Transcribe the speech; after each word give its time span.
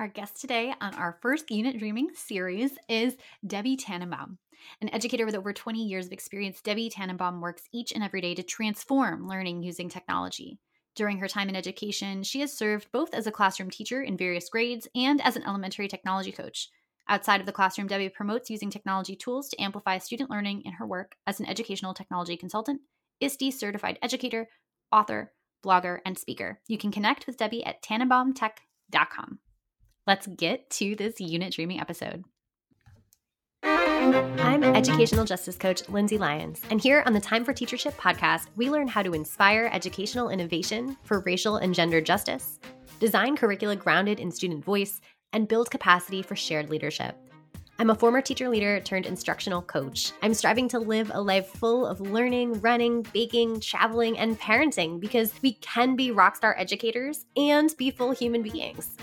Our 0.00 0.08
guest 0.08 0.40
today 0.40 0.72
on 0.80 0.94
our 0.94 1.18
first 1.20 1.50
Unit 1.50 1.78
Dreaming 1.78 2.08
series 2.14 2.78
is 2.88 3.18
Debbie 3.46 3.76
Tannenbaum. 3.76 4.38
An 4.80 4.88
educator 4.94 5.26
with 5.26 5.34
over 5.34 5.52
20 5.52 5.84
years 5.84 6.06
of 6.06 6.12
experience, 6.12 6.62
Debbie 6.62 6.88
Tannenbaum 6.88 7.42
works 7.42 7.68
each 7.70 7.92
and 7.92 8.02
every 8.02 8.22
day 8.22 8.34
to 8.34 8.42
transform 8.42 9.28
learning 9.28 9.62
using 9.62 9.90
technology. 9.90 10.58
During 10.96 11.18
her 11.18 11.28
time 11.28 11.50
in 11.50 11.54
education, 11.54 12.22
she 12.22 12.40
has 12.40 12.50
served 12.50 12.90
both 12.92 13.12
as 13.12 13.26
a 13.26 13.30
classroom 13.30 13.68
teacher 13.68 14.02
in 14.02 14.16
various 14.16 14.48
grades 14.48 14.88
and 14.94 15.20
as 15.20 15.36
an 15.36 15.44
elementary 15.46 15.86
technology 15.86 16.32
coach. 16.32 16.70
Outside 17.06 17.40
of 17.40 17.46
the 17.46 17.52
classroom, 17.52 17.86
Debbie 17.86 18.08
promotes 18.08 18.48
using 18.48 18.70
technology 18.70 19.16
tools 19.16 19.50
to 19.50 19.62
amplify 19.62 19.98
student 19.98 20.30
learning 20.30 20.62
in 20.64 20.72
her 20.72 20.86
work 20.86 21.16
as 21.26 21.40
an 21.40 21.46
educational 21.46 21.92
technology 21.92 22.38
consultant, 22.38 22.80
ISTE 23.20 23.52
certified 23.52 23.98
educator, 24.00 24.48
author, 24.90 25.34
blogger, 25.62 25.98
and 26.06 26.16
speaker. 26.16 26.58
You 26.68 26.78
can 26.78 26.90
connect 26.90 27.26
with 27.26 27.36
Debbie 27.36 27.66
at 27.66 27.82
tannenbaumtech.com. 27.82 29.40
Let's 30.10 30.26
get 30.26 30.68
to 30.70 30.96
this 30.96 31.20
unit 31.20 31.52
dreaming 31.52 31.78
episode. 31.78 32.24
I'm 33.62 34.64
educational 34.64 35.24
justice 35.24 35.56
coach 35.56 35.88
Lindsay 35.88 36.18
Lyons, 36.18 36.60
and 36.68 36.80
here 36.80 37.04
on 37.06 37.12
the 37.12 37.20
Time 37.20 37.44
for 37.44 37.54
Teachership 37.54 37.92
podcast, 37.92 38.46
we 38.56 38.70
learn 38.70 38.88
how 38.88 39.04
to 39.04 39.14
inspire 39.14 39.70
educational 39.72 40.30
innovation 40.30 40.96
for 41.04 41.20
racial 41.20 41.58
and 41.58 41.72
gender 41.72 42.00
justice, 42.00 42.58
design 42.98 43.36
curricula 43.36 43.76
grounded 43.76 44.18
in 44.18 44.32
student 44.32 44.64
voice, 44.64 45.00
and 45.32 45.46
build 45.46 45.70
capacity 45.70 46.22
for 46.22 46.34
shared 46.34 46.70
leadership. 46.70 47.16
I'm 47.78 47.90
a 47.90 47.94
former 47.94 48.20
teacher 48.20 48.48
leader 48.48 48.80
turned 48.80 49.06
instructional 49.06 49.62
coach. 49.62 50.10
I'm 50.22 50.34
striving 50.34 50.66
to 50.70 50.80
live 50.80 51.12
a 51.14 51.22
life 51.22 51.46
full 51.50 51.86
of 51.86 52.00
learning, 52.00 52.60
running, 52.62 53.02
baking, 53.12 53.60
traveling, 53.60 54.18
and 54.18 54.40
parenting 54.40 54.98
because 54.98 55.32
we 55.40 55.52
can 55.52 55.94
be 55.94 56.10
rockstar 56.10 56.54
educators 56.56 57.26
and 57.36 57.72
be 57.78 57.92
full 57.92 58.10
human 58.10 58.42
beings. 58.42 58.96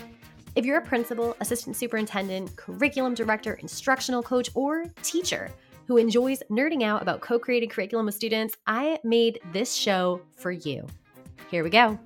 If 0.58 0.66
you're 0.66 0.78
a 0.78 0.84
principal, 0.84 1.36
assistant 1.38 1.76
superintendent, 1.76 2.56
curriculum 2.56 3.14
director, 3.14 3.54
instructional 3.62 4.24
coach, 4.24 4.50
or 4.56 4.86
teacher 5.04 5.52
who 5.86 5.98
enjoys 5.98 6.42
nerding 6.50 6.82
out 6.82 7.00
about 7.00 7.20
co 7.20 7.38
created 7.38 7.70
curriculum 7.70 8.06
with 8.06 8.16
students, 8.16 8.56
I 8.66 8.98
made 9.04 9.38
this 9.52 9.72
show 9.72 10.20
for 10.34 10.50
you. 10.50 10.84
Here 11.48 11.62
we 11.62 11.70
go. 11.70 11.96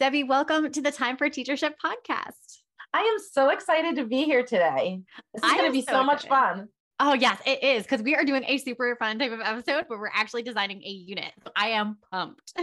Debbie, 0.00 0.24
welcome 0.24 0.72
to 0.72 0.80
the 0.80 0.90
Time 0.90 1.18
for 1.18 1.28
Teachership 1.28 1.74
podcast. 1.84 2.62
I 2.94 3.00
am 3.00 3.18
so 3.30 3.50
excited 3.50 3.96
to 3.96 4.06
be 4.06 4.24
here 4.24 4.42
today. 4.42 5.02
This 5.34 5.44
is 5.44 5.52
going 5.52 5.66
to 5.66 5.70
be 5.70 5.82
so, 5.82 5.92
so 5.92 6.04
much 6.04 6.26
fun. 6.26 6.70
Oh, 6.98 7.12
yes, 7.12 7.38
it 7.44 7.62
is 7.62 7.82
because 7.82 8.00
we 8.00 8.14
are 8.14 8.24
doing 8.24 8.44
a 8.46 8.56
super 8.56 8.96
fun 8.98 9.18
type 9.18 9.32
of 9.32 9.40
episode, 9.40 9.84
but 9.86 9.98
we're 9.98 10.08
actually 10.14 10.44
designing 10.44 10.82
a 10.82 10.88
unit. 10.88 11.32
So 11.44 11.52
I 11.54 11.72
am 11.72 11.98
pumped. 12.10 12.54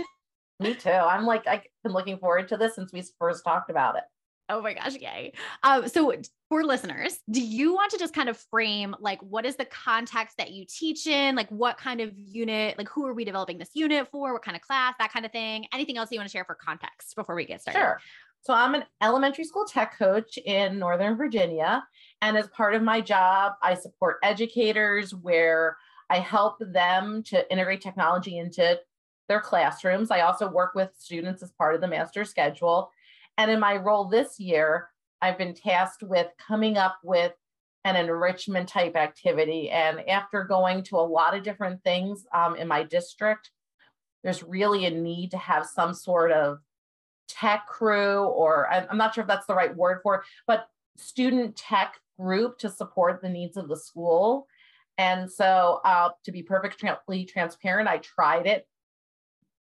Me 0.59 0.73
too. 0.73 0.89
I'm 0.89 1.27
like, 1.27 1.45
I've 1.45 1.61
been 1.83 1.93
looking 1.93 2.17
forward 2.17 2.47
to 2.47 2.57
this 2.57 2.73
since 2.73 2.91
we 2.91 3.03
first 3.19 3.43
talked 3.45 3.69
about 3.69 3.95
it. 3.95 4.05
Oh 4.49 4.61
my 4.61 4.73
gosh, 4.73 4.95
yay. 4.95 5.33
Um, 5.61 5.87
so 5.87 6.11
for 6.49 6.63
listeners, 6.63 7.19
do 7.29 7.39
you 7.39 7.73
want 7.73 7.91
to 7.91 7.99
just 7.99 8.15
kind 8.15 8.29
of 8.29 8.37
frame 8.49 8.95
like 8.99 9.21
what 9.21 9.45
is 9.45 9.55
the 9.55 9.65
context 9.65 10.37
that 10.37 10.51
you 10.51 10.65
teach 10.67 11.05
in? 11.05 11.35
Like 11.35 11.49
what 11.49 11.77
kind 11.77 12.01
of 12.01 12.11
unit, 12.17 12.77
like 12.77 12.89
who 12.89 13.05
are 13.05 13.13
we 13.13 13.23
developing 13.23 13.59
this 13.59 13.69
unit 13.75 14.07
for? 14.11 14.33
What 14.33 14.41
kind 14.41 14.57
of 14.57 14.61
class, 14.61 14.95
that 14.97 15.13
kind 15.13 15.25
of 15.25 15.31
thing? 15.31 15.67
Anything 15.71 15.97
else 15.97 16.11
you 16.11 16.17
want 16.17 16.29
to 16.29 16.31
share 16.31 16.45
for 16.45 16.55
context 16.55 17.15
before 17.15 17.35
we 17.35 17.45
get 17.45 17.61
started? 17.61 17.79
Sure. 17.79 18.01
So 18.41 18.53
I'm 18.53 18.73
an 18.73 18.85
elementary 19.03 19.43
school 19.43 19.65
tech 19.65 19.97
coach 19.97 20.37
in 20.37 20.79
Northern 20.79 21.15
Virginia. 21.15 21.83
And 22.21 22.35
as 22.35 22.47
part 22.47 22.73
of 22.73 22.81
my 22.81 23.01
job, 23.01 23.53
I 23.61 23.75
support 23.75 24.17
educators 24.23 25.13
where 25.13 25.77
I 26.09 26.19
help 26.19 26.55
them 26.59 27.21
to 27.27 27.51
integrate 27.51 27.81
technology 27.81 28.39
into 28.39 28.79
their 29.27 29.41
classrooms. 29.41 30.09
I 30.09 30.21
also 30.21 30.49
work 30.49 30.73
with 30.73 30.89
students 30.97 31.43
as 31.43 31.51
part 31.51 31.75
of 31.75 31.81
the 31.81 31.87
master 31.87 32.25
schedule. 32.25 32.91
And 33.39 33.49
in 33.49 33.61
my 33.61 33.77
role 33.77 34.03
this 34.03 34.37
year, 34.37 34.89
I've 35.21 35.37
been 35.37 35.53
tasked 35.53 36.03
with 36.03 36.27
coming 36.45 36.77
up 36.77 36.97
with 37.05 37.31
an 37.85 37.95
enrichment 37.95 38.67
type 38.67 38.97
activity. 38.97 39.69
And 39.69 40.07
after 40.09 40.43
going 40.43 40.83
to 40.83 40.97
a 40.97 41.07
lot 41.07 41.33
of 41.33 41.41
different 41.41 41.81
things 41.85 42.25
um, 42.33 42.57
in 42.57 42.67
my 42.67 42.83
district, 42.83 43.51
there's 44.25 44.43
really 44.43 44.85
a 44.85 44.91
need 44.91 45.31
to 45.31 45.37
have 45.37 45.65
some 45.65 45.93
sort 45.93 46.33
of 46.33 46.57
tech 47.29 47.65
crew, 47.65 48.25
or 48.25 48.69
I'm 48.69 48.97
not 48.97 49.15
sure 49.15 49.21
if 49.21 49.29
that's 49.29 49.47
the 49.47 49.55
right 49.55 49.73
word 49.73 49.99
for 50.03 50.15
it, 50.15 50.21
but 50.45 50.67
student 50.97 51.55
tech 51.55 51.95
group 52.19 52.57
to 52.57 52.69
support 52.69 53.21
the 53.21 53.29
needs 53.29 53.55
of 53.55 53.69
the 53.69 53.77
school. 53.77 54.47
And 54.97 55.31
so, 55.31 55.79
uh, 55.85 56.09
to 56.25 56.31
be 56.33 56.43
perfectly 56.43 57.23
transparent, 57.23 57.87
I 57.87 57.99
tried 57.99 58.47
it 58.47 58.67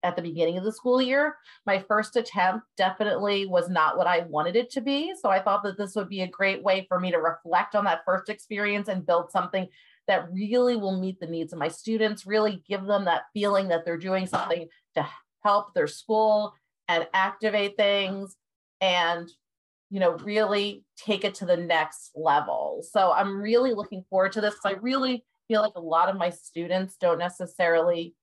at 0.05 0.15
the 0.15 0.23
beginning 0.23 0.59
of 0.59 0.65
the 0.65 0.73
school 0.73 1.01
year. 1.03 1.37
My 1.67 1.79
first 1.81 2.15
attempt 2.15 2.67
definitely 2.77 3.47
was 3.47 3.69
not 3.69 3.97
what 3.97 4.07
I 4.07 4.21
wanted 4.29 4.55
it 4.55 4.71
to 4.73 4.81
be. 4.81 5.15
So 5.21 5.31
I 5.31 5.41
thought 5.41 5.65
that 5.65 5.79
this 5.79 5.97
would 5.97 6.09
be 6.09 6.21
a 6.21 6.29
great 6.29 6.63
way 6.63 6.87
for 6.89 7.01
me 7.01 7.11
to 7.11 7.19
reflect 7.19 7.75
on 7.75 7.85
that 7.87 8.03
first 8.05 8.29
experience 8.29 8.89
and 8.89 9.07
build 9.07 9.33
something 9.33 9.67
that 10.07 10.31
really 10.31 10.77
will 10.77 11.01
meet 11.01 11.19
the 11.19 11.27
needs 11.27 11.53
of 11.53 11.59
my 11.59 11.69
students, 11.69 12.27
really 12.27 12.63
give 12.69 12.85
them 12.85 13.07
that 13.07 13.23
feeling 13.33 13.69
that 13.69 13.85
they're 13.85 13.97
doing 13.97 14.27
something 14.27 14.69
to 14.95 15.09
help 15.43 15.75
their 15.75 15.87
school 15.87 16.55
and 16.89 17.09
activate 17.15 17.77
things 17.77 18.37
and 18.81 19.31
you 19.91 20.01
know 20.01 20.13
really 20.19 20.85
take 20.97 21.25
it 21.25 21.35
to 21.37 21.47
the 21.47 21.57
next 21.57 22.11
level. 22.15 22.83
So 22.91 23.13
I'm 23.13 23.41
really 23.41 23.73
looking 23.73 24.05
forward 24.11 24.33
to 24.33 24.43
this. 24.43 24.55
I 24.65 24.73
really 24.73 25.25
feel 25.49 25.63
like 25.63 25.75
a 25.77 25.81
lot 25.81 26.09
of 26.09 26.17
my 26.17 26.31
students 26.31 26.97
don't 27.01 27.19
necessarily 27.19 28.15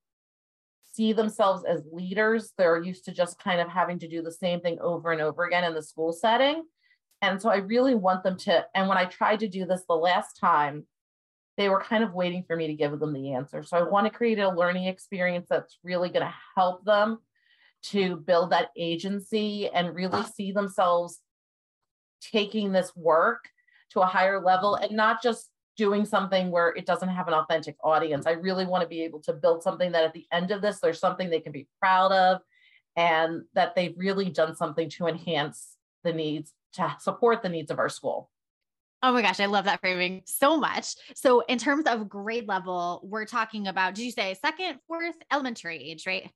see 0.94 1.14
themselves 1.14 1.64
as 1.66 1.82
leaders. 1.92 2.54
They're 2.58 2.82
used 2.82 3.06
to 3.06 3.12
just 3.12 3.40
kind 3.40 3.62
of 3.62 3.70
having 3.70 4.00
to 4.00 4.08
do 4.08 4.22
the 4.22 4.32
same 4.32 4.60
thing 4.60 4.78
over 4.82 5.12
and 5.12 5.22
over 5.22 5.46
again 5.46 5.64
in 5.64 5.74
the 5.74 5.84
school 5.84 6.14
setting. 6.14 6.64
And 7.22 7.42
so 7.42 7.50
I 7.50 7.58
really 7.58 7.96
want 7.96 8.24
them 8.24 8.38
to, 8.40 8.66
and 8.74 8.88
when 8.88 8.98
I 8.98 9.06
tried 9.06 9.42
to 9.42 9.48
do 9.48 9.66
this 9.66 9.84
the 9.88 9.96
last 9.96 10.40
time, 10.40 10.86
they 11.58 11.70
were 11.70 11.82
kind 11.82 12.04
of 12.04 12.14
waiting 12.14 12.44
for 12.48 12.56
me 12.56 12.68
to 12.68 12.74
give 12.74 12.98
them 13.00 13.14
the 13.14 13.34
answer. 13.34 13.62
So 13.62 13.78
I 13.78 13.84
want 13.84 14.06
to 14.08 14.18
create 14.18 14.40
a 14.40 14.50
learning 14.50 14.86
experience 14.86 15.48
that's 15.50 15.78
really 15.84 16.10
going 16.10 16.26
to 16.26 16.34
help 16.56 16.84
them 16.86 17.20
to 17.84 18.16
build 18.16 18.52
that 18.52 18.70
agency 18.78 19.70
and 19.70 19.96
really 19.96 20.12
ah. 20.14 20.32
see 20.36 20.52
themselves 20.52 21.20
taking 22.22 22.72
this 22.72 22.96
work 22.96 23.50
to 23.92 24.02
a 24.02 24.06
higher 24.06 24.42
level 24.42 24.76
and 24.76 24.92
not 24.92 25.22
just 25.22 25.51
doing 25.78 26.06
something 26.06 26.52
where 26.52 26.70
it 26.70 26.86
doesn't 26.86 27.10
have 27.10 27.28
an 27.28 27.34
authentic 27.34 27.76
audience. 27.84 28.28
I 28.28 28.32
really 28.32 28.66
want 28.66 28.82
to 28.84 28.88
be 28.88 29.04
able 29.04 29.22
to 29.22 29.34
build 29.34 29.64
something 29.64 29.92
that 29.94 30.04
at 30.04 30.14
the 30.14 30.26
end 30.32 30.52
of 30.52 30.62
this, 30.62 30.80
there's 30.80 31.00
something 31.00 31.30
they 31.30 31.40
can 31.40 31.52
be 31.52 31.68
proud 31.80 32.12
of 32.12 32.42
and 32.96 33.44
that 33.54 33.76
they've 33.76 33.96
really 33.98 34.30
done 34.30 34.56
something 34.56 34.90
to 34.92 35.08
enhance 35.08 35.78
the 36.04 36.14
needs, 36.14 36.54
to 36.74 36.96
support 37.00 37.42
the 37.42 37.50
needs 37.50 37.72
of 37.72 37.80
our 37.80 37.90
school. 37.90 38.30
Oh 39.04 39.14
my 39.14 39.24
gosh, 39.24 39.40
I 39.40 39.48
love 39.48 39.66
that 39.66 39.82
framing 39.82 40.22
so 40.26 40.58
much. 40.58 40.94
So, 41.16 41.42
in 41.42 41.58
terms 41.58 41.86
of 41.88 42.08
grade 42.08 42.48
level, 42.48 43.02
we're 43.04 43.26
talking 43.26 43.68
about, 43.68 43.96
did 43.96 44.04
you 44.04 44.12
say 44.12 44.36
second, 44.40 44.78
fourth, 44.88 45.16
elementary 45.32 45.78
age, 45.78 46.06
right? 46.06 46.30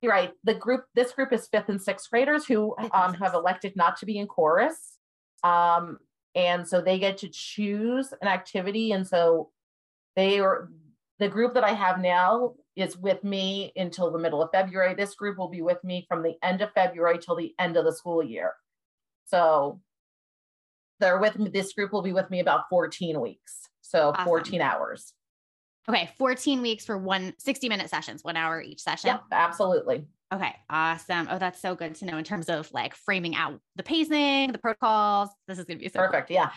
You're 0.00 0.12
right. 0.12 0.30
The 0.44 0.54
group, 0.54 0.84
this 0.94 1.10
group 1.10 1.32
is 1.32 1.48
fifth 1.48 1.68
and 1.68 1.82
sixth 1.82 2.08
graders 2.10 2.46
who 2.46 2.76
um, 2.92 3.14
have 3.14 3.34
elected 3.34 3.74
not 3.74 3.96
to 3.98 4.06
be 4.06 4.18
in 4.18 4.28
chorus. 4.28 4.98
Um, 5.42 5.98
and 6.34 6.66
so 6.66 6.80
they 6.80 6.98
get 6.98 7.18
to 7.18 7.28
choose 7.28 8.12
an 8.20 8.28
activity. 8.28 8.92
And 8.92 9.06
so 9.06 9.50
they 10.16 10.40
are 10.40 10.70
the 11.18 11.28
group 11.28 11.54
that 11.54 11.64
I 11.64 11.72
have 11.72 12.00
now 12.00 12.54
is 12.76 12.96
with 12.96 13.22
me 13.24 13.72
until 13.76 14.10
the 14.10 14.18
middle 14.18 14.42
of 14.42 14.50
February. 14.52 14.94
This 14.94 15.14
group 15.14 15.36
will 15.36 15.48
be 15.48 15.62
with 15.62 15.82
me 15.82 16.06
from 16.08 16.22
the 16.22 16.36
end 16.42 16.62
of 16.62 16.72
February 16.72 17.18
till 17.18 17.34
the 17.34 17.54
end 17.58 17.76
of 17.76 17.84
the 17.84 17.92
school 17.92 18.22
year. 18.22 18.52
So 19.26 19.80
they're 21.00 21.18
with 21.18 21.38
me, 21.38 21.50
this 21.50 21.72
group 21.72 21.92
will 21.92 22.02
be 22.02 22.12
with 22.12 22.30
me 22.30 22.40
about 22.40 22.68
14 22.70 23.20
weeks. 23.20 23.68
So 23.80 24.10
awesome. 24.10 24.24
14 24.24 24.60
hours. 24.60 25.12
Okay, 25.88 26.10
14 26.18 26.60
weeks 26.60 26.84
for 26.84 26.98
one 26.98 27.32
60 27.38 27.68
minute 27.68 27.88
sessions, 27.88 28.22
one 28.22 28.36
hour 28.36 28.60
each 28.60 28.80
session. 28.80 29.08
Yep, 29.08 29.22
absolutely. 29.32 30.06
Okay, 30.32 30.54
awesome. 30.68 31.28
Oh, 31.30 31.38
that's 31.38 31.60
so 31.60 31.74
good 31.74 31.94
to 31.96 32.04
know 32.04 32.18
in 32.18 32.24
terms 32.24 32.50
of 32.50 32.70
like 32.72 32.94
framing 32.94 33.34
out 33.34 33.58
the 33.76 33.82
pacing, 33.82 34.52
the 34.52 34.58
protocols. 34.58 35.30
This 35.46 35.58
is 35.58 35.64
going 35.64 35.78
to 35.78 35.84
be 35.84 35.88
so 35.88 36.00
perfect. 36.00 36.28
Cool. 36.28 36.34
Yeah. 36.34 36.50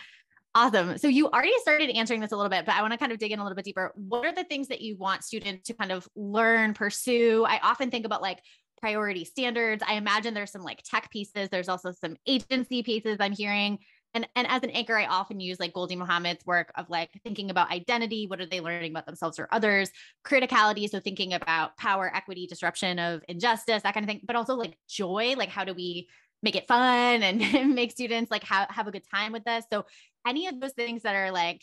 Awesome. 0.54 0.98
So 0.98 1.08
you 1.08 1.30
already 1.30 1.58
started 1.62 1.88
answering 1.88 2.20
this 2.20 2.32
a 2.32 2.36
little 2.36 2.50
bit, 2.50 2.66
but 2.66 2.74
I 2.74 2.82
want 2.82 2.92
to 2.92 2.98
kind 2.98 3.10
of 3.10 3.18
dig 3.18 3.32
in 3.32 3.38
a 3.38 3.42
little 3.42 3.56
bit 3.56 3.64
deeper. 3.64 3.90
What 3.94 4.26
are 4.26 4.34
the 4.34 4.44
things 4.44 4.68
that 4.68 4.82
you 4.82 4.98
want 4.98 5.24
students 5.24 5.66
to 5.68 5.74
kind 5.74 5.90
of 5.90 6.06
learn, 6.14 6.74
pursue? 6.74 7.46
I 7.48 7.58
often 7.62 7.90
think 7.90 8.04
about 8.04 8.20
like 8.20 8.38
priority 8.78 9.24
standards. 9.24 9.82
I 9.86 9.94
imagine 9.94 10.34
there's 10.34 10.50
some 10.50 10.62
like 10.62 10.82
tech 10.84 11.10
pieces. 11.10 11.48
There's 11.48 11.70
also 11.70 11.92
some 11.92 12.16
agency 12.26 12.82
pieces 12.82 13.16
I'm 13.18 13.32
hearing 13.32 13.78
and 14.14 14.28
and 14.36 14.46
as 14.48 14.62
an 14.62 14.70
anchor 14.70 14.96
i 14.96 15.06
often 15.06 15.40
use 15.40 15.58
like 15.58 15.72
Gholdy 15.72 15.96
Muhammad's 15.96 16.44
work 16.46 16.72
of 16.76 16.88
like 16.90 17.10
thinking 17.24 17.50
about 17.50 17.70
identity 17.70 18.26
what 18.26 18.40
are 18.40 18.46
they 18.46 18.60
learning 18.60 18.92
about 18.92 19.06
themselves 19.06 19.38
or 19.38 19.48
others 19.50 19.90
criticality 20.24 20.88
so 20.88 21.00
thinking 21.00 21.32
about 21.34 21.76
power 21.76 22.10
equity 22.14 22.46
disruption 22.46 22.98
of 22.98 23.22
injustice 23.28 23.82
that 23.82 23.94
kind 23.94 24.04
of 24.04 24.08
thing 24.08 24.20
but 24.24 24.36
also 24.36 24.54
like 24.54 24.76
joy 24.88 25.34
like 25.36 25.48
how 25.48 25.64
do 25.64 25.74
we 25.74 26.08
make 26.42 26.56
it 26.56 26.66
fun 26.66 27.22
and 27.22 27.74
make 27.74 27.92
students 27.92 28.30
like 28.30 28.44
have, 28.44 28.68
have 28.70 28.88
a 28.88 28.90
good 28.90 29.04
time 29.12 29.32
with 29.32 29.44
this 29.44 29.64
so 29.72 29.84
any 30.26 30.46
of 30.46 30.60
those 30.60 30.72
things 30.72 31.02
that 31.02 31.14
are 31.14 31.30
like 31.30 31.62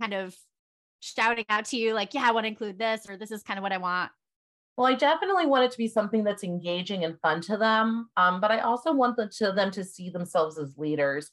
kind 0.00 0.14
of 0.14 0.34
shouting 1.00 1.44
out 1.48 1.64
to 1.64 1.76
you 1.76 1.94
like 1.94 2.12
yeah 2.12 2.22
i 2.24 2.32
want 2.32 2.44
to 2.44 2.48
include 2.48 2.78
this 2.78 3.08
or 3.08 3.16
this 3.16 3.30
is 3.30 3.42
kind 3.42 3.58
of 3.58 3.62
what 3.62 3.72
i 3.72 3.78
want 3.78 4.10
Well, 4.76 4.86
I 4.86 4.94
definitely 4.94 5.46
want 5.46 5.64
it 5.64 5.70
to 5.72 5.78
be 5.78 5.88
something 5.88 6.24
that's 6.24 6.44
engaging 6.44 7.04
and 7.04 7.18
fun 7.20 7.40
to 7.42 7.56
them, 7.56 8.08
um, 8.16 8.40
but 8.40 8.50
I 8.50 8.60
also 8.60 8.92
want 8.92 9.16
them 9.16 9.28
to 9.38 9.52
them 9.52 9.70
to 9.72 9.84
see 9.84 10.10
themselves 10.10 10.58
as 10.58 10.78
leaders. 10.78 11.30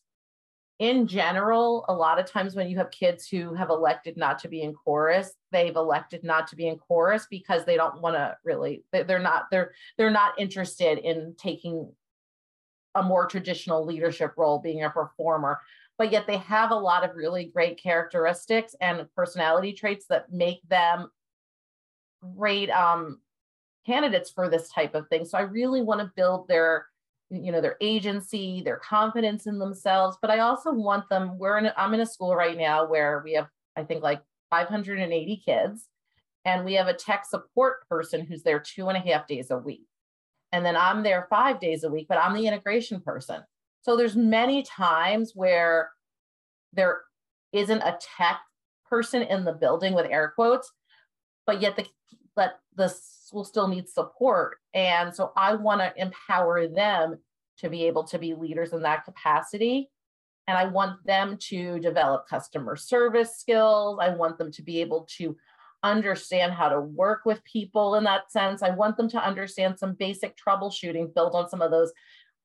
In 0.79 1.07
general, 1.07 1.85
a 1.89 1.93
lot 1.93 2.19
of 2.19 2.29
times 2.29 2.55
when 2.55 2.69
you 2.69 2.77
have 2.77 2.91
kids 2.91 3.27
who 3.27 3.55
have 3.55 3.69
elected 3.71 4.15
not 4.15 4.37
to 4.39 4.47
be 4.47 4.61
in 4.61 4.73
chorus, 4.73 5.33
they've 5.51 5.75
elected 5.75 6.23
not 6.23 6.47
to 6.47 6.55
be 6.55 6.67
in 6.67 6.77
chorus 6.77 7.25
because 7.29 7.65
they 7.65 7.75
don't 7.75 7.99
want 7.99 8.15
to 8.15 8.37
really. 8.43 8.83
They're 8.91 9.17
not. 9.17 9.45
They're 9.49 9.73
they're 9.97 10.11
not 10.11 10.39
interested 10.39 10.99
in 10.99 11.33
taking 11.37 11.91
a 12.93 13.03
more 13.03 13.25
traditional 13.25 13.85
leadership 13.85 14.33
role, 14.37 14.59
being 14.59 14.83
a 14.83 14.89
performer. 14.89 15.59
But 15.97 16.11
yet 16.11 16.27
they 16.27 16.37
have 16.37 16.71
a 16.71 16.75
lot 16.75 17.03
of 17.03 17.15
really 17.15 17.45
great 17.45 17.81
characteristics 17.81 18.75
and 18.79 19.07
personality 19.15 19.73
traits 19.73 20.05
that 20.09 20.31
make 20.31 20.61
them 20.69 21.09
great 22.35 22.69
um, 22.69 23.19
candidates 23.85 24.29
for 24.29 24.49
this 24.49 24.69
type 24.69 24.93
of 24.93 25.07
thing. 25.07 25.25
So 25.25 25.37
I 25.37 25.41
really 25.41 25.81
want 25.81 26.01
to 26.01 26.11
build 26.15 26.47
their, 26.47 26.85
you 27.29 27.51
know, 27.51 27.61
their 27.61 27.77
agency, 27.81 28.61
their 28.63 28.77
confidence 28.77 29.47
in 29.47 29.59
themselves. 29.59 30.17
But 30.21 30.31
I 30.31 30.39
also 30.39 30.71
want 30.71 31.09
them. 31.09 31.37
We're 31.37 31.57
in. 31.57 31.71
i'm 31.75 31.93
in 31.93 32.01
a 32.01 32.05
school 32.05 32.35
right 32.35 32.57
now 32.57 32.87
where 32.87 33.21
we 33.23 33.33
have, 33.33 33.47
I 33.75 33.83
think, 33.83 34.03
like 34.03 34.21
580 34.49 35.41
kids, 35.45 35.87
and 36.45 36.63
we 36.63 36.73
have 36.73 36.87
a 36.87 36.93
tech 36.93 37.25
support 37.25 37.87
person 37.89 38.25
who's 38.25 38.43
there 38.43 38.59
two 38.59 38.87
and 38.87 38.97
a 38.97 39.01
half 39.11 39.27
days 39.27 39.51
a 39.51 39.57
week, 39.57 39.85
and 40.51 40.65
then 40.65 40.77
I'm 40.77 41.03
there 41.03 41.27
five 41.29 41.59
days 41.59 41.83
a 41.83 41.89
week. 41.89 42.07
But 42.07 42.19
I'm 42.19 42.33
the 42.33 42.47
integration 42.47 43.01
person. 43.01 43.41
So 43.81 43.95
there's 43.95 44.15
many 44.15 44.63
times 44.63 45.31
where 45.35 45.91
there 46.73 47.01
isn't 47.53 47.81
a 47.81 47.97
tech 48.17 48.39
person 48.89 49.21
in 49.21 49.45
the 49.45 49.53
building 49.53 49.93
with 49.93 50.05
air 50.09 50.33
quotes, 50.35 50.71
but 51.45 51.61
yet 51.61 51.75
the 51.75 51.85
but 52.37 52.59
the 52.75 52.95
will 53.33 53.43
still 53.43 53.67
need 53.67 53.89
support. 53.89 54.59
And 54.73 55.13
so 55.13 55.33
I 55.35 55.55
want 55.55 55.81
to 55.81 56.01
empower 56.01 56.67
them 56.67 57.17
to 57.57 57.69
be 57.69 57.83
able 57.85 58.03
to 58.05 58.19
be 58.19 58.33
leaders 58.33 58.71
in 58.71 58.83
that 58.83 59.03
capacity. 59.03 59.89
And 60.47 60.57
I 60.57 60.65
want 60.65 61.05
them 61.05 61.37
to 61.49 61.79
develop 61.79 62.29
customer 62.29 62.77
service 62.77 63.35
skills. 63.37 63.99
I 64.01 64.09
want 64.09 64.37
them 64.37 64.51
to 64.53 64.61
be 64.61 64.79
able 64.79 65.09
to 65.17 65.35
understand 65.83 66.53
how 66.53 66.69
to 66.69 66.79
work 66.79 67.25
with 67.25 67.43
people 67.43 67.95
in 67.95 68.05
that 68.05 68.31
sense. 68.31 68.63
I 68.63 68.69
want 68.69 68.95
them 68.95 69.09
to 69.09 69.21
understand 69.23 69.77
some 69.77 69.93
basic 69.93 70.37
troubleshooting 70.37 71.13
built 71.13 71.35
on 71.35 71.49
some 71.49 71.61
of 71.61 71.71
those 71.71 71.91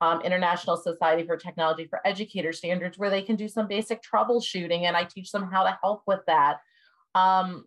um, 0.00 0.20
International 0.22 0.76
Society 0.76 1.24
for 1.24 1.36
Technology 1.36 1.86
for 1.86 2.00
Educator 2.04 2.52
standards 2.52 2.98
where 2.98 3.10
they 3.10 3.22
can 3.22 3.36
do 3.36 3.46
some 3.46 3.68
basic 3.68 4.02
troubleshooting 4.02 4.82
and 4.82 4.96
I 4.96 5.04
teach 5.04 5.30
them 5.30 5.48
how 5.48 5.62
to 5.62 5.78
help 5.80 6.02
with 6.06 6.20
that. 6.26 6.58
Um, 7.14 7.66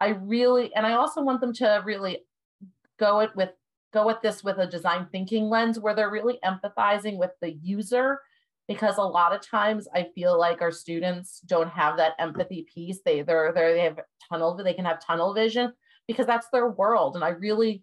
I 0.00 0.08
really, 0.08 0.74
and 0.74 0.86
I 0.86 0.92
also 0.92 1.22
want 1.22 1.40
them 1.40 1.52
to 1.54 1.82
really 1.84 2.24
go 2.98 3.20
it 3.20 3.30
with 3.36 3.50
go 3.92 4.08
at 4.08 4.22
this 4.22 4.44
with 4.44 4.58
a 4.58 4.66
design 4.66 5.08
thinking 5.10 5.48
lens 5.48 5.78
where 5.78 5.94
they're 5.94 6.10
really 6.10 6.38
empathizing 6.44 7.18
with 7.18 7.32
the 7.40 7.52
user 7.52 8.20
because 8.68 8.98
a 8.98 9.02
lot 9.02 9.34
of 9.34 9.40
times 9.40 9.88
I 9.92 10.06
feel 10.14 10.38
like 10.38 10.62
our 10.62 10.70
students 10.70 11.40
don't 11.40 11.70
have 11.70 11.96
that 11.96 12.12
empathy 12.20 12.66
piece. 12.72 13.00
They 13.04 13.22
they're, 13.22 13.52
they're 13.52 13.74
they 13.74 13.80
have 13.80 13.98
tunnel 14.28 14.54
they 14.56 14.74
can 14.74 14.84
have 14.84 15.04
tunnel 15.04 15.34
vision 15.34 15.72
because 16.06 16.26
that's 16.26 16.48
their 16.52 16.68
world, 16.68 17.16
and 17.16 17.24
I 17.24 17.30
really 17.30 17.82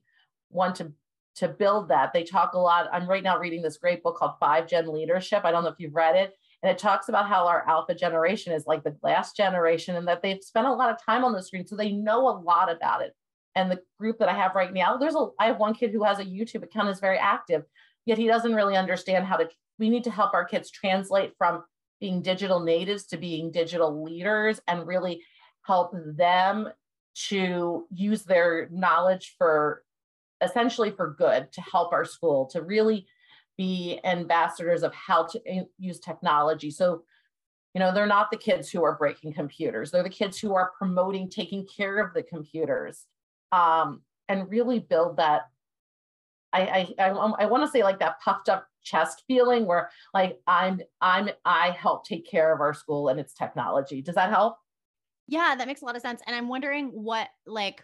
want 0.49 0.75
to 0.77 0.93
to 1.35 1.47
build 1.47 1.89
that. 1.89 2.13
They 2.13 2.23
talk 2.23 2.53
a 2.53 2.57
lot. 2.57 2.87
I'm 2.91 3.07
right 3.07 3.21
now 3.21 3.37
reading 3.37 3.61
this 3.61 3.77
great 3.77 4.01
book 4.01 4.17
called 4.17 4.39
Five 4.39 4.67
Gen 4.67 4.91
Leadership. 4.91 5.41
I 5.43 5.51
don't 5.51 5.63
know 5.63 5.69
if 5.69 5.79
you've 5.79 5.93
read 5.93 6.15
it. 6.15 6.33
And 6.63 6.71
it 6.71 6.77
talks 6.77 7.07
about 7.07 7.27
how 7.27 7.47
our 7.47 7.67
alpha 7.67 7.93
generation 7.93 8.53
is 8.53 8.65
like 8.65 8.83
the 8.83 8.95
last 9.03 9.37
generation 9.37 9.95
and 9.95 10.07
that 10.07 10.21
they've 10.21 10.43
spent 10.43 10.67
a 10.67 10.73
lot 10.73 10.89
of 10.89 11.03
time 11.03 11.23
on 11.23 11.33
the 11.33 11.43
screen. 11.43 11.67
So 11.67 11.75
they 11.75 11.91
know 11.91 12.27
a 12.27 12.39
lot 12.39 12.71
about 12.71 13.01
it. 13.01 13.13
And 13.55 13.71
the 13.71 13.79
group 13.99 14.19
that 14.19 14.29
I 14.29 14.33
have 14.33 14.55
right 14.55 14.73
now, 14.73 14.97
there's 14.97 15.15
a, 15.15 15.27
I 15.39 15.47
have 15.47 15.57
one 15.57 15.73
kid 15.73 15.91
who 15.91 16.03
has 16.03 16.19
a 16.19 16.25
YouTube 16.25 16.63
account, 16.63 16.89
is 16.89 16.99
very 16.99 17.17
active, 17.17 17.63
yet 18.05 18.17
he 18.17 18.27
doesn't 18.27 18.53
really 18.53 18.75
understand 18.75 19.25
how 19.25 19.37
to, 19.37 19.49
we 19.79 19.89
need 19.89 20.03
to 20.05 20.11
help 20.11 20.33
our 20.33 20.45
kids 20.45 20.69
translate 20.69 21.33
from 21.37 21.63
being 21.99 22.21
digital 22.21 22.59
natives 22.59 23.05
to 23.07 23.17
being 23.17 23.51
digital 23.51 24.03
leaders 24.03 24.59
and 24.67 24.87
really 24.87 25.23
help 25.63 25.91
them 26.15 26.69
to 27.29 27.87
use 27.91 28.23
their 28.23 28.67
knowledge 28.71 29.35
for 29.37 29.83
essentially 30.41 30.91
for 30.91 31.15
good 31.17 31.51
to 31.51 31.61
help 31.61 31.91
our 31.93 32.05
school 32.05 32.45
to 32.45 32.61
really 32.61 33.07
be 33.57 33.99
ambassadors 34.03 34.83
of 34.83 34.93
how 34.93 35.23
to 35.25 35.65
use 35.77 35.99
technology. 35.99 36.71
So, 36.71 37.03
you 37.73 37.79
know, 37.79 37.93
they're 37.93 38.05
not 38.07 38.31
the 38.31 38.37
kids 38.37 38.69
who 38.69 38.83
are 38.83 38.97
breaking 38.97 39.33
computers. 39.33 39.91
They're 39.91 40.03
the 40.03 40.09
kids 40.09 40.39
who 40.39 40.55
are 40.55 40.71
promoting 40.77 41.29
taking 41.29 41.65
care 41.65 41.99
of 41.99 42.13
the 42.13 42.23
computers 42.23 43.05
um, 43.51 44.01
and 44.29 44.49
really 44.49 44.79
build 44.79 45.17
that. 45.17 45.43
I 46.53 46.93
I 46.99 47.05
I, 47.05 47.09
I 47.09 47.45
want 47.45 47.65
to 47.65 47.71
say 47.71 47.83
like 47.83 47.99
that 47.99 48.21
puffed 48.23 48.47
up 48.47 48.67
chest 48.83 49.23
feeling 49.27 49.65
where 49.65 49.89
like 50.13 50.39
I'm 50.47 50.81
I'm 51.01 51.29
I 51.43 51.71
help 51.71 52.05
take 52.05 52.29
care 52.29 52.53
of 52.53 52.61
our 52.61 52.73
school 52.73 53.09
and 53.09 53.19
its 53.19 53.33
technology. 53.33 54.01
Does 54.01 54.15
that 54.15 54.29
help? 54.29 54.57
Yeah, 55.27 55.55
that 55.57 55.67
makes 55.67 55.81
a 55.81 55.85
lot 55.85 55.95
of 55.95 56.01
sense. 56.01 56.21
And 56.25 56.35
I'm 56.35 56.47
wondering 56.47 56.87
what 56.87 57.27
like 57.45 57.83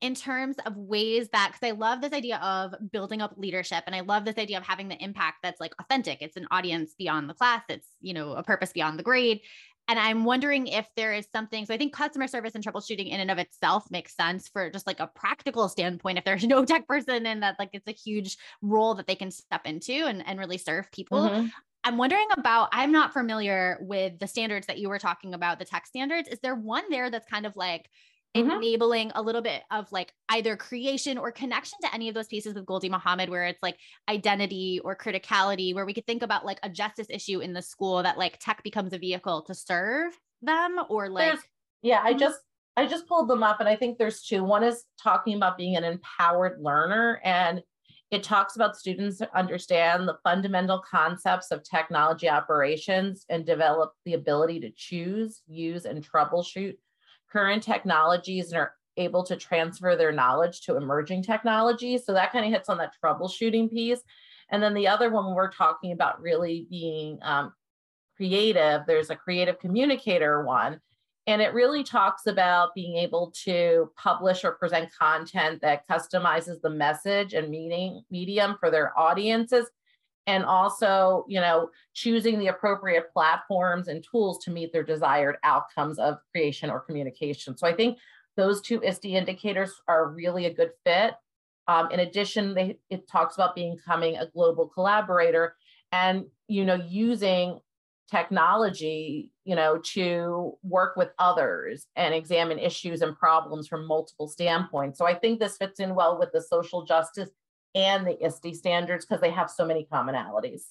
in 0.00 0.14
terms 0.14 0.56
of 0.64 0.76
ways 0.76 1.28
that 1.30 1.52
because 1.52 1.66
I 1.66 1.76
love 1.76 2.00
this 2.00 2.12
idea 2.12 2.38
of 2.38 2.74
building 2.92 3.20
up 3.20 3.34
leadership 3.36 3.82
and 3.86 3.96
I 3.96 4.00
love 4.00 4.24
this 4.24 4.38
idea 4.38 4.58
of 4.58 4.64
having 4.64 4.88
the 4.88 5.02
impact 5.02 5.38
that's 5.42 5.60
like 5.60 5.72
authentic. 5.80 6.18
It's 6.20 6.36
an 6.36 6.46
audience 6.50 6.94
beyond 6.96 7.28
the 7.28 7.34
class, 7.34 7.62
it's, 7.68 7.88
you 8.00 8.14
know, 8.14 8.32
a 8.32 8.42
purpose 8.42 8.72
beyond 8.72 8.98
the 8.98 9.02
grade. 9.02 9.40
And 9.88 9.98
I'm 9.98 10.24
wondering 10.24 10.66
if 10.66 10.86
there 10.96 11.14
is 11.14 11.26
something. 11.32 11.64
So 11.64 11.72
I 11.72 11.78
think 11.78 11.94
customer 11.94 12.28
service 12.28 12.54
and 12.54 12.62
troubleshooting 12.62 13.08
in 13.08 13.20
and 13.20 13.30
of 13.30 13.38
itself 13.38 13.90
makes 13.90 14.14
sense 14.14 14.46
for 14.46 14.70
just 14.70 14.86
like 14.86 15.00
a 15.00 15.06
practical 15.06 15.68
standpoint. 15.68 16.18
If 16.18 16.24
there's 16.24 16.44
no 16.46 16.64
tech 16.64 16.86
person 16.86 17.26
and 17.26 17.42
that 17.42 17.56
like 17.58 17.70
it's 17.72 17.88
a 17.88 17.92
huge 17.92 18.36
role 18.62 18.94
that 18.94 19.06
they 19.06 19.14
can 19.16 19.30
step 19.30 19.62
into 19.64 20.06
and, 20.06 20.24
and 20.26 20.38
really 20.38 20.58
serve 20.58 20.92
people. 20.92 21.20
Mm-hmm. 21.22 21.46
I'm 21.84 21.96
wondering 21.96 22.26
about, 22.36 22.68
I'm 22.72 22.92
not 22.92 23.14
familiar 23.14 23.78
with 23.80 24.18
the 24.18 24.26
standards 24.26 24.66
that 24.66 24.78
you 24.78 24.90
were 24.90 24.98
talking 24.98 25.32
about, 25.32 25.58
the 25.58 25.64
tech 25.64 25.86
standards. 25.86 26.28
Is 26.28 26.38
there 26.40 26.54
one 26.54 26.84
there 26.90 27.10
that's 27.10 27.26
kind 27.26 27.46
of 27.46 27.56
like, 27.56 27.88
mm-hmm. 28.36 28.50
enabling 28.50 29.12
a 29.14 29.22
little 29.22 29.42
bit 29.42 29.62
of 29.70 29.90
like 29.92 30.12
either 30.28 30.56
creation 30.56 31.18
or 31.18 31.32
connection 31.32 31.78
to 31.82 31.94
any 31.94 32.08
of 32.08 32.14
those 32.14 32.26
pieces 32.26 32.54
with 32.54 32.66
Gholdy 32.66 32.90
Muhammad, 32.90 33.30
where 33.30 33.46
it's 33.46 33.62
like 33.62 33.78
identity 34.08 34.80
or 34.84 34.96
criticality, 34.96 35.74
where 35.74 35.86
we 35.86 35.94
could 35.94 36.06
think 36.06 36.22
about 36.22 36.44
like 36.44 36.58
a 36.62 36.68
justice 36.68 37.08
issue 37.10 37.40
in 37.40 37.52
the 37.52 37.62
school 37.62 38.02
that 38.02 38.18
like 38.18 38.38
tech 38.38 38.62
becomes 38.62 38.92
a 38.92 38.98
vehicle 38.98 39.42
to 39.42 39.54
serve 39.54 40.12
them 40.42 40.78
or 40.88 41.08
like. 41.08 41.32
There's, 41.32 41.44
yeah, 41.82 42.00
I 42.02 42.10
mm-hmm. 42.10 42.18
just 42.18 42.40
I 42.76 42.86
just 42.86 43.08
pulled 43.08 43.28
them 43.28 43.42
up 43.42 43.60
and 43.60 43.68
I 43.68 43.76
think 43.76 43.98
there's 43.98 44.22
two. 44.22 44.44
One 44.44 44.62
is 44.62 44.84
talking 45.02 45.34
about 45.34 45.56
being 45.56 45.76
an 45.76 45.84
empowered 45.84 46.60
learner 46.60 47.20
and 47.24 47.62
it 48.10 48.22
talks 48.22 48.56
about 48.56 48.76
students 48.76 49.20
understand 49.34 50.08
the 50.08 50.16
fundamental 50.24 50.82
concepts 50.88 51.50
of 51.50 51.62
technology 51.62 52.28
operations 52.28 53.26
and 53.28 53.44
develop 53.44 53.92
the 54.04 54.14
ability 54.14 54.60
to 54.60 54.70
choose, 54.70 55.42
use, 55.46 55.84
and 55.84 56.08
troubleshoot 56.08 56.76
current 57.30 57.62
technologies 57.62 58.52
and 58.52 58.60
are 58.60 58.72
able 58.96 59.22
to 59.24 59.36
transfer 59.36 59.96
their 59.96 60.12
knowledge 60.12 60.62
to 60.62 60.76
emerging 60.76 61.22
technologies. 61.22 62.04
So 62.04 62.12
that 62.14 62.32
kind 62.32 62.44
of 62.44 62.50
hits 62.50 62.68
on 62.68 62.78
that 62.78 62.92
troubleshooting 63.02 63.70
piece. 63.70 64.00
And 64.50 64.62
then 64.62 64.74
the 64.74 64.88
other 64.88 65.10
one, 65.10 65.34
we're 65.34 65.52
talking 65.52 65.92
about 65.92 66.20
really 66.20 66.66
being 66.70 67.18
um, 67.22 67.52
creative, 68.16 68.82
there's 68.86 69.10
a 69.10 69.16
creative 69.16 69.58
communicator 69.58 70.42
one. 70.42 70.80
And 71.26 71.42
it 71.42 71.52
really 71.52 71.84
talks 71.84 72.26
about 72.26 72.74
being 72.74 72.96
able 72.96 73.32
to 73.44 73.92
publish 73.96 74.44
or 74.44 74.52
present 74.52 74.88
content 74.98 75.60
that 75.60 75.86
customizes 75.86 76.60
the 76.62 76.70
message 76.70 77.34
and 77.34 77.50
meaning 77.50 78.02
medium 78.10 78.56
for 78.58 78.70
their 78.70 78.98
audiences 78.98 79.66
and 80.28 80.44
also 80.44 81.24
you 81.26 81.40
know 81.40 81.70
choosing 81.94 82.38
the 82.38 82.48
appropriate 82.48 83.10
platforms 83.12 83.88
and 83.88 84.04
tools 84.08 84.44
to 84.44 84.50
meet 84.50 84.72
their 84.72 84.84
desired 84.84 85.36
outcomes 85.42 85.98
of 85.98 86.18
creation 86.30 86.70
or 86.70 86.78
communication. 86.78 87.56
So 87.56 87.66
i 87.66 87.72
think 87.72 87.98
those 88.36 88.60
two 88.60 88.80
ISTE 88.84 89.06
indicators 89.06 89.72
are 89.88 90.10
really 90.10 90.46
a 90.46 90.54
good 90.54 90.70
fit. 90.84 91.14
Um, 91.66 91.90
in 91.90 91.98
addition 92.00 92.54
they, 92.54 92.78
it 92.88 93.08
talks 93.08 93.34
about 93.34 93.56
becoming 93.56 94.16
a 94.16 94.26
global 94.26 94.68
collaborator 94.68 95.56
and 95.90 96.26
you 96.46 96.64
know 96.64 96.80
using 96.88 97.58
technology 98.10 99.30
you 99.44 99.54
know 99.54 99.78
to 99.78 100.56
work 100.62 100.96
with 100.96 101.10
others 101.18 101.86
and 101.96 102.14
examine 102.14 102.58
issues 102.58 103.02
and 103.02 103.16
problems 103.16 103.66
from 103.66 103.86
multiple 103.86 104.28
standpoints. 104.28 104.98
So 104.98 105.06
i 105.06 105.14
think 105.14 105.40
this 105.40 105.56
fits 105.56 105.80
in 105.80 105.94
well 105.94 106.18
with 106.18 106.32
the 106.32 106.42
social 106.42 106.84
justice 106.84 107.30
and 107.74 108.06
the 108.06 108.16
ISTE 108.24 108.54
standards 108.54 109.04
because 109.04 109.20
they 109.20 109.30
have 109.30 109.50
so 109.50 109.64
many 109.64 109.86
commonalities. 109.90 110.62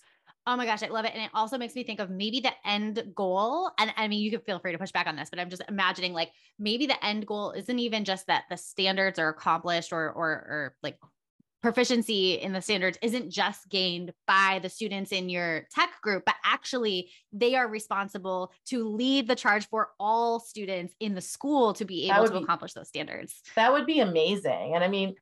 Oh 0.45 0.55
my 0.55 0.65
gosh, 0.65 0.81
I 0.81 0.87
love 0.87 1.03
it. 1.03 1.11
And 1.13 1.21
it 1.21 1.29
also 1.33 1.57
makes 1.57 1.75
me 1.75 1.83
think 1.83 1.99
of 1.99 2.09
maybe 2.09 2.39
the 2.39 2.53
end 2.65 3.03
goal. 3.13 3.69
And 3.77 3.93
I 3.97 4.07
mean, 4.07 4.21
you 4.21 4.31
can 4.31 4.39
feel 4.39 4.59
free 4.59 4.71
to 4.71 4.77
push 4.77 4.93
back 4.93 5.05
on 5.05 5.17
this, 5.17 5.29
but 5.29 5.39
I'm 5.39 5.49
just 5.49 5.61
imagining 5.67 6.13
like 6.13 6.31
maybe 6.57 6.85
the 6.87 7.05
end 7.05 7.27
goal 7.27 7.51
isn't 7.51 7.79
even 7.79 8.05
just 8.05 8.27
that 8.27 8.45
the 8.49 8.55
standards 8.55 9.19
are 9.19 9.27
accomplished 9.27 9.91
or 9.91 10.09
or 10.09 10.29
or 10.29 10.75
like 10.81 10.97
proficiency 11.61 12.35
in 12.35 12.53
the 12.53 12.61
standards 12.61 12.97
isn't 13.01 13.29
just 13.29 13.67
gained 13.69 14.13
by 14.25 14.59
the 14.61 14.69
students 14.69 15.11
in 15.11 15.27
your 15.27 15.67
tech 15.69 15.89
group, 16.01 16.23
but 16.25 16.35
actually 16.45 17.11
they 17.33 17.55
are 17.55 17.67
responsible 17.67 18.53
to 18.67 18.87
lead 18.87 19.27
the 19.27 19.35
charge 19.35 19.67
for 19.67 19.89
all 19.99 20.39
students 20.39 20.93
in 20.99 21.13
the 21.13 21.21
school 21.21 21.73
to 21.73 21.83
be 21.83 22.09
able 22.09 22.25
to 22.25 22.31
be, 22.31 22.37
accomplish 22.37 22.73
those 22.73 22.87
standards. 22.87 23.41
That 23.55 23.73
would 23.73 23.85
be 23.85 23.99
amazing. 23.99 24.75
And 24.75 24.83
I 24.83 24.87
mean, 24.87 25.15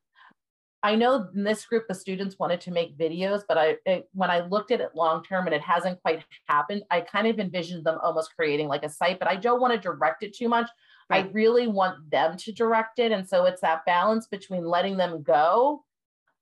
I 0.85 0.95
know 0.95 1.27
in 1.33 1.43
this 1.43 1.65
group 1.65 1.87
the 1.87 1.95
students 1.95 2.37
wanted 2.39 2.61
to 2.61 2.71
make 2.71 2.97
videos, 2.97 3.41
but 3.47 3.57
I 3.57 3.77
it, 3.85 4.09
when 4.13 4.29
I 4.29 4.41
looked 4.41 4.71
at 4.71 4.81
it 4.81 4.95
long 4.95 5.23
term 5.23 5.47
and 5.47 5.55
it 5.55 5.61
hasn't 5.61 6.01
quite 6.01 6.23
happened, 6.47 6.83
I 6.91 7.01
kind 7.01 7.27
of 7.27 7.39
envisioned 7.39 7.85
them 7.85 7.99
almost 8.03 8.35
creating 8.35 8.67
like 8.67 8.83
a 8.83 8.89
site, 8.89 9.19
but 9.19 9.27
I 9.27 9.35
don't 9.35 9.61
want 9.61 9.73
to 9.73 9.79
direct 9.79 10.23
it 10.23 10.35
too 10.35 10.47
much. 10.47 10.69
Right. 11.09 11.25
I 11.25 11.29
really 11.31 11.67
want 11.67 12.09
them 12.09 12.35
to 12.37 12.51
direct 12.51 12.99
it. 12.99 13.11
And 13.11 13.27
so 13.27 13.45
it's 13.45 13.61
that 13.61 13.85
balance 13.85 14.27
between 14.27 14.65
letting 14.65 14.97
them 14.97 15.21
go 15.21 15.83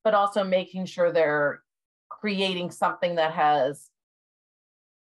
but 0.03 0.13
also 0.13 0.43
making 0.43 0.85
sure 0.85 1.11
they're 1.11 1.61
creating 2.09 2.71
something 2.71 3.15
that 3.15 3.31
has 3.33 3.89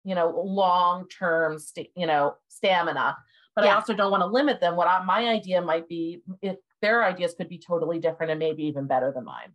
you 0.04 0.16
know 0.16 0.30
long-term 0.30 1.60
st- 1.60 1.92
you 1.96 2.08
know 2.08 2.36
stamina 2.48 3.16
but 3.56 3.64
yeah. 3.64 3.72
i 3.72 3.76
also 3.76 3.94
don't 3.94 4.12
want 4.12 4.22
to 4.22 4.28
limit 4.28 4.60
them 4.60 4.76
what 4.76 4.88
I, 4.88 5.04
my 5.04 5.28
idea 5.28 5.62
might 5.62 5.88
be 5.88 6.22
if 6.42 6.58
their 6.82 7.04
ideas 7.04 7.34
could 7.38 7.50
be 7.50 7.60
totally 7.60 8.00
different 8.00 8.32
and 8.32 8.40
maybe 8.40 8.64
even 8.64 8.88
better 8.88 9.12
than 9.14 9.26
mine 9.26 9.52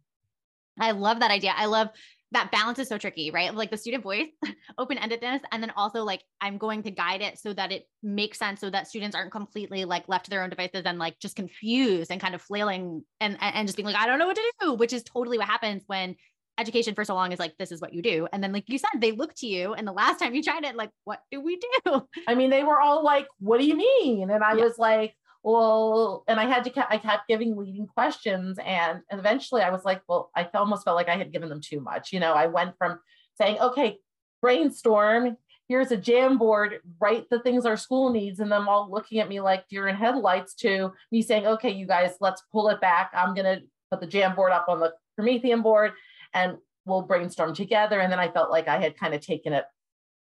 i 0.79 0.91
love 0.91 1.21
that 1.21 1.31
idea 1.31 1.53
i 1.57 1.67
love 1.67 1.89
that 2.33 2.53
balance 2.53 2.79
is 2.79 2.89
so 2.89 2.97
tricky, 2.97 3.31
right? 3.31 3.53
Like 3.55 3.71
the 3.71 3.77
student 3.77 4.05
voice, 4.05 4.29
open 4.79 4.99
endedness, 4.99 5.41
and 5.50 5.62
then 5.62 5.73
also 5.77 6.05
like 6.05 6.23
I'm 6.41 6.59
going 6.59 6.83
to 6.85 6.91
guide 6.91 7.23
it 7.23 7.39
so 7.39 7.53
that 7.55 7.73
it 7.73 7.89
makes 8.03 8.39
sense 8.39 8.61
so 8.61 8.71
that 8.71 8.87
students 8.87 9.17
aren't 9.17 9.33
completely 9.33 9.85
like 9.85 10.09
left 10.09 10.27
to 10.27 10.31
their 10.31 10.43
own 10.43 10.50
devices 10.50 10.83
and 10.85 10.99
like 10.99 11.19
just 11.19 11.37
confused 11.37 12.11
and 12.11 12.21
kind 12.21 12.35
of 12.35 12.43
flailing 12.43 13.05
and, 13.21 13.37
and 13.41 13.67
just 13.67 13.77
being 13.77 13.87
like, 13.87 13.97
I 13.97 14.07
don't 14.07 14.19
know 14.19 14.27
what 14.27 14.37
to 14.37 14.53
do, 14.61 14.75
which 14.75 14.93
is 14.93 15.03
totally 15.03 15.39
what 15.39 15.49
happens 15.49 15.83
when 15.87 16.15
education 16.59 16.95
for 16.95 17.05
so 17.05 17.15
long 17.15 17.33
is 17.33 17.39
like, 17.39 17.57
this 17.59 17.73
is 17.73 17.81
what 17.81 17.95
you 17.95 18.03
do. 18.03 18.29
And 18.33 18.45
then, 18.45 18.53
like 18.53 18.65
you 18.69 18.79
said, 18.79 19.00
they 19.00 19.12
look 19.12 19.35
to 19.37 19.47
you. 19.47 19.73
And 19.73 19.87
the 19.87 19.93
last 19.93 20.21
time 20.21 20.35
you 20.35 20.43
tried 20.43 20.65
it, 20.65 20.77
like, 20.77 20.91
what 21.05 21.21
do 21.33 21.41
we 21.41 21.59
do? 21.85 22.07
I 22.29 22.35
mean, 22.35 22.50
they 22.50 22.62
were 22.62 22.81
all 22.81 23.03
like, 23.03 23.27
what 23.41 23.59
do 23.59 23.67
you 23.67 23.77
mean? 23.77 24.31
And 24.31 24.45
I 24.45 24.55
yeah. 24.55 24.65
was 24.65 24.79
like, 24.79 25.15
well, 25.42 26.25
and 26.28 26.38
I 26.38 26.47
had 26.47 26.64
to, 26.64 26.92
I 26.92 26.99
kept 26.99 27.28
giving 27.28 27.56
leading 27.56 27.87
questions. 27.87 28.59
And 28.64 29.00
eventually 29.11 29.62
I 29.62 29.70
was 29.70 29.85
like, 29.85 30.02
well, 30.09 30.30
I 30.37 30.49
almost 30.54 30.85
felt 30.85 30.97
like 30.97 31.09
I 31.09 31.16
had 31.16 31.32
given 31.32 31.49
them 31.49 31.61
too 31.61 31.80
much. 31.80 32.12
You 32.12 32.20
know, 32.20 32.32
I 32.32 32.47
went 32.47 32.76
from 32.76 32.99
saying, 33.38 33.59
okay, 33.59 33.99
brainstorm, 34.42 35.37
here's 35.68 35.92
a 35.92 35.97
Jamboard, 35.97 36.78
write 37.00 37.30
the 37.30 37.40
things 37.40 37.64
our 37.64 37.76
school 37.76 38.11
needs. 38.11 38.40
And 38.40 38.52
them 38.52 38.68
all 38.68 38.90
looking 38.90 39.20
at 39.20 39.28
me 39.28 39.40
like 39.40 39.68
deer 39.68 39.88
in 39.88 39.97
headlights 39.97 40.54
to 40.56 40.92
me 41.11 41.23
saying, 41.23 41.47
okay, 41.47 41.70
you 41.70 41.87
guys, 41.87 42.16
let's 42.20 42.42
pull 42.52 42.68
it 42.68 42.80
back. 42.80 43.11
I'm 43.14 43.35
to 43.47 43.62
put 43.90 44.00
the 44.00 44.06
Jamboard 44.06 44.52
up 44.52 44.66
on 44.68 44.80
the 44.80 44.92
Promethean 45.16 45.62
board 45.62 45.92
and 46.35 46.59
we'll 46.85 47.02
brainstorm 47.02 47.54
together. 47.54 48.00
And 48.00 48.12
then 48.12 48.18
I 48.18 48.30
felt 48.30 48.50
like 48.50 48.68
I 48.68 48.80
had 48.80 48.99
kind 48.99 49.14
of 49.14 49.20
taken 49.20 49.52
it 49.52 49.64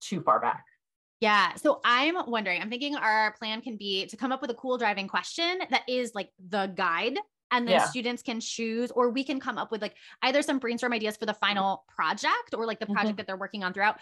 too 0.01 0.23
far 0.23 0.41
back. 0.41 0.65
Yeah. 1.25 1.55
So 1.55 1.81
I'm 1.87 2.17
wondering, 2.27 2.61
I'm 2.61 2.69
thinking 2.69 2.97
our 2.97 3.33
plan 3.39 3.63
can 3.63 3.79
be 3.79 4.05
to 4.07 4.17
come 4.17 4.31
up 4.31 4.43
with 4.43 4.51
a 4.51 4.55
cool 4.55 4.77
driving 4.77 5.09
question 5.09 5.59
that 5.71 5.81
is 5.89 6.15
like 6.15 6.29
the 6.51 6.67
guide. 6.67 7.17
And 7.51 7.67
then 7.67 7.77
yeah. 7.77 7.85
students 7.87 8.23
can 8.23 8.41
choose, 8.41 8.91
or 8.91 9.09
we 9.09 9.25
can 9.25 9.41
come 9.41 9.57
up 9.57 9.71
with 9.71 9.81
like 9.81 9.95
either 10.21 10.43
some 10.43 10.59
brainstorm 10.59 10.93
ideas 10.93 11.17
for 11.17 11.25
the 11.25 11.33
final 11.33 11.85
project 11.89 12.53
or 12.53 12.67
like 12.67 12.79
the 12.79 12.85
project 12.85 13.07
mm-hmm. 13.07 13.17
that 13.17 13.27
they're 13.27 13.39
working 13.39 13.65
on 13.65 13.73
throughout, 13.73 13.97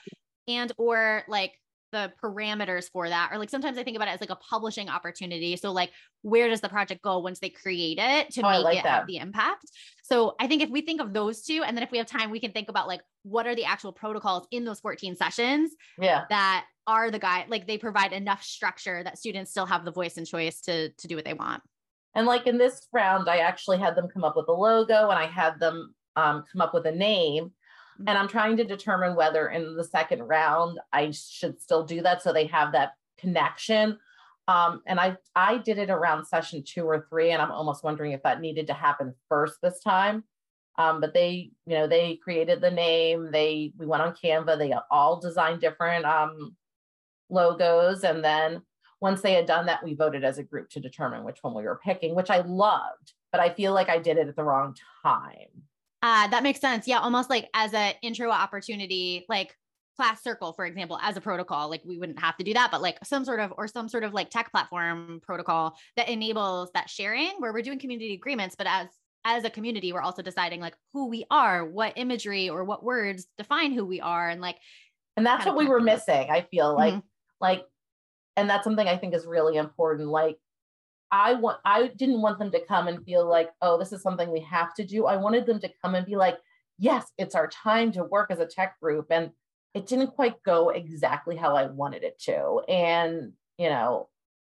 and 0.49 0.73
or 0.79 1.23
like 1.29 1.53
the 1.93 2.13
parameters 2.23 2.91
for 2.91 3.09
that 3.09 3.31
or 3.31 3.39
like 3.39 3.51
sometimes 3.51 3.79
i 3.79 3.83
think 3.85 3.97
about 3.97 4.09
it 4.09 4.13
as 4.13 4.21
like 4.21 4.31
a 4.31 4.37
publishing 4.37 4.89
opportunity. 4.89 5.57
So 5.57 5.73
like 5.73 5.93
where 6.23 6.49
does 6.49 6.61
the 6.61 6.69
project 6.69 7.03
go 7.03 7.19
once 7.19 7.39
they 7.39 7.51
create 7.51 7.99
it 8.01 8.31
to 8.31 8.43
oh, 8.43 8.51
make 8.51 8.65
like 8.65 8.79
it 8.79 8.85
that. 8.85 8.93
have 8.93 9.07
the 9.07 9.19
impact? 9.19 9.67
So 10.03 10.35
i 10.41 10.47
think 10.47 10.63
if 10.63 10.71
we 10.71 10.81
think 10.81 11.01
of 11.01 11.13
those 11.13 11.43
two 11.43 11.63
and 11.65 11.77
then 11.77 11.85
if 11.85 11.91
we 11.91 11.99
have 11.99 12.07
time 12.07 12.31
we 12.31 12.41
can 12.41 12.53
think 12.53 12.69
about 12.69 12.89
like 12.89 13.03
what 13.23 13.47
are 13.47 13.55
the 13.55 13.65
actual 13.65 13.93
protocols 13.93 14.47
in 14.51 14.65
those 14.65 14.81
14 14.81 15.15
sessions 15.17 15.73
yeah. 15.99 16.25
that 16.31 16.65
are 16.87 17.11
the 17.11 17.19
guide 17.19 17.47
like 17.49 17.67
they 17.67 17.79
provide 17.79 18.13
enough 18.13 18.43
structure 18.43 19.05
that 19.05 19.19
students 19.19 19.51
still 19.51 19.67
have 19.67 19.85
the 19.85 19.93
voice 19.93 20.17
and 20.17 20.27
choice 20.27 20.61
to 20.63 20.91
to 20.91 21.07
do 21.07 21.15
what 21.15 21.25
they 21.25 21.35
want. 21.35 21.63
And 22.15 22.27
like 22.27 22.47
in 22.47 22.59
this 22.59 22.89
round 22.93 23.29
i 23.29 23.39
actually 23.39 23.79
had 23.79 23.95
them 23.95 24.09
come 24.13 24.25
up 24.25 24.37
with 24.37 24.49
a 24.49 24.53
logo 24.53 25.11
and 25.11 25.19
i 25.19 25.27
had 25.27 25.61
them 25.61 25.95
um, 26.15 26.45
come 26.53 26.61
up 26.61 26.75
with 26.75 26.85
a 26.87 26.93
name 26.93 27.53
and 28.07 28.19
I'm 28.19 28.29
trying 28.29 28.57
to 28.59 28.65
determine 28.65 29.15
whether 29.15 29.49
in 29.49 29.77
the 29.77 29.85
second 29.85 30.23
round 30.23 30.79
I 30.93 31.11
should 31.11 31.61
still 31.61 31.85
do 31.85 32.03
that 32.03 32.23
so 32.23 32.33
they 32.33 32.47
have 32.47 32.73
that 32.73 32.93
connection. 33.19 33.99
Um, 34.49 34.83
and 34.87 34.99
I 34.99 35.17
I 35.35 35.59
did 35.59 35.79
it 35.79 35.91
around 35.91 36.27
session 36.27 36.65
two 36.67 36.85
or 36.85 37.07
three, 37.09 37.31
and 37.31 37.41
I'm 37.41 37.53
almost 37.53 37.85
wondering 37.85 38.13
if 38.13 38.23
that 38.25 38.41
needed 38.41 38.67
to 38.69 38.75
happen 38.75 39.15
first 39.29 39.59
this 39.63 39.81
time. 39.81 40.25
Um, 40.79 41.01
but 41.01 41.13
they, 41.15 41.51
you 41.67 41.75
know, 41.77 41.87
they 41.87 42.17
created 42.17 42.61
the 42.61 42.71
name. 42.71 43.31
They 43.31 43.73
we 43.79 43.87
went 43.87 44.03
on 44.03 44.15
Canva. 44.15 44.59
They 44.59 44.75
all 44.91 45.21
designed 45.21 45.61
different 45.61 46.05
um, 46.05 46.57
logos, 47.29 48.05
and 48.05 48.25
then 48.25 48.63
once 49.01 49.21
they 49.21 49.35
had 49.35 49.47
done 49.47 49.67
that, 49.67 49.85
we 49.85 49.95
voted 49.95 50.25
as 50.25 50.39
a 50.39 50.45
group 50.45 50.71
to 50.71 50.81
determine 50.81 51.25
which 51.25 51.39
one 51.43 51.55
we 51.55 51.65
were 51.65 51.81
picking, 51.85 52.15
which 52.15 52.31
I 52.31 52.41
loved. 52.41 53.13
But 53.31 53.41
I 53.41 53.51
feel 53.51 53.73
like 53.73 53.89
I 53.89 53.99
did 53.99 54.17
it 54.17 54.29
at 54.29 54.37
the 54.37 54.45
wrong 54.45 54.75
time. 55.03 55.65
Uh, 56.03 56.27
that 56.29 56.43
makes 56.43 56.61
sense. 56.61 56.89
Yeah, 56.89 56.99
almost 56.99 57.31
like 57.31 57.49
as 57.55 57.73
an 57.73 57.95
intro 58.03 58.31
opportunity, 58.31 59.25
like 59.29 59.57
class 59.97 60.23
circle, 60.23 60.53
for 60.53 60.67
example, 60.67 60.99
as 61.01 61.17
a 61.17 61.21
protocol. 61.21 61.71
Like 61.71 61.83
we 61.85 61.99
wouldn't 61.99 62.19
have 62.19 62.37
to 62.39 62.45
do 62.45 62.55
that, 62.55 62.71
but 62.71 62.83
like 62.83 62.99
some 63.05 63.25
sort 63.25 63.41
of 63.41 63.53
or 63.57 63.69
some 63.69 63.89
sort 63.89 64.05
of 64.05 64.13
like 64.13 64.31
tech 64.31 64.51
platform 64.51 65.21
protocol 65.23 65.77
that 65.97 66.09
enables 66.09 66.71
that 66.73 66.91
sharing 66.91 67.31
where 67.39 67.53
we're 67.53 67.63
doing 67.63 67.79
community 67.79 68.15
agreements, 68.15 68.57
but 68.57 68.67
as 68.67 68.89
as 69.25 69.45
a 69.45 69.51
community, 69.51 69.93
we're 69.93 70.03
also 70.03 70.23
deciding 70.23 70.61
like 70.61 70.75
who 70.93 71.09
we 71.09 71.25
are, 71.31 71.65
what 71.65 71.93
imagery 71.97 72.51
or 72.51 72.65
what 72.65 72.83
words 72.83 73.27
define 73.39 73.73
who 73.73 73.85
we 73.85 74.01
are, 74.01 74.29
and 74.29 74.41
like 74.41 74.57
and 75.17 75.25
that's 75.25 75.47
what 75.47 75.57
we 75.57 75.69
were 75.69 75.81
missing. 75.81 76.29
I 76.31 76.47
feel 76.51 76.75
like 76.75 76.95
mm-hmm. 76.95 77.07
like 77.41 77.65
and 78.37 78.49
that's 78.49 78.65
something 78.65 78.89
I 78.89 78.97
think 78.97 79.15
is 79.15 79.27
really 79.27 79.57
important. 79.57 80.09
Like 80.09 80.39
I 81.13 81.35
want 81.35 81.59
I 81.65 81.89
didn't 81.89 82.23
want 82.23 82.39
them 82.39 82.51
to 82.51 82.65
come 82.65 82.89
and 82.89 83.05
feel 83.05 83.29
like, 83.29 83.51
oh, 83.61 83.79
this 83.79 83.93
is 83.93 84.03
something 84.03 84.33
we 84.33 84.41
have 84.41 84.75
to 84.75 84.85
do. 84.85 85.05
I 85.05 85.17
wanted 85.17 85.47
them 85.47 85.61
to 85.61 85.71
come 85.83 85.95
and 85.95 86.07
be 86.07 86.17
like, 86.17 86.39
yes, 86.79 87.13
it's 87.19 87.35
our 87.35 87.49
time 87.49 87.93
to 87.93 88.05
work 88.05 88.31
as 88.31 88.41
a 88.41 88.47
tech 88.47 88.81
group. 88.81 89.07
And 89.11 89.31
it 89.75 89.87
didn't 89.87 90.15
quite 90.15 90.43
go 90.43 90.71
exactly 90.71 91.37
how 91.37 91.55
I 91.55 91.67
wanted 91.67 92.03
it 92.03 92.19
to. 92.21 92.63
And, 92.67 93.33
you 93.59 93.69
know, 93.69 94.09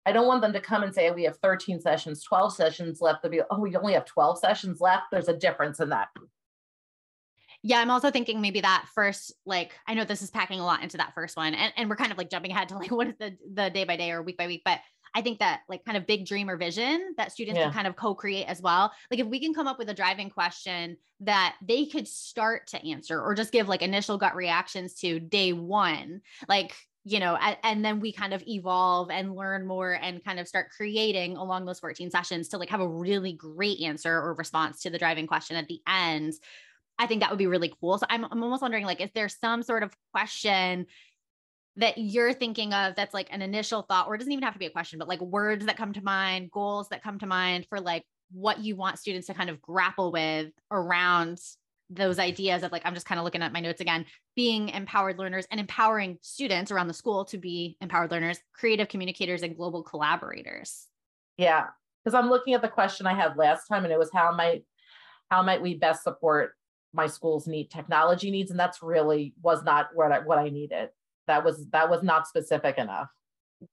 I 0.06 0.12
don't 0.12 0.28
want 0.28 0.42
them 0.42 0.54
to 0.54 0.62
come 0.62 0.84
and 0.84 0.94
say 0.94 1.10
we 1.12 1.24
have 1.24 1.38
13 1.38 1.80
sessions, 1.80 2.24
12 2.24 2.56
sessions 2.56 3.02
left. 3.02 3.22
They'll 3.22 3.32
be, 3.32 3.42
oh, 3.50 3.60
we 3.60 3.76
only 3.76 3.94
have 3.94 4.06
12 4.06 4.40
sessions 4.40 4.82
left. 4.82 5.06
There's 5.12 5.28
a 5.28 5.38
difference 5.38 5.80
in 5.80 5.90
that. 5.90 6.10
Yeah, 7.62 7.80
I'm 7.80 7.92
also 7.92 8.10
thinking 8.10 8.40
maybe 8.40 8.62
that 8.62 8.86
first, 8.96 9.34
like 9.46 9.74
I 9.86 9.94
know 9.94 10.06
this 10.06 10.22
is 10.22 10.32
packing 10.32 10.62
a 10.62 10.66
lot 10.66 10.82
into 10.82 10.98
that 10.98 11.14
first 11.14 11.36
one. 11.36 11.54
And, 11.54 11.74
and 11.76 11.90
we're 11.90 11.98
kind 11.98 12.12
of 12.12 12.18
like 12.18 12.30
jumping 12.30 12.52
ahead 12.52 12.70
to 12.70 12.78
like 12.78 12.92
what 12.92 13.08
is 13.08 13.16
the 13.20 13.38
the 13.54 13.70
day 13.70 13.84
by 13.84 13.98
day 13.98 14.12
or 14.12 14.22
week 14.22 14.38
by 14.38 14.48
week. 14.48 14.62
But 14.64 14.80
I 15.16 15.22
think 15.22 15.40
that 15.40 15.62
like 15.68 15.86
kind 15.86 15.98
of 15.98 16.08
big 16.08 16.26
dream 16.26 16.50
or 16.50 16.58
vision 16.58 17.14
that 17.18 17.32
students 17.32 17.58
yeah. 17.58 17.66
can 17.66 17.74
kind 17.74 17.88
of 17.88 17.96
co-create 17.96 18.46
as 18.46 18.62
well. 18.62 18.92
Like 19.10 19.20
if 19.20 19.28
we 19.28 19.40
can 19.40 19.54
come 19.54 19.68
up 19.68 19.80
with 19.80 19.90
a 19.90 19.94
driving 19.94 20.30
question 20.30 20.98
that 21.22 21.56
they 21.66 21.86
could 21.86 22.08
start 22.08 22.68
to 22.68 22.88
answer 22.88 23.22
or 23.22 23.36
just 23.36 23.52
give 23.52 23.68
like 23.68 23.82
initial 23.82 24.18
gut 24.18 24.36
reactions 24.36 24.94
to 24.96 25.20
day 25.20 25.54
one, 25.54 26.22
like 26.48 26.74
you 27.06 27.20
know, 27.20 27.36
and, 27.36 27.58
and 27.64 27.86
then 27.86 28.00
we 28.00 28.12
kind 28.12 28.34
of 28.34 28.44
evolve 28.46 29.10
and 29.10 29.36
learn 29.36 29.66
more 29.66 29.94
and 29.94 30.24
kind 30.24 30.40
of 30.40 30.48
start 30.48 30.70
creating 30.76 31.38
along 31.38 31.66
those 31.66 31.80
14 31.80 32.12
sessions 32.12 32.50
to 32.50 32.58
like 32.58 32.70
have 32.70 32.82
a 32.82 32.88
really 32.88 33.34
great 33.34 33.82
answer 33.82 34.14
or 34.14 34.34
response 34.34 34.82
to 34.82 34.90
the 34.90 34.98
driving 35.00 35.26
question 35.26 35.56
at 35.56 35.68
the 35.68 35.80
end. 35.88 36.34
I 37.00 37.08
think 37.08 37.22
that 37.22 37.30
would 37.30 37.40
be 37.40 37.48
really 37.48 37.74
cool. 37.80 37.98
So 37.98 38.06
I'm, 38.10 38.26
I'm 38.26 38.44
almost 38.44 38.62
wondering 38.62 38.86
like, 38.86 39.00
is 39.00 39.10
there 39.16 39.30
some 39.30 39.64
sort 39.64 39.84
of 39.84 39.96
question 40.12 40.86
that 41.76 41.98
you're 41.98 42.34
thinking 42.34 42.74
of 42.74 42.96
that's 42.96 43.14
like 43.14 43.28
an 43.32 43.42
initial 43.42 43.84
thought, 43.84 44.08
or 44.08 44.16
it 44.16 44.18
doesn't 44.18 44.34
even 44.34 44.44
have 44.44 44.54
to 44.54 44.60
be 44.60 44.66
a 44.66 44.72
question, 44.72 45.00
but 45.00 45.08
like 45.08 45.22
words 45.22 45.66
that 45.66 45.78
come 45.78 45.94
to 45.94 46.04
mind, 46.04 46.52
goals 46.52 46.90
that 46.90 47.04
come 47.04 47.20
to 47.20 47.26
mind 47.26 47.66
for 47.70 47.80
like 47.80 48.04
what 48.32 48.60
you 48.60 48.76
want 48.76 49.00
students 49.00 49.28
to 49.28 49.34
kind 49.34 49.50
of 49.50 49.62
grapple 49.62 50.12
with 50.12 50.52
around 50.72 51.40
those 51.90 52.20
ideas 52.20 52.64
of 52.64 52.72
like, 52.72 52.84
I'm 52.86 52.94
just 52.94 53.06
kind 53.06 53.18
of 53.18 53.26
looking 53.26 53.42
at 53.42 53.54
my 53.54 53.62
notes 53.62 53.82
again, 53.82 54.06
being 54.36 54.70
empowered 54.70 55.18
learners 55.18 55.48
and 55.50 55.60
empowering 55.60 56.20
students 56.22 56.72
around 56.72 56.88
the 56.88 56.94
school 56.94 57.26
to 57.26 57.38
be 57.38 57.78
empowered 57.82 58.12
learners, 58.12 58.40
creative 58.54 58.90
communicators, 58.90 59.42
and 59.42 59.56
global 59.56 59.82
collaborators. 59.82 60.88
Yeah. 61.38 61.68
Because 62.04 62.14
I'm 62.14 62.30
looking 62.30 62.54
at 62.54 62.62
the 62.62 62.68
question 62.68 63.08
I 63.08 63.16
had 63.16 63.38
last 63.38 63.68
time 63.68 63.86
and 63.86 63.94
it 63.94 64.00
was 64.00 64.12
how 64.14 64.36
might 64.36 64.66
how 65.32 65.44
might 65.44 65.62
we 65.62 65.76
best 65.76 66.04
support 66.04 66.54
my 66.92 67.08
school's 67.08 67.48
need 67.48 67.70
technology 67.70 68.32
needs? 68.32 68.52
And 68.52 68.60
that's 68.60 68.82
really 68.82 69.34
was 69.42 69.64
not 69.64 69.90
what 69.94 70.12
I 70.12 70.20
what 70.20 70.38
I 70.38 70.50
needed 70.50 70.90
that 71.30 71.46
was 71.46 71.66
that 71.70 71.90
was 71.90 72.04
not 72.04 72.28
specific 72.28 72.78
enough 72.78 73.08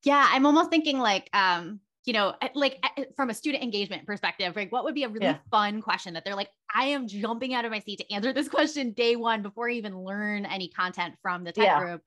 yeah 0.04 0.28
i'm 0.30 0.46
almost 0.46 0.70
thinking 0.70 0.98
like 0.98 1.28
um 1.32 1.80
you 2.04 2.12
know 2.12 2.34
like 2.54 2.78
from 3.16 3.30
a 3.30 3.34
student 3.34 3.64
engagement 3.64 4.06
perspective 4.06 4.54
like 4.54 4.70
what 4.70 4.84
would 4.84 4.94
be 4.94 5.02
a 5.02 5.08
really 5.08 5.26
yeah. 5.26 5.38
fun 5.50 5.82
question 5.82 6.14
that 6.14 6.24
they're 6.24 6.36
like 6.36 6.50
i 6.72 6.84
am 6.84 7.08
jumping 7.08 7.52
out 7.52 7.64
of 7.64 7.72
my 7.72 7.80
seat 7.80 7.98
to 7.98 8.12
answer 8.12 8.32
this 8.32 8.48
question 8.48 8.92
day 8.92 9.16
one 9.16 9.42
before 9.42 9.68
i 9.68 9.72
even 9.72 9.98
learn 9.98 10.46
any 10.46 10.68
content 10.68 11.14
from 11.20 11.42
the 11.42 11.52
tech 11.52 11.64
yeah. 11.64 11.80
group 11.80 12.02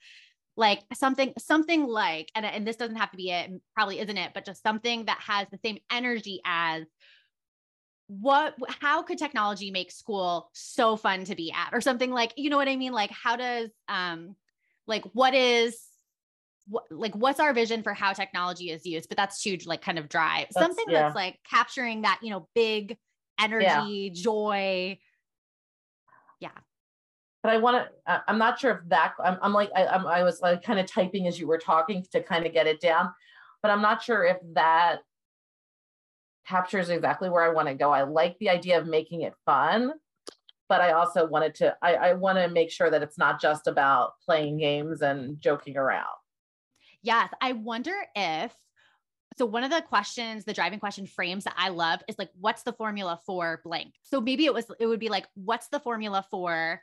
like 0.55 0.83
something 0.93 1.33
something 1.37 1.85
like 1.85 2.29
and, 2.35 2.45
and 2.45 2.67
this 2.67 2.75
doesn't 2.75 2.97
have 2.97 3.11
to 3.11 3.17
be 3.17 3.31
it 3.31 3.49
probably 3.75 3.99
isn't 3.99 4.17
it 4.17 4.31
but 4.33 4.45
just 4.45 4.63
something 4.63 5.05
that 5.05 5.19
has 5.19 5.47
the 5.51 5.59
same 5.63 5.77
energy 5.91 6.41
as 6.45 6.85
what 8.07 8.55
how 8.81 9.03
could 9.03 9.19
technology 9.19 9.69
make 9.69 9.91
school 9.91 10.49
so 10.53 10.97
fun 10.97 11.23
to 11.23 11.35
be 11.35 11.51
at 11.51 11.69
or 11.71 11.79
something 11.79 12.11
like 12.11 12.33
you 12.37 12.49
know 12.49 12.57
what 12.57 12.67
i 12.67 12.75
mean 12.75 12.91
like 12.91 13.11
how 13.11 13.35
does 13.35 13.69
um 13.87 14.35
like 14.89 15.03
what 15.13 15.33
is 15.33 15.79
what 16.67 16.83
like 16.91 17.15
what's 17.15 17.39
our 17.39 17.53
vision 17.53 17.81
for 17.81 17.93
how 17.93 18.11
technology 18.11 18.69
is 18.71 18.85
used 18.85 19.07
but 19.07 19.17
that's 19.17 19.41
huge 19.41 19.65
like 19.65 19.81
kind 19.81 19.97
of 19.97 20.09
drive 20.09 20.47
that's, 20.53 20.65
something 20.65 20.85
yeah. 20.89 21.03
that's 21.03 21.15
like 21.15 21.37
capturing 21.49 22.01
that 22.01 22.19
you 22.21 22.29
know 22.29 22.47
big 22.53 22.97
energy 23.39 24.11
yeah. 24.13 24.21
joy 24.21 24.99
yeah 26.39 26.49
but 27.41 27.53
I 27.53 27.57
want 27.57 27.87
to, 28.05 28.23
I'm 28.27 28.37
not 28.37 28.59
sure 28.59 28.71
if 28.71 28.89
that, 28.89 29.13
I'm, 29.23 29.37
I'm 29.41 29.53
like, 29.53 29.71
I, 29.73 29.87
I'm, 29.87 30.05
I 30.05 30.23
was 30.23 30.41
like 30.41 30.61
kind 30.61 30.77
of 30.79 30.87
typing 30.87 31.25
as 31.25 31.39
you 31.39 31.47
were 31.47 31.57
talking 31.57 32.05
to 32.11 32.21
kind 32.21 32.45
of 32.45 32.53
get 32.53 32.67
it 32.67 32.81
down, 32.81 33.13
but 33.61 33.71
I'm 33.71 33.81
not 33.81 34.03
sure 34.03 34.25
if 34.25 34.37
that 34.55 34.97
captures 36.45 36.89
exactly 36.89 37.29
where 37.29 37.43
I 37.43 37.53
want 37.53 37.69
to 37.69 37.75
go. 37.75 37.91
I 37.91 38.03
like 38.03 38.37
the 38.39 38.49
idea 38.49 38.77
of 38.77 38.87
making 38.87 39.21
it 39.21 39.33
fun, 39.45 39.93
but 40.69 40.79
I 40.81 40.91
also 40.91 41.27
wanted 41.27 41.55
to, 41.55 41.75
I, 41.81 41.95
I 41.95 42.13
want 42.13 42.37
to 42.37 42.47
make 42.47 42.71
sure 42.71 42.89
that 42.89 43.01
it's 43.01 43.17
not 43.17 43.41
just 43.41 43.67
about 43.67 44.13
playing 44.23 44.59
games 44.59 45.01
and 45.01 45.41
joking 45.41 45.75
around. 45.75 46.05
Yes. 47.01 47.29
I 47.41 47.53
wonder 47.53 47.95
if, 48.15 48.53
so 49.37 49.45
one 49.45 49.63
of 49.63 49.71
the 49.71 49.81
questions, 49.81 50.45
the 50.45 50.53
driving 50.53 50.79
question 50.79 51.07
frames 51.07 51.45
that 51.45 51.55
I 51.57 51.69
love 51.69 52.01
is 52.07 52.19
like, 52.19 52.29
what's 52.39 52.63
the 52.63 52.73
formula 52.73 53.19
for 53.25 53.61
blank? 53.63 53.93
So 54.03 54.21
maybe 54.21 54.45
it 54.45 54.53
was, 54.53 54.65
it 54.79 54.85
would 54.85 54.99
be 54.99 55.09
like, 55.09 55.25
what's 55.33 55.69
the 55.69 55.79
formula 55.79 56.25
for 56.29 56.81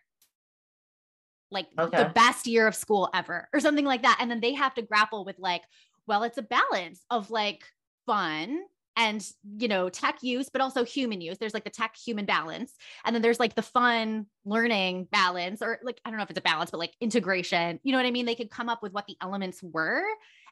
like 1.50 1.68
okay. 1.78 2.02
the 2.02 2.08
best 2.08 2.46
year 2.46 2.66
of 2.66 2.74
school 2.74 3.08
ever 3.14 3.48
or 3.52 3.60
something 3.60 3.84
like 3.84 4.02
that. 4.02 4.18
And 4.20 4.30
then 4.30 4.40
they 4.40 4.54
have 4.54 4.74
to 4.74 4.82
grapple 4.82 5.24
with 5.24 5.38
like, 5.38 5.62
well, 6.08 6.24
it's 6.24 6.38
a 6.38 6.42
balance 6.42 7.04
of 7.08 7.30
like 7.30 7.62
fun 8.04 8.60
and 8.96 9.26
you 9.58 9.68
know 9.68 9.88
tech 9.88 10.22
use 10.22 10.48
but 10.48 10.60
also 10.60 10.84
human 10.84 11.20
use 11.20 11.38
there's 11.38 11.54
like 11.54 11.64
the 11.64 11.70
tech 11.70 11.94
human 11.96 12.24
balance 12.24 12.74
and 13.04 13.14
then 13.14 13.22
there's 13.22 13.40
like 13.40 13.54
the 13.54 13.62
fun 13.62 14.26
learning 14.44 15.06
balance 15.10 15.62
or 15.62 15.78
like 15.82 16.00
i 16.04 16.10
don't 16.10 16.16
know 16.16 16.24
if 16.24 16.30
it's 16.30 16.38
a 16.38 16.42
balance 16.42 16.70
but 16.70 16.80
like 16.80 16.94
integration 17.00 17.78
you 17.82 17.92
know 17.92 17.98
what 17.98 18.06
i 18.06 18.10
mean 18.10 18.26
they 18.26 18.34
could 18.34 18.50
come 18.50 18.68
up 18.68 18.82
with 18.82 18.92
what 18.92 19.06
the 19.06 19.16
elements 19.20 19.62
were 19.62 20.02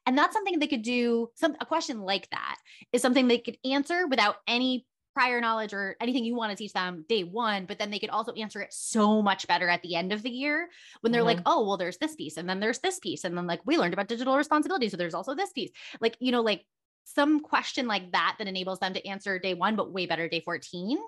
and 0.06 0.16
that's 0.18 0.34
something 0.34 0.58
they 0.58 0.66
could 0.66 0.82
do 0.82 1.28
some 1.34 1.56
a 1.60 1.66
question 1.66 2.00
like 2.00 2.28
that 2.30 2.56
is 2.92 3.02
something 3.02 3.26
they 3.26 3.38
could 3.38 3.56
answer 3.64 4.06
without 4.06 4.36
any 4.46 4.86
prior 5.14 5.40
knowledge 5.40 5.72
or 5.72 5.96
anything 6.00 6.24
you 6.24 6.34
want 6.34 6.50
to 6.50 6.56
teach 6.56 6.72
them 6.72 7.04
day 7.08 7.22
one, 7.22 7.64
but 7.66 7.78
then 7.78 7.90
they 7.90 8.00
could 8.00 8.10
also 8.10 8.32
answer 8.32 8.60
it 8.60 8.72
so 8.72 9.22
much 9.22 9.46
better 9.46 9.68
at 9.68 9.80
the 9.82 9.94
end 9.94 10.12
of 10.12 10.22
the 10.22 10.30
year 10.30 10.68
when 11.00 11.12
they're 11.12 11.22
mm-hmm. 11.22 11.38
like, 11.38 11.40
oh, 11.46 11.64
well, 11.64 11.76
there's 11.76 11.98
this 11.98 12.16
piece, 12.16 12.36
and 12.36 12.48
then 12.48 12.60
there's 12.60 12.80
this 12.80 12.98
piece, 12.98 13.24
and 13.24 13.36
then 13.38 13.46
like 13.46 13.60
we 13.64 13.78
learned 13.78 13.94
about 13.94 14.08
digital 14.08 14.36
responsibility, 14.36 14.88
so 14.88 14.96
there's 14.96 15.14
also 15.14 15.34
this 15.34 15.52
piece. 15.52 15.70
Like, 16.00 16.16
you 16.18 16.32
know, 16.32 16.42
like 16.42 16.66
some 17.04 17.40
question 17.40 17.86
like 17.86 18.12
that 18.12 18.36
that 18.38 18.48
enables 18.48 18.80
them 18.80 18.94
to 18.94 19.06
answer 19.06 19.38
day 19.38 19.54
one, 19.54 19.76
but 19.76 19.92
way 19.92 20.06
better 20.06 20.28
day 20.28 20.40
14. 20.40 20.98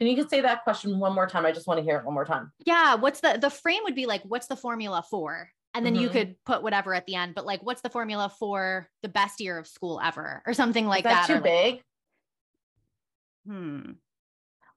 And 0.00 0.08
you 0.08 0.16
could 0.16 0.30
say 0.30 0.40
that 0.40 0.64
question 0.64 0.98
one 0.98 1.14
more 1.14 1.26
time. 1.26 1.44
I 1.44 1.52
just 1.52 1.66
want 1.66 1.78
to 1.78 1.84
hear 1.84 1.98
it 1.98 2.04
one 2.04 2.14
more 2.14 2.24
time. 2.24 2.52
Yeah. 2.64 2.94
What's 2.94 3.20
the 3.20 3.38
the 3.40 3.50
frame 3.50 3.82
would 3.84 3.94
be 3.94 4.06
like, 4.06 4.22
what's 4.22 4.46
the 4.46 4.56
formula 4.56 5.04
for? 5.10 5.50
And 5.74 5.86
then 5.86 5.94
mm-hmm. 5.94 6.02
you 6.02 6.08
could 6.08 6.36
put 6.44 6.62
whatever 6.62 6.94
at 6.94 7.06
the 7.06 7.14
end, 7.14 7.34
but 7.34 7.46
like, 7.46 7.62
what's 7.62 7.80
the 7.80 7.90
formula 7.90 8.32
for 8.38 8.88
the 9.02 9.08
best 9.08 9.40
year 9.40 9.56
of 9.56 9.68
school 9.68 10.00
ever 10.02 10.42
or 10.44 10.52
something 10.52 10.86
like 10.86 11.04
that? 11.04 11.28
that 11.28 11.34
too 11.36 11.40
big? 11.40 11.82
hmm. 13.46 13.92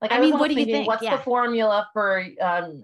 Like, 0.01 0.12
I, 0.12 0.17
I 0.17 0.19
mean, 0.19 0.38
what 0.38 0.50
do 0.50 0.60
you 0.60 0.65
think? 0.65 0.88
What's 0.88 1.01
yeah. 1.01 1.15
the 1.15 1.24
formula 1.24 1.88
for, 1.93 2.25
um, 2.41 2.83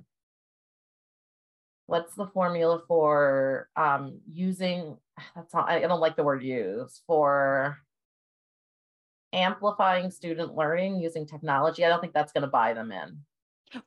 what's 1.86 2.16
the 2.16 2.28
formula 2.28 2.82
for 2.88 3.68
um, 3.76 4.22
using, 4.32 4.98
that's 5.36 5.54
not, 5.54 5.70
I 5.70 5.80
don't 5.82 6.00
like 6.00 6.16
the 6.16 6.24
word 6.24 6.44
use, 6.44 7.02
for 7.08 7.78
amplifying 9.34 10.12
student 10.12 10.56
learning 10.56 11.00
using 11.00 11.26
technology. 11.26 11.86
I 11.86 11.90
don't 11.90 12.02
think 12.02 12.14
that's 12.14 12.32
going 12.32 12.42
to 12.44 12.48
buy 12.48 12.74
them 12.74 12.92
in. 12.92 13.20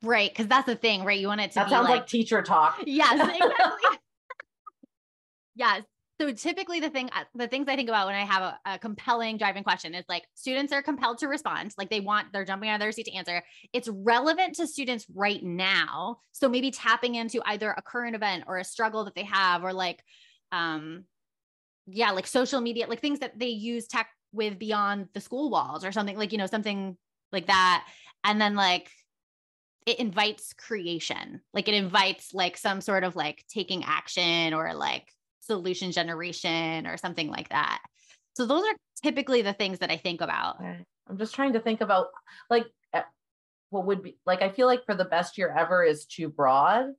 Right. 0.03 0.33
Cause 0.33 0.47
that's 0.47 0.67
the 0.67 0.77
thing, 0.77 1.05
right? 1.05 1.19
You 1.19 1.27
want 1.27 1.41
it 1.41 1.51
to 1.53 1.55
that 1.57 1.71
sounds 1.71 1.89
like, 1.89 2.01
like 2.01 2.07
teacher 2.07 2.43
talk. 2.43 2.81
Yes, 2.87 3.15
exactly. 3.37 3.99
yes 5.57 5.83
so 6.23 6.33
typically 6.33 6.79
the 6.79 6.91
thing 6.91 7.11
uh, 7.15 7.25
the 7.35 7.49
things 7.49 7.67
i 7.69 7.75
think 7.75 7.89
about 7.89 8.07
when 8.07 8.15
i 8.15 8.25
have 8.25 8.43
a, 8.43 8.59
a, 8.75 8.79
compelling 8.79 9.37
driving 9.37 9.65
question 9.65 9.95
is 9.95 10.05
like 10.09 10.25
students 10.35 10.73
are 10.73 10.83
compelled 10.83 11.19
to 11.19 11.27
respond 11.27 11.75
like 11.77 11.91
they 11.91 12.01
want 12.01 12.29
they're 12.33 12.45
jumping 12.45 12.69
out 12.69 12.75
of 12.77 12.81
their 12.81 12.93
seat 12.93 13.07
to 13.07 13.15
answer 13.15 13.43
it's 13.73 13.89
relevant 13.89 14.55
to 14.55 14.67
students 14.67 15.07
right 15.15 15.43
now 15.43 16.19
so 16.31 16.49
maybe 16.49 16.71
tapping 16.71 17.17
into 17.17 17.43
either 17.47 17.71
a 17.71 17.83
current 17.83 18.15
event 18.15 18.45
or 18.47 18.59
a 18.59 18.65
struggle 18.65 19.05
that 19.05 19.15
they 19.15 19.25
have 19.25 19.65
or 19.65 19.73
like 19.73 20.03
um 20.53 21.05
yeah 21.87 22.11
like 22.11 22.27
social 22.27 22.61
media 22.61 22.87
like 22.87 23.01
things 23.01 23.21
that 23.21 23.39
they 23.39 23.49
use 23.49 23.87
tech 23.87 24.09
with 24.33 24.59
beyond 24.59 25.09
the 25.15 25.21
school 25.21 25.51
walls 25.51 25.85
or 25.85 25.93
something 25.93 26.17
like 26.17 26.33
you 26.33 26.39
know 26.39 26.47
something 26.47 26.97
like 27.33 27.47
that 27.47 27.87
and 28.25 28.41
then 28.41 28.55
like 28.55 28.91
it 29.85 29.99
invites 29.99 30.53
creation 30.53 31.41
like 31.53 31.69
it 31.69 31.75
invites 31.75 32.33
like 32.33 32.57
some 32.57 32.81
sort 32.81 33.05
of 33.05 33.17
like 33.17 33.45
taking 33.49 33.85
action 33.85 34.55
or 34.55 34.75
like 34.75 35.13
solution 35.43 35.93
generation 35.93 36.87
or 36.87 36.97
something 36.97 37.29
like 37.29 37.49
that. 37.51 37.83
So 38.35 38.47
those 38.47 38.63
are 38.65 38.75
typically 39.03 39.43
the 39.43 39.53
things 39.53 39.81
that 39.81 39.91
I 39.91 39.97
think 39.97 40.21
about. 40.21 40.57
I'm 41.09 41.19
just 41.19 41.35
trying 41.35 41.53
to 41.55 41.61
think 41.61 41.81
about 41.81 42.07
like 42.49 42.67
eh, 42.95 43.03
what 43.71 43.87
would 43.87 44.03
be 44.03 44.17
like 44.25 44.41
I 44.41 44.49
feel 44.49 44.67
like 44.67 44.87
for 44.87 44.95
the 44.95 45.05
best 45.05 45.37
year 45.37 45.55
ever 45.57 45.85
is 45.85 46.07
too 46.07 46.29
broad. 46.29 46.93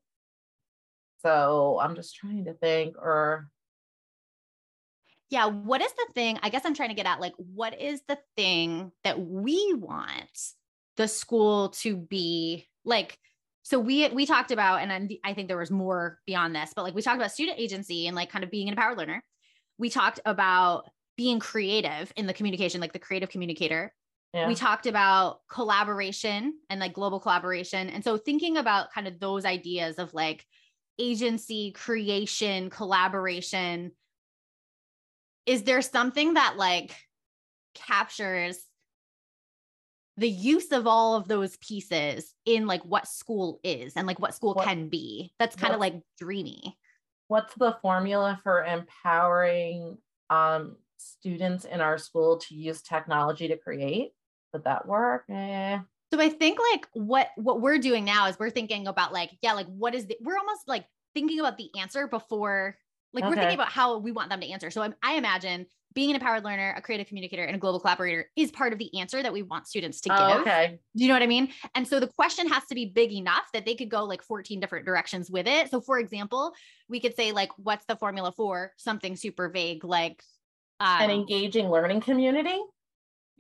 So 1.22 1.80
I'm 1.82 1.96
just 1.96 2.16
trying 2.16 2.46
to 2.46 2.54
think 2.54 2.98
or 2.98 3.48
yeah, 5.34 5.48
what 5.48 5.82
is 5.82 5.92
the 5.92 6.08
thing? 6.14 6.38
I 6.44 6.50
guess 6.50 6.62
I'm 6.64 6.76
trying 6.76 6.90
to 6.90 6.96
get 6.96 7.08
at 7.08 7.20
like 7.20 7.34
what 7.38 7.82
is 7.82 8.04
the 8.08 8.20
thing 8.36 8.92
that 9.04 9.20
we 9.20 9.74
want 9.74 10.54
the 10.96 11.08
school 11.08 11.70
to 11.70 11.98
be 11.98 12.68
like 12.86 13.18
so 13.64 13.80
we 13.80 14.08
we 14.10 14.26
talked 14.26 14.52
about 14.52 14.82
and 14.82 15.12
i 15.24 15.34
think 15.34 15.48
there 15.48 15.58
was 15.58 15.72
more 15.72 16.20
beyond 16.28 16.56
this 16.56 16.72
but 16.76 16.84
like 16.84 16.94
we 16.94 17.02
talked 17.02 17.18
about 17.18 17.32
student 17.32 17.60
agency 17.60 18.06
and 18.06 18.16
like 18.16 18.30
kind 18.30 18.44
of 18.44 18.52
being 18.52 18.68
an 18.68 18.74
empowered 18.74 18.98
learner 18.98 19.24
we 19.80 19.90
talked 19.90 20.20
about 20.26 20.84
being 21.18 21.40
creative 21.40 22.12
in 22.16 22.28
the 22.28 22.34
communication 22.34 22.80
like 22.80 22.94
the 22.94 23.00
creative 23.00 23.30
communicator 23.30 23.92
yeah. 24.34 24.48
we 24.48 24.54
talked 24.54 24.86
about 24.86 25.40
collaboration 25.50 26.54
and 26.70 26.80
like 26.80 26.94
global 26.94 27.20
collaboration 27.20 27.90
and 27.90 28.04
so 28.04 28.18
thinking 28.18 28.58
about 28.58 28.92
kind 28.94 29.08
of 29.08 29.20
those 29.20 29.46
ideas 29.46 29.98
of 29.98 30.14
like 30.14 30.46
agency 31.00 31.72
creation 31.72 32.70
collaboration 32.70 33.92
is 35.46 35.64
there 35.64 35.82
something 35.82 36.36
that 36.36 36.56
like 36.58 36.96
captures 37.74 38.58
the 40.18 40.30
use 40.30 40.72
of 40.72 40.86
all 40.86 41.16
of 41.16 41.28
those 41.28 41.58
pieces 41.58 42.34
in 42.46 42.68
like 42.68 42.84
what 42.84 43.08
school 43.08 43.60
is 43.64 43.94
and 43.96 44.06
like 44.06 44.20
what 44.20 44.36
school 44.36 44.54
what, 44.54 44.66
can 44.66 44.88
be. 44.88 45.34
That's 45.40 45.56
kind 45.56 45.74
of 45.74 45.80
like 45.80 45.96
dreamy. 46.20 46.78
What's 47.28 47.56
the 47.56 47.78
formula 47.82 48.40
for 48.44 48.64
empowering 48.64 49.98
um, 50.30 50.76
students 50.98 51.66
in 51.66 51.82
our 51.82 51.98
school 51.98 52.38
to 52.38 52.56
use 52.56 52.82
technology 52.82 53.48
to 53.48 53.58
create? 53.58 54.12
Would 54.54 54.66
that 54.66 54.88
work? 54.88 55.26
Eh. 55.32 55.80
So 56.14 56.20
I 56.20 56.30
think 56.30 56.60
like 56.72 56.88
what 56.94 57.30
what 57.38 57.60
we're 57.60 57.80
doing 57.80 58.06
now 58.06 58.28
is 58.28 58.38
we're 58.38 58.52
thinking 58.52 58.86
about 58.86 59.14
like 59.14 59.32
yeah 59.42 59.54
like 59.54 59.66
what 59.66 59.96
is 59.96 60.06
the 60.06 60.16
we're 60.22 60.38
almost 60.38 60.68
like 60.68 60.86
thinking 61.16 61.40
about 61.40 61.58
the 61.58 61.72
answer 61.80 62.08
before 62.08 62.78
like 63.14 63.24
okay. 63.24 63.30
we're 63.30 63.36
thinking 63.36 63.56
about 63.56 63.72
how 63.72 63.98
we 63.98 64.12
want 64.12 64.30
them 64.30 64.42
to 64.42 64.50
answer. 64.50 64.72
So 64.72 64.82
I, 64.82 64.90
I 65.04 65.14
imagine 65.16 65.66
being 65.94 66.10
an 66.10 66.16
empowered 66.16 66.44
learner, 66.44 66.74
a 66.76 66.82
creative 66.82 67.08
communicator, 67.08 67.44
and 67.44 67.56
a 67.56 67.60
global 67.60 67.80
collaborator 67.80 68.26
is 68.36 68.52
part 68.52 68.74
of 68.74 68.80
the 68.80 69.00
answer 69.00 69.22
that 69.22 69.32
we 69.32 69.44
want 69.44 69.68
students 69.68 70.02
to 70.02 70.10
oh, 70.12 70.28
give. 70.34 70.42
okay. 70.42 70.80
Do 70.96 71.04
you 71.04 71.08
know 71.08 71.14
what 71.14 71.22
I 71.22 71.28
mean? 71.28 71.50
And 71.76 71.88
so 71.88 72.00
the 72.00 72.08
question 72.08 72.48
has 72.50 72.64
to 72.66 72.76
be 72.76 72.86
big 72.86 73.12
enough 73.12 73.44
that 73.54 73.66
they 73.66 73.76
could 73.76 73.90
go 73.90 74.04
like 74.04 74.24
14 74.24 74.60
different 74.60 74.86
directions 74.86 75.30
with 75.30 75.48
it. 75.48 75.70
So 75.70 75.82
for 75.82 76.00
example, 76.00 76.54
we 76.90 77.00
could 77.00 77.16
say 77.16 77.32
like, 77.32 77.52
what's 77.58 77.86
the 77.86 77.96
formula 77.96 78.32
for 78.36 78.74
something 78.78 79.16
super 79.16 79.50
vague, 79.50 79.84
like 79.84 80.24
um, 80.80 81.02
an 81.02 81.12
engaging 81.12 81.70
learning 81.70 82.02
community? 82.02 82.60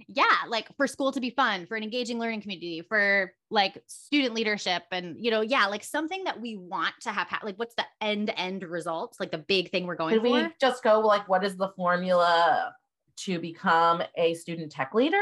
Yeah 0.07 0.25
like 0.47 0.67
for 0.75 0.87
school 0.87 1.11
to 1.11 1.19
be 1.19 1.29
fun 1.29 1.65
for 1.65 1.75
an 1.75 1.83
engaging 1.83 2.19
learning 2.19 2.41
community 2.41 2.81
for 2.81 3.31
like 3.51 3.81
student 3.87 4.33
leadership 4.33 4.83
and 4.91 5.15
you 5.23 5.29
know 5.29 5.41
yeah 5.41 5.67
like 5.67 5.83
something 5.83 6.23
that 6.23 6.39
we 6.41 6.57
want 6.57 6.93
to 6.99 7.11
have 7.11 7.27
ha- 7.27 7.39
like 7.43 7.57
what's 7.57 7.75
the 7.75 7.85
end 8.01 8.33
end 8.35 8.63
results 8.63 9.19
like 9.19 9.31
the 9.31 9.37
big 9.37 9.69
thing 9.69 9.85
we're 9.85 9.95
going 9.95 10.13
Could 10.15 10.23
for? 10.23 10.33
we 10.33 10.47
just 10.59 10.83
go 10.83 10.99
like 10.99 11.29
what 11.29 11.43
is 11.43 11.55
the 11.55 11.69
formula 11.75 12.73
to 13.15 13.39
become 13.39 14.01
a 14.17 14.33
student 14.33 14.71
tech 14.71 14.93
leader? 14.93 15.21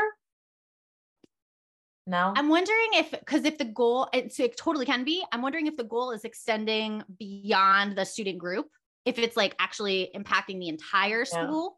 No? 2.08 2.34
I'm 2.36 2.50
wondering 2.50 2.90
if 2.94 3.12
because 3.12 3.46
if 3.46 3.58
the 3.58 3.66
goal 3.66 4.10
it, 4.12 4.34
so 4.34 4.44
it 4.44 4.58
totally 4.58 4.86
can 4.86 5.04
be 5.04 5.24
i'm 5.32 5.42
wondering 5.44 5.68
if 5.68 5.78
the 5.78 5.84
goal 5.84 6.12
is 6.12 6.26
extending 6.26 7.04
beyond 7.20 7.96
the 7.96 8.06
student 8.06 8.40
group 8.40 8.68
if 9.06 9.20
it's 9.20 9.38
like 9.38 9.56
actually 9.60 10.10
impacting 10.16 10.60
the 10.60 10.68
entire 10.68 11.26
school 11.26 11.78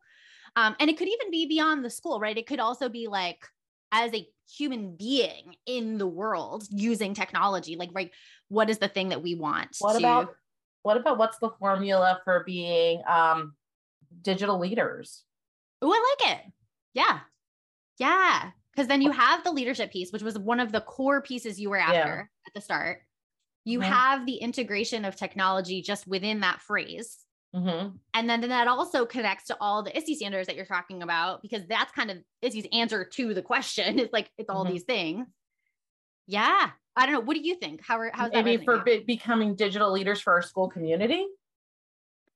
um, 0.56 0.76
and 0.80 0.90
it 0.90 0.98
could 0.98 1.08
even 1.08 1.32
be 1.32 1.48
beyond 1.48 1.84
the 1.84 1.90
school, 1.90 2.20
right? 2.20 2.38
It 2.38 2.48
could 2.48 2.60
also 2.60 2.90
be 2.90 3.08
like 3.08 3.46
as 3.92 4.14
a 4.14 4.28
human 4.58 4.96
being 4.96 5.56
in 5.66 5.98
the 5.98 6.08
world 6.08 6.66
using 6.70 7.14
technology, 7.14 7.76
like, 7.76 7.90
right, 7.94 8.12
what 8.50 8.70
is 8.70 8.78
the 8.78 8.88
thing 8.88 9.10
that 9.10 9.24
we 9.24 9.36
want? 9.36 9.76
What 9.80 9.94
to... 9.94 10.00
about 10.00 10.36
what 10.84 10.98
about 10.98 11.18
what's 11.18 11.38
the 11.40 11.52
formula 11.60 12.20
for 12.24 12.44
being 12.46 13.02
um 13.08 13.54
digital 14.22 14.60
leaders? 14.60 15.24
Oh, 15.82 15.92
I 15.92 16.16
like 16.22 16.38
it. 16.38 16.52
Yeah. 16.94 17.20
Yeah. 17.98 18.52
Because 18.72 18.88
then 18.88 19.02
you 19.02 19.12
have 19.12 19.44
the 19.44 19.52
leadership 19.52 19.92
piece, 19.92 20.12
which 20.12 20.24
was 20.24 20.38
one 20.38 20.60
of 20.60 20.72
the 20.72 20.82
core 20.82 21.22
pieces 21.22 21.60
you 21.60 21.70
were 21.70 21.78
after 21.78 21.94
Yeah. 21.96 22.48
at 22.48 22.54
the 22.54 22.62
start. 22.62 23.02
You 23.66 23.80
Mhm. 23.80 23.84
have 23.84 24.26
the 24.26 24.36
integration 24.36 25.06
of 25.06 25.16
technology 25.16 25.82
just 25.82 26.08
within 26.08 26.42
that 26.42 26.62
phrase. 26.62 27.23
Mhm. 27.56 28.00
And 28.14 28.30
then, 28.30 28.42
then 28.42 28.50
that 28.50 28.68
also 28.68 29.06
connects 29.06 29.46
to 29.46 29.58
all 29.62 29.84
the 29.84 29.96
ISTE 29.96 30.16
standards 30.16 30.48
that 30.48 30.56
you're 30.56 30.66
talking 30.66 31.04
about, 31.04 31.42
because 31.42 31.66
that's 31.68 31.92
kind 31.92 32.10
of 32.10 32.18
ISTE's 32.42 32.68
answer 32.74 33.06
to 33.06 33.34
the 33.34 33.42
question. 33.44 33.98
It's 34.00 34.14
like, 34.14 34.32
it's 34.38 34.50
all 34.50 34.66
Mhm. 34.66 34.72
these 34.72 34.84
things. 34.84 35.28
Yeah. 36.28 36.72
I 36.96 37.06
don't 37.06 37.14
know. 37.14 37.20
What 37.22 37.36
do 37.36 37.42
you 37.42 37.56
think? 37.56 37.82
How 37.84 37.98
are, 38.00 38.12
how's 38.14 38.32
that? 38.32 38.46
Maybe 38.46 38.64
for 38.64 38.80
be- 38.84 39.04
becoming 39.06 39.56
digital 39.56 39.92
leaders 39.92 40.22
for 40.22 40.34
our 40.34 40.42
school 40.42 40.70
community? 40.70 41.26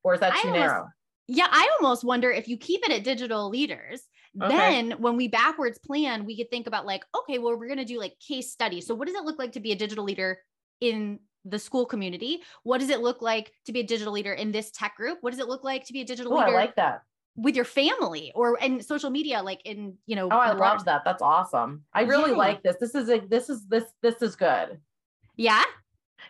Or 0.03 0.13
is 0.15 0.19
that 0.19 0.33
I 0.33 0.41
too 0.41 0.47
almost- 0.49 0.59
narrow? 0.59 0.87
Yeah, 1.27 1.47
I 1.49 1.75
almost 1.81 2.03
wonder 2.05 2.31
if 2.31 2.47
you 2.47 2.57
keep 2.57 2.83
it 2.85 2.91
at 2.91 3.03
digital 3.03 3.49
leaders, 3.49 4.07
Okay. 4.41 4.55
then 4.55 4.91
when 5.01 5.17
we 5.17 5.27
backwards 5.27 5.77
plan, 5.77 6.25
we 6.25 6.37
could 6.37 6.49
think 6.49 6.67
about 6.67 6.85
like, 6.85 7.03
okay, 7.15 7.37
well, 7.37 7.57
we're 7.57 7.67
going 7.67 7.79
to 7.79 7.85
do 7.85 7.99
like 7.99 8.17
case 8.19 8.51
studies. 8.51 8.87
So, 8.87 8.95
what 8.95 9.07
does 9.07 9.15
it 9.17 9.23
look 9.25 9.37
like 9.37 9.51
to 9.53 9.59
be 9.59 9.71
a 9.73 9.75
digital 9.75 10.05
leader 10.05 10.41
in 10.79 11.19
the 11.45 11.59
school 11.59 11.85
community? 11.85 12.41
What 12.63 12.79
does 12.79 12.89
it 12.89 12.99
look 13.01 13.21
like 13.21 13.51
to 13.65 13.71
be 13.71 13.79
a 13.81 13.83
digital 13.83 14.13
leader 14.13 14.33
in 14.33 14.51
this 14.51 14.71
tech 14.71 14.95
group? 14.95 15.19
What 15.21 15.31
does 15.31 15.39
it 15.39 15.47
look 15.47 15.63
like 15.63 15.85
to 15.85 15.93
be 15.93 16.01
a 16.01 16.05
digital 16.05 16.33
leader? 16.35 16.47
Oh, 16.49 16.51
I 16.51 16.55
like 16.55 16.75
that. 16.75 17.03
with 17.39 17.55
your 17.55 17.65
family 17.65 18.31
or 18.33 18.57
in 18.57 18.81
social 18.81 19.11
media, 19.11 19.41
like 19.43 19.61
in, 19.63 19.95
you 20.07 20.15
know, 20.15 20.27
Oh, 20.31 20.37
I 20.39 20.53
love 20.53 20.85
that. 20.85 21.03
That's 21.05 21.21
awesome. 21.21 21.83
I 21.93 22.01
really 22.01 22.31
Yeah. 22.31 22.37
like 22.37 22.63
this. 22.63 22.77
This 22.79 22.95
is 22.95 23.09
a, 23.09 23.19
this 23.19 23.47
is 23.49 23.67
this 23.67 23.83
this 24.01 24.21
is 24.23 24.35
good. 24.35 24.79
Yeah. 25.35 25.63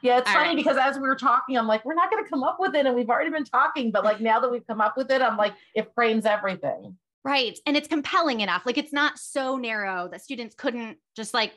Yeah, 0.01 0.17
it's 0.19 0.27
All 0.27 0.35
funny 0.35 0.49
right. 0.49 0.57
because 0.57 0.75
as 0.77 0.97
we 0.97 1.07
were 1.07 1.15
talking, 1.15 1.57
I'm 1.57 1.65
like, 1.65 1.83
we're 1.85 1.95
not 1.95 2.11
going 2.11 2.23
to 2.23 2.29
come 2.29 2.43
up 2.43 2.57
with 2.59 2.75
it, 2.75 2.85
and 2.85 2.93
we've 2.93 3.09
already 3.09 3.31
been 3.31 3.45
talking. 3.45 3.89
But 3.89 4.03
like 4.03 4.19
now 4.19 4.39
that 4.41 4.51
we've 4.51 4.67
come 4.67 4.81
up 4.81 4.95
with 4.97 5.09
it, 5.09 5.21
I'm 5.21 5.37
like, 5.37 5.53
it 5.73 5.89
frames 5.95 6.25
everything. 6.25 6.97
Right. 7.23 7.57
And 7.65 7.75
it's 7.77 7.87
compelling 7.87 8.41
enough. 8.41 8.65
Like 8.65 8.77
it's 8.77 8.93
not 8.93 9.17
so 9.17 9.55
narrow 9.57 10.09
that 10.11 10.21
students 10.21 10.55
couldn't 10.55 10.97
just 11.15 11.33
like 11.33 11.53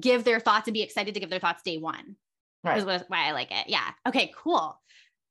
give 0.00 0.24
their 0.24 0.40
thoughts 0.40 0.66
and 0.68 0.74
be 0.74 0.82
excited 0.82 1.14
to 1.14 1.20
give 1.20 1.30
their 1.30 1.38
thoughts 1.38 1.62
day 1.62 1.76
one. 1.78 2.16
Right. 2.64 2.78
Is 2.78 2.84
why 3.08 3.28
I 3.28 3.32
like 3.32 3.52
it. 3.52 3.68
Yeah. 3.68 3.88
Okay, 4.08 4.32
cool. 4.36 4.80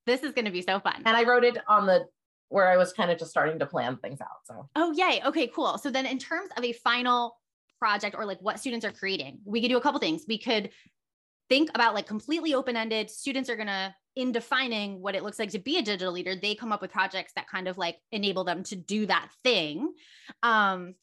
This 0.05 0.23
is 0.23 0.31
going 0.33 0.45
to 0.45 0.51
be 0.51 0.61
so 0.61 0.79
fun. 0.79 1.01
And 1.05 1.17
I 1.17 1.23
wrote 1.23 1.43
it 1.43 1.57
on 1.67 1.85
the 1.85 2.05
where 2.49 2.69
I 2.69 2.77
was 2.77 2.93
kind 2.93 3.11
of 3.11 3.17
just 3.17 3.31
starting 3.31 3.59
to 3.59 3.65
plan 3.65 3.97
things 3.97 4.21
out. 4.21 4.45
So 4.45 4.69
oh, 4.75 4.93
yay. 4.95 5.21
Okay, 5.25 5.47
cool. 5.47 5.77
So 5.77 5.89
then 5.89 6.05
in 6.05 6.19
terms 6.19 6.49
of 6.55 6.63
a 6.63 6.73
final 6.73 7.37
project 7.79 8.15
or 8.17 8.25
like 8.25 8.39
what 8.39 8.59
students 8.59 8.85
are 8.85 8.91
creating, 8.91 9.39
we 9.45 9.61
could 9.61 9.69
do 9.69 9.77
a 9.77 9.81
couple 9.81 9.99
things. 9.99 10.23
We 10.27 10.37
could 10.37 10.69
think 11.49 11.69
about 11.75 11.93
like 11.93 12.07
completely 12.07 12.53
open-ended 12.53 13.09
students 13.09 13.49
are 13.49 13.55
going 13.55 13.67
to 13.67 13.93
in 14.15 14.31
defining 14.31 15.01
what 15.01 15.15
it 15.15 15.23
looks 15.23 15.37
like 15.37 15.49
to 15.49 15.59
be 15.59 15.77
a 15.77 15.81
digital 15.81 16.13
leader 16.13 16.35
they 16.35 16.55
come 16.55 16.71
up 16.71 16.81
with 16.81 16.91
projects 16.91 17.33
that 17.35 17.47
kind 17.49 17.67
of 17.67 17.77
like 17.77 17.97
enable 18.11 18.43
them 18.43 18.63
to 18.63 18.75
do 18.75 19.05
that 19.05 19.29
thing 19.43 19.93
um 20.41 20.95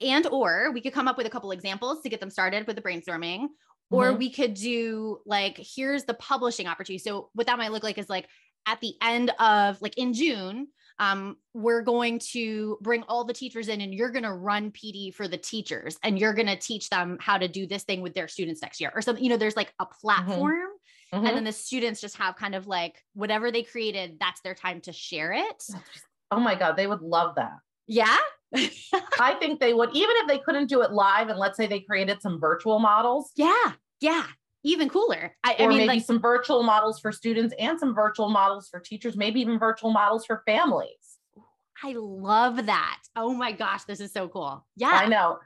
and 0.00 0.26
or 0.28 0.70
we 0.72 0.80
could 0.80 0.92
come 0.92 1.08
up 1.08 1.16
with 1.16 1.26
a 1.26 1.30
couple 1.30 1.50
examples 1.50 2.00
to 2.02 2.08
get 2.08 2.20
them 2.20 2.30
started 2.30 2.66
with 2.66 2.76
the 2.76 2.82
brainstorming 2.82 3.48
or 3.90 4.12
Mhm. 4.12 4.18
we 4.18 4.30
could 4.30 4.54
do 4.54 5.18
like 5.26 5.58
here's 5.58 6.04
the 6.04 6.14
publishing 6.14 6.66
opportunity 6.66 6.98
so 6.98 7.30
what 7.34 7.46
that 7.46 7.58
might 7.58 7.72
look 7.72 7.82
like 7.84 7.98
is 7.98 8.08
like 8.08 8.28
at 8.66 8.80
the 8.80 8.94
end 9.00 9.30
of 9.38 9.80
like 9.82 9.96
in 9.96 10.12
june 10.12 10.68
um, 10.98 11.36
we're 11.52 11.82
going 11.82 12.18
to 12.32 12.78
bring 12.80 13.02
all 13.02 13.24
the 13.24 13.34
teachers 13.34 13.68
in 13.68 13.82
and 13.82 13.92
you're 13.92 14.10
going 14.10 14.22
to 14.22 14.32
run 14.32 14.70
pd 14.70 15.14
for 15.14 15.28
the 15.28 15.36
teachers 15.36 15.98
and 16.02 16.18
you're 16.18 16.32
going 16.32 16.46
to 16.46 16.56
teach 16.56 16.88
them 16.88 17.18
how 17.20 17.36
to 17.36 17.48
do 17.48 17.66
this 17.66 17.84
thing 17.84 18.00
with 18.00 18.14
their 18.14 18.28
students 18.28 18.62
next 18.62 18.80
year 18.80 18.90
or 18.94 19.02
something 19.02 19.22
you 19.22 19.28
know 19.30 19.36
there's 19.36 19.56
like 19.56 19.72
a 19.78 19.86
platform 19.86 20.68
Mhm. 21.12 21.18
and 21.28 21.36
then 21.36 21.44
the 21.44 21.52
students 21.52 22.00
just 22.00 22.16
have 22.16 22.34
kind 22.36 22.54
of 22.56 22.66
like 22.66 23.00
whatever 23.14 23.52
they 23.52 23.62
created 23.62 24.16
that's 24.18 24.40
their 24.40 24.54
time 24.54 24.80
to 24.82 24.92
share 24.92 25.32
it 25.32 25.62
oh 26.32 26.40
my 26.40 26.54
god, 26.56 26.76
they 26.76 26.88
would 26.88 27.02
love 27.02 27.36
that. 27.36 27.52
Yeah 27.86 28.16
I 29.20 29.34
think 29.40 29.58
they 29.58 29.74
would, 29.74 29.90
even 29.92 30.14
if 30.18 30.28
they 30.28 30.38
couldn't 30.38 30.68
do 30.68 30.82
it 30.82 30.92
live, 30.92 31.28
and 31.28 31.38
let's 31.38 31.56
say 31.56 31.66
they 31.66 31.80
created 31.80 32.22
some 32.22 32.40
virtual 32.40 32.78
models. 32.78 33.32
yeah 33.36 33.72
yeah 34.00 34.26
even 34.62 34.88
cooler 34.88 35.34
i, 35.44 35.54
I 35.58 35.66
mean 35.66 35.78
maybe 35.78 35.88
like 35.88 36.04
some 36.04 36.20
virtual 36.20 36.62
models 36.62 36.98
for 37.00 37.12
students 37.12 37.54
and 37.58 37.78
some 37.78 37.94
virtual 37.94 38.28
models 38.28 38.68
for 38.68 38.80
teachers, 38.80 39.16
maybe 39.16 39.40
even 39.40 39.58
virtual 39.58 39.90
models 39.90 40.26
for 40.26 40.42
families. 40.46 41.18
i 41.82 41.94
love 41.96 42.66
that 42.66 42.98
oh 43.14 43.32
my 43.32 43.52
gosh 43.52 43.84
this 43.84 44.00
is 44.00 44.12
so 44.12 44.28
cool 44.28 44.66
yeah 44.76 44.90
I 44.92 45.06
know. 45.06 45.38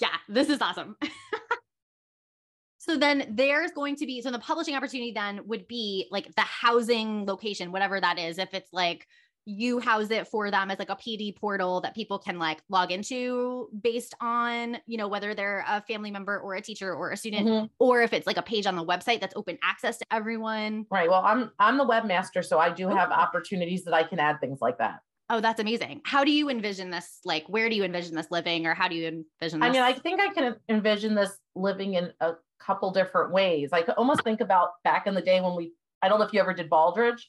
yeah, 0.00 0.16
this 0.28 0.48
is 0.48 0.60
awesome. 0.60 0.96
so 2.78 2.96
then 2.96 3.34
there's 3.36 3.70
going 3.72 3.96
to 3.96 4.06
be 4.06 4.22
so 4.22 4.30
the 4.30 4.38
publishing 4.38 4.74
opportunity 4.74 5.12
then 5.12 5.46
would 5.46 5.68
be 5.68 6.08
like 6.10 6.34
the 6.34 6.42
housing 6.42 7.26
location, 7.26 7.72
whatever 7.72 8.00
that 8.00 8.18
is. 8.18 8.38
If 8.38 8.54
it's 8.54 8.72
like 8.72 9.06
you 9.46 9.78
house 9.80 10.10
it 10.10 10.28
for 10.28 10.50
them 10.50 10.70
as 10.70 10.78
like 10.78 10.90
a 10.90 10.96
PD 10.96 11.34
portal 11.34 11.80
that 11.80 11.94
people 11.94 12.18
can 12.18 12.38
like 12.38 12.62
log 12.68 12.92
into 12.92 13.68
based 13.82 14.14
on, 14.20 14.78
you 14.86 14.96
know, 14.98 15.08
whether 15.08 15.34
they're 15.34 15.64
a 15.66 15.80
family 15.82 16.10
member 16.10 16.38
or 16.38 16.54
a 16.54 16.60
teacher 16.60 16.94
or 16.94 17.10
a 17.10 17.16
student, 17.16 17.48
Mhm. 17.48 17.70
or 17.78 18.02
if 18.02 18.12
it's 18.12 18.26
like 18.26 18.36
a 18.36 18.42
page 18.42 18.66
on 18.66 18.76
the 18.76 18.84
website 18.84 19.20
that's 19.20 19.34
open 19.36 19.58
access 19.62 19.98
to 19.98 20.06
everyone. 20.12 20.86
Right. 20.90 21.08
Well, 21.08 21.22
I'm 21.24 21.50
I'm 21.58 21.78
the 21.78 21.86
webmaster, 21.86 22.44
so 22.44 22.58
I 22.58 22.70
do 22.70 22.88
have 22.88 23.10
Oh. 23.10 23.14
opportunities 23.14 23.84
that 23.84 23.94
I 23.94 24.02
can 24.04 24.18
add 24.20 24.40
things 24.40 24.60
like 24.60 24.78
that. 24.78 25.00
Oh, 25.30 25.40
that's 25.40 25.60
amazing. 25.60 26.00
How 26.04 26.24
do 26.24 26.32
you 26.32 26.48
envision 26.50 26.90
this? 26.90 27.20
Like, 27.24 27.44
where 27.48 27.68
do 27.68 27.76
you 27.76 27.84
envision 27.84 28.16
this 28.16 28.30
living 28.30 28.66
or 28.66 28.74
how 28.74 28.88
do 28.88 28.96
you 28.96 29.06
envision 29.06 29.60
this? 29.60 29.68
I 29.68 29.70
mean, 29.70 29.82
I 29.82 29.92
think 29.92 30.20
I 30.20 30.28
can 30.34 30.56
envision 30.68 31.14
this 31.14 31.38
living 31.54 31.94
in 31.94 32.12
a 32.20 32.34
couple 32.58 32.90
different 32.90 33.32
ways. 33.32 33.70
I 33.72 33.82
could 33.82 33.94
almost 33.94 34.22
think 34.24 34.40
about 34.40 34.70
back 34.84 35.06
in 35.06 35.14
the 35.14 35.22
day 35.22 35.40
when 35.40 35.54
we 35.56 35.72
I 36.02 36.08
don't 36.08 36.18
know 36.18 36.24
if 36.26 36.32
you 36.32 36.40
ever 36.40 36.52
did 36.54 36.68
Baldrige. 36.70 37.22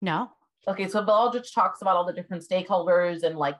no. 0.00 0.30
Okay, 0.68 0.88
so 0.88 1.04
Baldrige 1.04 1.52
talks 1.52 1.82
about 1.82 1.96
all 1.96 2.04
the 2.04 2.12
different 2.12 2.46
stakeholders 2.48 3.22
and 3.24 3.36
like 3.36 3.56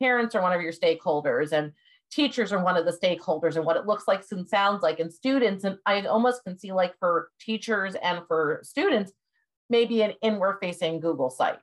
parents 0.00 0.34
are 0.34 0.42
one 0.42 0.52
of 0.52 0.60
your 0.60 0.72
stakeholders 0.72 1.52
and 1.52 1.72
teachers 2.10 2.52
are 2.52 2.62
one 2.62 2.76
of 2.76 2.84
the 2.84 2.92
stakeholders 2.92 3.56
and 3.56 3.64
what 3.64 3.76
it 3.76 3.86
looks 3.86 4.06
like 4.06 4.22
and 4.30 4.48
sounds 4.48 4.82
like 4.82 5.00
and 5.00 5.12
students 5.12 5.64
and 5.64 5.78
I 5.86 6.02
almost 6.02 6.44
can 6.44 6.58
see 6.58 6.72
like 6.72 6.94
for 6.98 7.30
teachers 7.40 7.94
and 7.96 8.20
for 8.28 8.60
students 8.62 9.12
maybe 9.70 10.02
an 10.02 10.12
inward 10.22 10.58
facing 10.60 11.00
Google 11.00 11.30
site. 11.30 11.58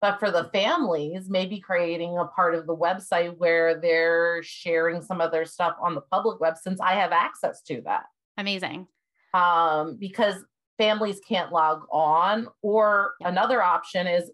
But 0.00 0.18
for 0.18 0.30
the 0.30 0.44
families, 0.44 1.28
maybe 1.28 1.60
creating 1.60 2.16
a 2.16 2.24
part 2.24 2.54
of 2.54 2.66
the 2.66 2.74
website 2.74 3.36
where 3.36 3.78
they're 3.78 4.42
sharing 4.42 5.02
some 5.02 5.20
of 5.20 5.30
their 5.30 5.44
stuff 5.44 5.76
on 5.82 5.94
the 5.94 6.00
public 6.00 6.40
web 6.40 6.56
since 6.56 6.80
I 6.80 6.92
have 6.94 7.12
access 7.12 7.60
to 7.64 7.82
that 7.82 8.04
Amazing. 8.38 8.86
um, 9.34 9.96
because 9.98 10.36
families 10.80 11.20
can't 11.28 11.52
log 11.52 11.82
on. 11.92 12.48
Or 12.62 13.12
another 13.20 13.62
option 13.62 14.06
is 14.06 14.30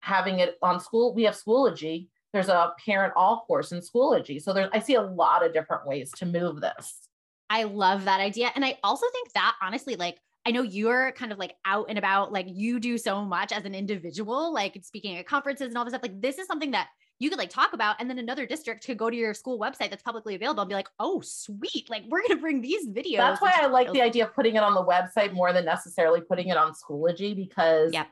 having 0.00 0.38
it 0.38 0.56
on 0.62 0.78
school. 0.78 1.12
We 1.12 1.24
have 1.24 1.34
Schoology. 1.34 2.08
There's 2.32 2.48
a 2.48 2.72
parent 2.84 3.14
all 3.16 3.44
course 3.46 3.72
in 3.72 3.80
Schoology. 3.80 4.40
So 4.40 4.52
there's 4.52 4.70
I 4.72 4.78
see 4.78 4.94
a 4.94 5.02
lot 5.02 5.44
of 5.44 5.52
different 5.52 5.86
ways 5.86 6.12
to 6.18 6.26
move 6.26 6.60
this. 6.60 7.08
I 7.50 7.64
love 7.64 8.04
that 8.04 8.20
idea. 8.20 8.50
And 8.54 8.64
I 8.64 8.78
also 8.84 9.06
think 9.12 9.32
that 9.32 9.56
honestly, 9.60 9.96
like, 9.96 10.18
I 10.46 10.50
know 10.50 10.62
you're 10.62 11.12
kind 11.12 11.32
of 11.32 11.38
like 11.38 11.54
out 11.64 11.86
and 11.88 11.98
about, 11.98 12.32
like, 12.32 12.46
you 12.48 12.78
do 12.78 12.96
so 12.96 13.24
much 13.24 13.52
as 13.52 13.64
an 13.64 13.74
individual, 13.74 14.52
like 14.52 14.78
speaking 14.82 15.16
at 15.16 15.26
conferences 15.26 15.68
and 15.68 15.76
all 15.76 15.84
this 15.84 15.92
stuff. 15.92 16.02
Like, 16.02 16.20
this 16.20 16.38
is 16.38 16.46
something 16.46 16.70
that 16.70 16.88
you 17.20 17.30
could 17.30 17.38
like 17.38 17.50
talk 17.50 17.72
about. 17.72 17.96
And 17.98 18.08
then 18.08 18.18
another 18.18 18.46
district 18.46 18.86
could 18.86 18.96
go 18.98 19.10
to 19.10 19.16
your 19.16 19.34
school 19.34 19.58
website 19.58 19.90
that's 19.90 20.02
publicly 20.02 20.34
available 20.34 20.62
and 20.62 20.68
be 20.68 20.74
like, 20.74 20.88
oh, 21.00 21.20
sweet. 21.20 21.88
Like, 21.88 22.04
we're 22.08 22.20
going 22.20 22.36
to 22.36 22.40
bring 22.40 22.60
these 22.60 22.86
videos. 22.88 23.18
That's 23.18 23.40
why 23.42 23.52
I 23.56 23.66
like 23.66 23.92
the 23.92 24.02
idea 24.02 24.26
of 24.26 24.34
putting 24.34 24.54
it 24.56 24.62
on 24.62 24.74
the 24.74 24.84
website 24.84 25.32
more 25.32 25.52
than 25.52 25.64
necessarily 25.64 26.20
putting 26.20 26.48
it 26.48 26.56
on 26.56 26.72
Schoology 26.72 27.34
because 27.34 27.92
Yep. 27.92 28.06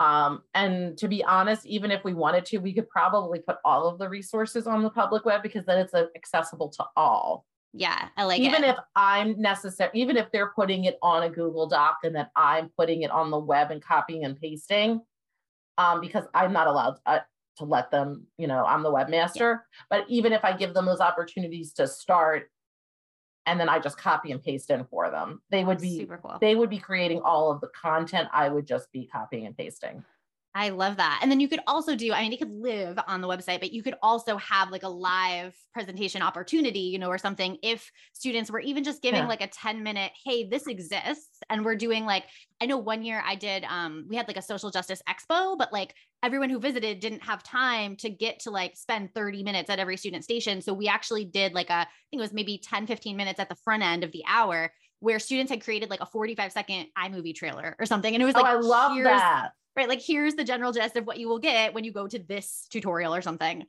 um 0.00 0.42
and 0.54 0.96
to 0.96 1.08
be 1.08 1.22
honest 1.24 1.66
even 1.66 1.90
if 1.90 2.02
we 2.04 2.14
wanted 2.14 2.46
to 2.46 2.56
we 2.58 2.72
could 2.72 2.88
probably 2.88 3.40
put 3.40 3.56
all 3.66 3.86
of 3.86 3.98
the 3.98 4.08
resources 4.08 4.66
on 4.66 4.82
the 4.82 4.88
public 4.88 5.26
web 5.26 5.42
because 5.42 5.66
then 5.66 5.78
it's 5.78 5.92
uh, 5.92 6.06
accessible 6.16 6.70
to 6.70 6.84
all 6.96 7.44
Yeah. 7.74 8.08
I 8.16 8.24
like 8.24 8.40
even 8.40 8.64
it. 8.64 8.70
if 8.70 8.76
I'm 8.96 9.40
necessary, 9.40 9.90
even 9.94 10.16
if 10.16 10.32
they're 10.32 10.52
putting 10.56 10.84
it 10.84 10.96
on 11.02 11.24
a 11.24 11.30
Google 11.30 11.68
Doc 11.68 11.98
and 12.04 12.14
then 12.14 12.26
I'm 12.34 12.70
putting 12.76 13.02
it 13.02 13.10
on 13.10 13.30
the 13.30 13.38
web 13.38 13.70
and 13.70 13.82
copying 13.82 14.24
and 14.24 14.40
pasting, 14.40 15.02
um, 15.78 16.00
because 16.00 16.24
I'm 16.34 16.52
not 16.52 16.66
allowed 16.66 16.96
uh, 17.06 17.20
to 17.60 17.66
let 17.66 17.90
them, 17.90 18.26
you 18.36 18.46
know, 18.46 18.64
I'm 18.64 18.82
the 18.82 18.90
webmaster. 18.90 19.60
But 19.88 20.04
even 20.08 20.32
if 20.32 20.44
I 20.44 20.56
give 20.56 20.74
them 20.74 20.86
those 20.86 21.00
opportunities 21.00 21.72
to 21.74 21.86
start, 21.86 22.50
and 23.46 23.58
then 23.58 23.68
I 23.68 23.78
just 23.78 23.96
copy 23.96 24.32
and 24.32 24.42
paste 24.42 24.70
in 24.70 24.84
for 24.84 25.10
them, 25.10 25.40
they 25.50 25.64
would 25.64 25.80
be 25.80 26.06
cool. 26.22 26.38
they 26.40 26.54
would 26.54 26.70
be 26.70 26.78
creating 26.78 27.20
all 27.20 27.50
of 27.50 27.60
the 27.60 27.68
content. 27.68 28.28
I 28.32 28.48
would 28.48 28.66
just 28.66 28.90
be 28.92 29.06
copying 29.06 29.46
and 29.46 29.56
pasting. 29.56 30.04
I 30.52 30.70
love 30.70 30.96
that. 30.96 31.20
And 31.22 31.30
then 31.30 31.38
you 31.38 31.46
could 31.46 31.60
also 31.68 31.94
do, 31.94 32.12
I 32.12 32.22
mean, 32.22 32.32
it 32.32 32.38
could 32.38 32.50
live 32.50 32.98
on 33.06 33.20
the 33.20 33.28
website, 33.28 33.60
but 33.60 33.72
you 33.72 33.84
could 33.84 33.94
also 34.02 34.36
have 34.38 34.70
like 34.70 34.82
a 34.82 34.88
live 34.88 35.56
presentation 35.72 36.22
opportunity, 36.22 36.80
you 36.80 36.98
know, 36.98 37.08
or 37.08 37.18
something 37.18 37.56
if 37.62 37.88
students 38.14 38.50
were 38.50 38.58
even 38.58 38.82
just 38.82 39.00
giving 39.00 39.20
Yeah. 39.20 39.28
like 39.28 39.42
a 39.42 39.46
10 39.46 39.84
minute, 39.84 40.10
hey, 40.24 40.48
this 40.48 40.66
exists. 40.66 41.38
And 41.48 41.64
we're 41.64 41.76
doing 41.76 42.04
like, 42.04 42.24
I 42.60 42.66
know 42.66 42.78
one 42.78 43.04
year 43.04 43.22
I 43.24 43.36
did, 43.36 43.62
um, 43.64 44.06
we 44.08 44.16
had 44.16 44.26
like 44.26 44.36
a 44.36 44.42
social 44.42 44.72
justice 44.72 45.00
expo, 45.08 45.56
but 45.56 45.72
like 45.72 45.94
everyone 46.20 46.50
who 46.50 46.58
visited 46.58 46.98
didn't 46.98 47.22
have 47.22 47.44
time 47.44 47.94
to 47.96 48.10
get 48.10 48.40
to 48.40 48.50
like 48.50 48.76
spend 48.76 49.14
30 49.14 49.44
minutes 49.44 49.70
at 49.70 49.78
every 49.78 49.96
student 49.96 50.24
station. 50.24 50.62
So 50.62 50.74
we 50.74 50.88
actually 50.88 51.26
did 51.26 51.54
like 51.54 51.70
a, 51.70 51.74
I 51.74 51.86
think 52.10 52.18
it 52.18 52.22
was 52.22 52.32
maybe 52.32 52.58
10, 52.58 52.88
15 52.88 53.16
minutes 53.16 53.38
at 53.38 53.48
the 53.48 53.54
front 53.54 53.84
end 53.84 54.02
of 54.02 54.10
the 54.10 54.24
hour 54.26 54.72
where 54.98 55.20
students 55.20 55.50
had 55.50 55.62
created 55.62 55.90
like 55.90 56.00
a 56.00 56.06
45 56.06 56.52
second 56.52 56.86
iMovie 56.98 57.34
trailer 57.34 57.76
or 57.78 57.86
something. 57.86 58.12
And 58.12 58.20
it 58.20 58.26
was 58.26 58.34
oh, 58.34 58.40
like, 58.40 58.56
I 58.56 58.58
love 58.58 59.02
that. 59.04 59.50
Right? 59.76 59.88
Like 59.88 60.02
here's 60.02 60.34
the 60.34 60.44
general 60.44 60.72
gist 60.72 60.96
of 60.96 61.06
what 61.06 61.18
you 61.18 61.28
will 61.28 61.38
get 61.38 61.74
when 61.74 61.84
you 61.84 61.92
go 61.92 62.06
to 62.06 62.18
this 62.18 62.66
tutorial 62.70 63.14
or 63.14 63.22
something. 63.22 63.64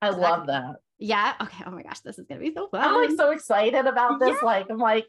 I 0.00 0.10
so 0.10 0.18
love 0.18 0.40
could- 0.40 0.48
that. 0.50 0.76
Yeah. 0.98 1.34
Okay. 1.40 1.64
Oh 1.66 1.70
my 1.72 1.82
gosh, 1.82 2.00
this 2.00 2.18
is 2.18 2.26
gonna 2.26 2.40
be 2.40 2.52
so 2.54 2.68
fun. 2.68 2.80
I'm 2.80 2.94
like 2.94 3.16
so 3.16 3.30
excited 3.30 3.86
about 3.86 4.20
this. 4.20 4.36
Yeah. 4.40 4.46
Like, 4.46 4.66
I'm 4.70 4.78
like, 4.78 5.06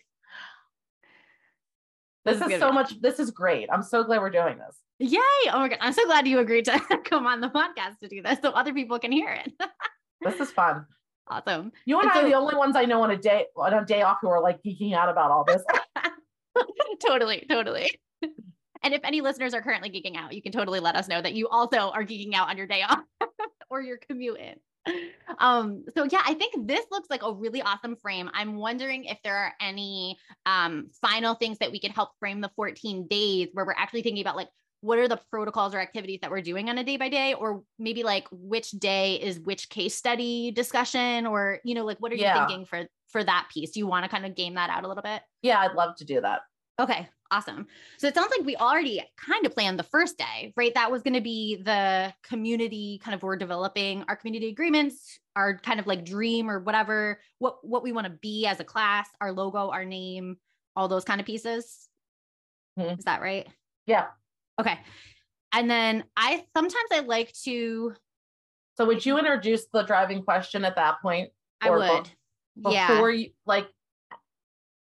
this, 2.26 2.40
this 2.40 2.48
is, 2.48 2.54
is 2.54 2.60
so 2.60 2.72
much. 2.72 3.00
This 3.02 3.20
is 3.20 3.32
great. 3.32 3.70
I'm 3.72 3.84
so 3.84 4.04
glad 4.04 4.22
we're 4.22 4.30
doing 4.30 4.58
this. 4.58 4.78
Yay. 5.12 5.20
Oh 5.52 5.60
my 5.60 5.68
God. 5.68 5.78
I'm 5.82 5.94
so 5.94 6.06
glad 6.06 6.28
you 6.28 6.40
agreed 6.40 6.66
to 6.66 6.80
come 7.06 7.28
on 7.28 7.42
the 7.42 7.50
podcast 7.50 8.00
to 8.02 8.08
do 8.08 8.22
this 8.22 8.40
so 8.42 8.50
other 8.52 8.74
people 8.74 8.98
can 8.98 9.12
hear 9.12 9.30
it. 9.30 9.52
this 10.22 10.40
is 10.40 10.52
fun. 10.52 10.86
Awesome. 11.28 11.72
You 11.86 12.00
and, 12.00 12.10
and 12.10 12.12
I 12.12 12.22
so, 12.22 12.26
are 12.26 12.30
the 12.30 12.36
only 12.36 12.56
ones 12.56 12.76
I 12.76 12.86
know 12.86 13.02
on 13.04 13.12
a 13.12 13.18
day 13.18 13.46
on 13.56 13.74
a 13.74 13.86
day 13.86 14.02
off 14.02 14.18
who 14.22 14.30
are 14.30 14.42
like 14.42 14.62
geeking 14.64 14.94
out 14.94 15.10
about 15.10 15.32
all 15.32 15.44
this. 15.46 15.62
totally, 17.06 17.46
totally. 17.50 17.90
And 18.84 18.94
if 18.94 19.02
any 19.04 19.22
listeners 19.22 19.54
are 19.54 19.62
currently 19.62 19.90
geeking 19.90 20.18
out, 20.18 20.34
you 20.34 20.42
can 20.42 20.52
totally 20.52 20.80
let 20.80 20.96
us 20.96 21.08
know 21.08 21.22
that 21.22 21.34
you 21.34 21.48
also 21.48 21.78
are 21.78 22.04
geeking 22.04 22.34
out 22.34 22.50
on 22.50 22.58
your 22.58 22.68
day 22.68 22.82
off 22.90 23.04
or 23.70 23.82
your 23.82 23.98
commute 23.98 24.40
in. 24.40 24.56
Um, 25.40 25.86
so 25.96 26.04
yeah, 26.04 26.22
I 26.26 26.34
think 26.34 26.68
this 26.68 26.86
looks 26.92 27.10
like 27.10 27.24
a 27.24 27.34
really 27.34 27.62
awesome 27.62 27.96
frame. 27.96 28.30
I'm 28.34 28.56
wondering 28.56 29.06
if 29.06 29.18
there 29.24 29.38
are 29.38 29.54
any 29.62 30.18
um, 30.46 30.90
final 31.02 31.36
things 31.36 31.58
that 31.60 31.72
we 31.72 31.80
could 31.80 31.92
help 31.92 32.12
frame 32.20 32.42
the 32.42 32.52
14 32.56 33.08
days 33.08 33.50
where 33.54 33.66
we're 33.66 33.74
actually 33.74 34.04
thinking 34.04 34.22
about 34.22 34.36
like 34.36 34.50
what 34.84 35.00
are 35.00 35.08
the 35.08 35.20
protocols 35.32 35.74
or 35.74 35.80
activities 35.80 36.20
that 36.22 36.30
we're 36.30 36.42
doing 36.42 36.70
on 36.70 36.78
a 36.78 36.84
day 36.84 36.98
by 36.98 37.08
day 37.08 37.34
or 37.34 37.64
maybe 37.80 38.04
like 38.04 38.28
which 38.32 38.72
day 38.72 39.16
is 39.16 39.40
which 39.40 39.70
case 39.70 39.96
study 39.96 40.52
discussion 40.52 41.26
or 41.26 41.60
you 41.64 41.74
know 41.74 41.86
like 41.86 41.98
what 42.00 42.12
are 42.12 42.16
you 42.16 42.24
yeah. 42.24 42.46
thinking 42.46 42.66
for 42.66 42.86
for 43.08 43.24
that 43.24 43.48
piece 43.54 43.72
do 43.72 43.80
you 43.80 43.88
want 43.88 44.04
to 44.04 44.10
kind 44.10 44.26
of 44.26 44.36
game 44.36 44.56
that 44.56 44.70
out 44.70 44.84
a 44.84 44.88
little 44.88 45.02
bit 45.02 45.22
yeah 45.42 45.60
i'd 45.62 45.74
love 45.74 45.96
to 45.96 46.04
do 46.04 46.20
that 46.20 46.42
okay 46.82 47.08
awesome 47.34 47.68
so 47.98 48.08
it 48.08 48.16
sounds 48.16 48.32
like 48.36 48.46
we 48.46 48.56
already 48.56 49.02
kind 49.18 49.46
of 49.46 49.54
planned 49.54 49.78
the 49.80 49.84
first 49.84 50.18
day 50.18 50.54
right 50.56 50.74
that 50.74 50.92
was 50.92 51.02
going 51.02 51.14
to 51.14 51.22
be 51.22 51.56
the 51.56 52.14
community 52.24 53.00
kind 53.04 53.16
of 53.16 53.24
we're 53.24 53.36
developing 53.36 54.04
our 54.08 54.16
community 54.16 54.50
agreements 54.50 55.20
our 55.36 55.58
kind 55.58 55.80
of 55.80 55.88
like 55.88 56.06
dream 56.06 56.50
or 56.50 56.60
whatever 56.60 57.20
what 57.40 57.58
what 57.68 57.84
we 57.84 57.92
want 57.92 58.06
to 58.06 58.14
be 58.22 58.46
as 58.46 58.60
a 58.60 58.64
class 58.64 59.08
our 59.20 59.32
logo 59.32 59.70
our 59.70 59.86
name 59.86 60.38
all 60.76 60.88
those 60.88 61.04
kind 61.04 61.20
of 61.20 61.26
pieces 61.26 61.90
mm-hmm. 62.80 62.98
is 62.98 63.06
that 63.06 63.22
right 63.22 63.48
yeah 63.86 64.06
Okay. 64.60 64.78
And 65.52 65.70
then 65.70 66.04
I 66.16 66.44
sometimes 66.56 66.90
I 66.92 67.00
like 67.02 67.32
to. 67.44 67.94
So 68.78 68.86
would 68.86 69.06
you 69.06 69.20
introduce 69.20 69.68
the 69.72 69.84
driving 69.84 70.24
question 70.24 70.66
at 70.66 70.76
that 70.76 70.96
point? 71.02 71.30
I 71.62 71.70
would. 71.70 72.10
Be- 72.56 72.72
yeah. 72.72 72.88
Before 72.88 73.12
you 73.12 73.30
like, 73.46 73.68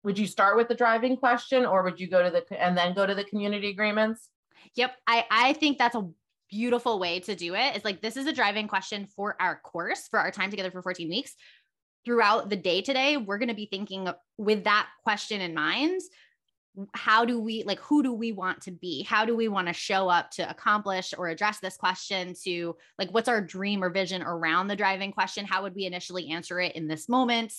would 0.05 0.17
you 0.17 0.27
start 0.27 0.55
with 0.55 0.67
the 0.67 0.75
driving 0.75 1.17
question, 1.17 1.65
or 1.65 1.83
would 1.83 1.99
you 1.99 2.07
go 2.07 2.23
to 2.23 2.29
the 2.29 2.63
and 2.63 2.77
then 2.77 2.93
go 2.93 3.05
to 3.05 3.15
the 3.15 3.23
community 3.25 3.69
agreements? 3.69 4.29
Yep. 4.75 4.95
I 5.07 5.25
I 5.29 5.53
think 5.53 5.77
that's 5.77 5.95
a 5.95 6.07
beautiful 6.49 6.99
way 6.99 7.19
to 7.21 7.35
do 7.35 7.55
it. 7.55 7.75
It's 7.75 7.83
like 7.83 8.01
this 8.01 8.15
is 8.15 8.27
a 8.27 8.33
driving 8.33 8.67
question 8.67 9.07
for 9.07 9.35
our 9.41 9.59
course 9.59 10.07
for 10.07 10.19
our 10.19 10.31
time 10.31 10.51
together 10.51 10.71
for 10.71 10.81
14 10.81 11.09
weeks. 11.09 11.35
Throughout 12.05 12.51
the 12.51 12.55
day 12.55 12.83
today, 12.83 13.17
we're 13.17 13.39
going 13.39 13.49
to 13.49 13.55
be 13.55 13.65
thinking 13.65 14.07
with 14.37 14.63
that 14.65 14.87
question 15.03 15.41
in 15.41 15.55
mind 15.55 16.01
how 16.93 17.23
do 17.23 17.39
we 17.39 17.63
like 17.63 17.79
who 17.79 18.03
do 18.03 18.11
we 18.11 18.33
want 18.33 18.61
to 18.61 18.71
be 18.71 19.03
how 19.03 19.23
do 19.23 19.33
we 19.33 19.47
want 19.47 19.67
to 19.67 19.73
show 19.73 20.09
up 20.09 20.29
to 20.29 20.49
accomplish 20.49 21.13
or 21.17 21.29
address 21.29 21.59
this 21.59 21.77
question 21.77 22.33
to 22.43 22.75
like 22.99 23.09
what's 23.11 23.29
our 23.29 23.39
dream 23.39 23.81
or 23.81 23.89
vision 23.89 24.21
around 24.21 24.67
the 24.67 24.75
driving 24.75 25.11
question 25.13 25.45
how 25.45 25.63
would 25.63 25.73
we 25.73 25.85
initially 25.85 26.29
answer 26.31 26.59
it 26.59 26.75
in 26.75 26.85
this 26.85 27.07
moment 27.07 27.53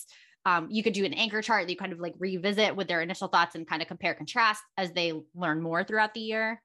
um, 0.45 0.67
you 0.71 0.83
could 0.83 0.93
do 0.93 1.05
an 1.05 1.13
anchor 1.13 1.41
chart 1.41 1.65
that 1.65 1.71
you 1.71 1.77
kind 1.77 1.93
of 1.93 1.99
like 1.99 2.13
revisit 2.19 2.75
with 2.75 2.87
their 2.87 3.01
initial 3.01 3.27
thoughts 3.27 3.55
and 3.55 3.67
kind 3.67 3.81
of 3.81 3.87
compare 3.87 4.13
contrast 4.13 4.63
as 4.77 4.91
they 4.93 5.13
learn 5.35 5.61
more 5.61 5.83
throughout 5.83 6.13
the 6.13 6.21
year. 6.21 6.61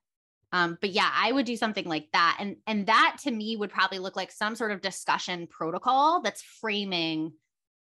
Um, 0.53 0.77
but 0.79 0.91
yeah 0.91 1.09
i 1.11 1.31
would 1.31 1.47
do 1.47 1.57
something 1.57 1.85
like 1.85 2.07
that. 2.13 2.37
And 2.39 2.57
and 2.67 2.85
that 2.85 3.17
to 3.23 3.31
me 3.31 3.57
would 3.57 3.71
probably 3.71 3.99
look 3.99 4.15
like 4.15 4.31
some 4.31 4.55
sort 4.55 4.71
of 4.71 4.81
discussion 4.81 5.47
protocol 5.47 6.21
that's 6.21 6.43
framing 6.61 7.33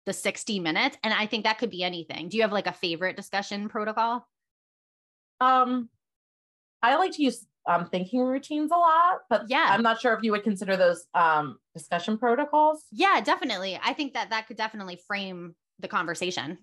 the 0.05 0.13
60 0.13 0.59
minutes. 0.59 0.97
And 1.03 1.13
i 1.13 1.27
think 1.27 1.43
that 1.43 1.59
could 1.59 1.69
be 1.69 1.83
anything. 1.83 2.29
Do 2.29 2.37
you 2.37 2.43
have 2.43 2.51
like 2.51 2.67
a 2.67 2.73
favorite 2.73 3.15
discussion 3.15 3.69
protocol? 3.69 4.27
Um, 5.39 5.89
I 6.81 6.95
like 6.95 7.11
to 7.13 7.23
use 7.23 7.45
um, 7.67 7.87
thinking 7.87 8.21
routines 8.21 8.71
a 8.71 8.77
lot, 8.77 9.21
but 9.29 9.45
yeah, 9.47 9.67
I'm 9.69 9.81
not 9.81 9.99
sure 9.99 10.13
if 10.13 10.23
you 10.23 10.31
would 10.31 10.43
consider 10.43 10.77
those 10.77 11.05
um, 11.13 11.57
discussion 11.73 12.17
protocols. 12.17 12.83
Yeah, 12.91 13.21
definitely. 13.21 13.79
I 13.83 13.93
think 13.93 14.13
that 14.13 14.29
that 14.29 14.47
could 14.47 14.57
definitely 14.57 14.99
frame 15.07 15.55
the 15.79 15.87
conversation. 15.87 16.57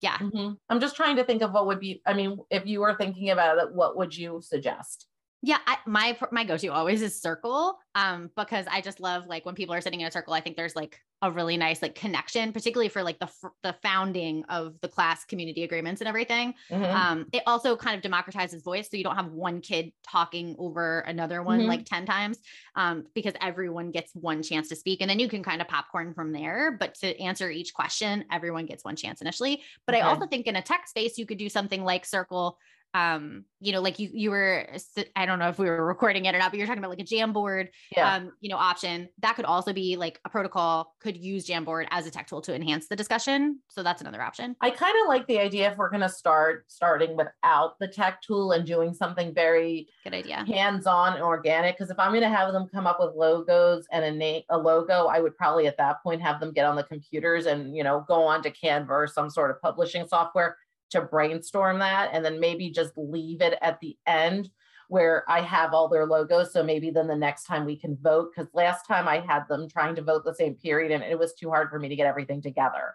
Yeah. 0.00 0.18
Mm-hmm. 0.18 0.52
I'm 0.68 0.80
just 0.80 0.96
trying 0.96 1.16
to 1.16 1.24
think 1.24 1.42
of 1.42 1.52
what 1.52 1.66
would 1.66 1.80
be, 1.80 2.02
I 2.06 2.14
mean, 2.14 2.38
if 2.50 2.66
you 2.66 2.80
were 2.80 2.94
thinking 2.94 3.30
about 3.30 3.58
it, 3.58 3.72
what 3.72 3.96
would 3.96 4.16
you 4.16 4.40
suggest? 4.42 5.06
Yeah, 5.40 5.58
I, 5.68 5.76
my 5.86 6.18
my 6.32 6.42
go-to 6.42 6.68
always 6.68 7.00
is 7.00 7.20
circle 7.20 7.78
um 7.94 8.28
because 8.36 8.66
I 8.68 8.80
just 8.80 8.98
love 8.98 9.26
like 9.26 9.46
when 9.46 9.54
people 9.54 9.72
are 9.72 9.80
sitting 9.80 10.00
in 10.00 10.08
a 10.08 10.10
circle 10.10 10.34
I 10.34 10.40
think 10.40 10.56
there's 10.56 10.74
like 10.74 11.00
a 11.22 11.30
really 11.30 11.56
nice 11.56 11.80
like 11.80 11.94
connection 11.94 12.52
particularly 12.52 12.88
for 12.88 13.04
like 13.04 13.20
the 13.20 13.28
the 13.62 13.76
founding 13.80 14.44
of 14.48 14.74
the 14.80 14.88
class 14.88 15.24
community 15.24 15.62
agreements 15.62 16.00
and 16.00 16.08
everything. 16.08 16.54
Mm-hmm. 16.70 16.84
Um 16.84 17.26
it 17.32 17.44
also 17.46 17.76
kind 17.76 17.96
of 17.96 18.10
democratizes 18.10 18.64
voice 18.64 18.88
so 18.90 18.96
you 18.96 19.04
don't 19.04 19.14
have 19.14 19.30
one 19.30 19.60
kid 19.60 19.92
talking 20.02 20.56
over 20.58 21.00
another 21.00 21.40
one 21.40 21.60
mm-hmm. 21.60 21.68
like 21.68 21.84
10 21.84 22.04
times 22.04 22.38
um 22.74 23.04
because 23.14 23.34
everyone 23.40 23.92
gets 23.92 24.12
one 24.14 24.42
chance 24.42 24.68
to 24.70 24.76
speak 24.76 25.00
and 25.00 25.08
then 25.08 25.20
you 25.20 25.28
can 25.28 25.44
kind 25.44 25.60
of 25.60 25.68
popcorn 25.68 26.14
from 26.14 26.32
there 26.32 26.76
but 26.80 26.94
to 26.96 27.16
answer 27.20 27.48
each 27.48 27.72
question 27.74 28.24
everyone 28.32 28.66
gets 28.66 28.84
one 28.84 28.96
chance 28.96 29.20
initially. 29.20 29.62
But 29.86 29.94
okay. 29.94 30.02
I 30.02 30.08
also 30.08 30.26
think 30.26 30.48
in 30.48 30.56
a 30.56 30.62
tech 30.62 30.88
space 30.88 31.16
you 31.16 31.26
could 31.26 31.38
do 31.38 31.48
something 31.48 31.84
like 31.84 32.04
circle 32.04 32.58
um 32.94 33.44
you 33.60 33.72
know 33.72 33.80
like 33.80 33.98
you 33.98 34.08
you 34.12 34.30
were 34.30 34.66
i 35.14 35.26
don't 35.26 35.38
know 35.38 35.48
if 35.48 35.58
we 35.58 35.66
were 35.66 35.84
recording 35.84 36.24
it 36.24 36.34
or 36.34 36.38
not 36.38 36.50
but 36.50 36.58
you're 36.58 36.66
talking 36.66 36.82
about 36.82 36.90
like 36.90 37.00
a 37.00 37.04
jamboard 37.04 37.68
yeah. 37.96 38.14
um 38.14 38.32
you 38.40 38.48
know 38.48 38.56
option. 38.56 39.08
That 39.20 39.36
could 39.36 39.44
also 39.44 39.72
be 39.72 39.96
like 39.96 40.20
a 40.24 40.28
protocol 40.28 40.94
could 41.00 41.16
use 41.16 41.46
jamboard 41.46 41.86
as 41.90 42.06
a 42.06 42.10
tech 42.10 42.26
tool 42.26 42.40
to 42.42 42.54
enhance 42.54 42.88
the 42.88 42.96
discussion. 42.96 43.60
So 43.68 43.82
that's 43.82 44.00
another 44.00 44.22
option. 44.22 44.56
I 44.60 44.70
kind 44.70 44.94
of 45.02 45.08
like 45.08 45.26
the 45.26 45.38
idea 45.38 45.70
if 45.70 45.78
we're 45.78 45.90
going 45.90 46.02
to 46.02 46.08
start 46.08 46.64
starting 46.68 47.16
without 47.16 47.78
the 47.80 47.88
tech 47.88 48.20
tool 48.22 48.52
and 48.52 48.66
doing 48.66 48.94
something 48.94 49.34
very 49.34 49.88
good 50.04 50.14
idea. 50.14 50.44
hands-on 50.46 51.14
and 51.14 51.22
organic 51.22 51.76
because 51.76 51.90
if 51.90 51.98
i'm 51.98 52.10
going 52.10 52.22
to 52.22 52.28
have 52.28 52.52
them 52.52 52.66
come 52.72 52.86
up 52.86 52.98
with 53.00 53.14
logos 53.14 53.86
and 53.92 54.04
a 54.04 54.10
name 54.10 54.42
a 54.50 54.58
logo 54.58 55.06
i 55.06 55.20
would 55.20 55.36
probably 55.36 55.66
at 55.66 55.76
that 55.76 56.02
point 56.02 56.20
have 56.20 56.40
them 56.40 56.52
get 56.52 56.64
on 56.64 56.76
the 56.76 56.84
computers 56.84 57.46
and 57.46 57.76
you 57.76 57.82
know 57.82 58.04
go 58.08 58.22
on 58.22 58.42
to 58.42 58.50
canva 58.50 58.90
or 58.90 59.06
some 59.06 59.30
sort 59.30 59.50
of 59.50 59.60
publishing 59.60 60.06
software 60.06 60.56
to 60.90 61.02
brainstorm 61.02 61.78
that 61.80 62.10
and 62.12 62.24
then 62.24 62.40
maybe 62.40 62.70
just 62.70 62.92
leave 62.96 63.40
it 63.40 63.58
at 63.60 63.78
the 63.80 63.96
end 64.06 64.50
where 64.88 65.24
I 65.28 65.42
have 65.42 65.74
all 65.74 65.88
their 65.88 66.06
logos. 66.06 66.52
So 66.52 66.62
maybe 66.62 66.90
then 66.90 67.06
the 67.06 67.16
next 67.16 67.44
time 67.44 67.66
we 67.66 67.76
can 67.76 67.96
vote. 68.00 68.30
Because 68.34 68.50
last 68.54 68.86
time 68.86 69.06
I 69.06 69.20
had 69.20 69.42
them 69.48 69.68
trying 69.68 69.94
to 69.96 70.02
vote 70.02 70.24
the 70.24 70.34
same 70.34 70.54
period 70.54 70.90
and 70.90 71.02
it 71.02 71.18
was 71.18 71.34
too 71.34 71.50
hard 71.50 71.68
for 71.70 71.78
me 71.78 71.88
to 71.88 71.96
get 71.96 72.06
everything 72.06 72.40
together. 72.40 72.94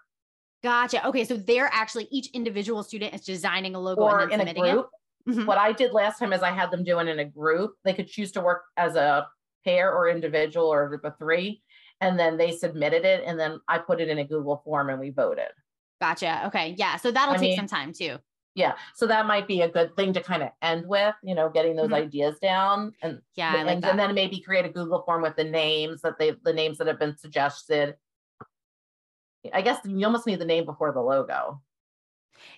Gotcha. 0.63 1.05
Okay. 1.07 1.23
So 1.23 1.37
they're 1.37 1.69
actually 1.71 2.07
each 2.09 2.29
individual 2.33 2.83
student 2.83 3.13
is 3.13 3.21
designing 3.21 3.75
a 3.75 3.79
logo 3.79 4.01
or 4.01 4.29
in 4.29 4.41
a 4.41 4.53
group. 4.53 4.89
Mm-hmm. 5.27 5.45
What 5.45 5.57
I 5.57 5.71
did 5.71 5.93
last 5.93 6.19
time 6.19 6.33
is 6.33 6.41
I 6.41 6.51
had 6.51 6.71
them 6.71 6.83
doing 6.83 7.07
in 7.07 7.19
a 7.19 7.25
group. 7.25 7.75
They 7.85 7.93
could 7.93 8.07
choose 8.07 8.31
to 8.33 8.41
work 8.41 8.63
as 8.75 8.95
a 8.95 9.27
pair 9.63 9.93
or 9.93 10.09
individual 10.09 10.67
or 10.67 10.83
a 10.83 10.89
group 10.89 11.05
of 11.05 11.17
three. 11.17 11.61
And 12.01 12.19
then 12.19 12.37
they 12.37 12.51
submitted 12.51 13.05
it. 13.05 13.23
And 13.25 13.39
then 13.39 13.59
I 13.67 13.77
put 13.77 14.01
it 14.01 14.09
in 14.09 14.17
a 14.17 14.25
Google 14.25 14.61
form 14.65 14.89
and 14.89 14.99
we 14.99 15.11
voted. 15.11 15.51
Gotcha. 16.03 16.47
Okay. 16.47 16.75
Yeah. 16.77 16.97
So 16.97 17.11
that'll 17.11 17.35
I 17.35 17.37
take 17.37 17.51
mean, 17.51 17.55
some 17.55 17.67
time 17.67 17.93
too. 17.93 18.17
Yeah. 18.55 18.73
So 18.93 19.07
that 19.07 19.25
might 19.25 19.47
be 19.47 19.61
a 19.61 19.69
good 19.69 19.95
thing 19.95 20.11
to 20.11 20.21
kind 20.21 20.43
of 20.43 20.49
end 20.61 20.85
with, 20.85 21.15
you 21.23 21.33
know, 21.33 21.49
getting 21.49 21.77
those 21.77 21.85
mm-hmm. 21.85 21.93
ideas 21.93 22.35
down 22.41 22.91
and 23.01 23.21
yeah, 23.35 23.55
and, 23.55 23.67
like 23.67 23.89
and 23.89 23.97
then 23.97 24.13
maybe 24.13 24.41
create 24.41 24.65
a 24.65 24.69
Google 24.69 25.01
form 25.05 25.21
with 25.21 25.37
the 25.37 25.45
names 25.45 26.01
that 26.01 26.19
they 26.19 26.33
the 26.43 26.51
names 26.51 26.77
that 26.79 26.87
have 26.87 26.99
been 26.99 27.17
suggested. 27.17 27.95
I 29.53 29.61
guess 29.61 29.79
you 29.85 30.05
almost 30.05 30.27
need 30.27 30.39
the 30.39 30.45
name 30.45 30.65
before 30.65 30.91
the 30.91 30.99
logo. 30.99 31.61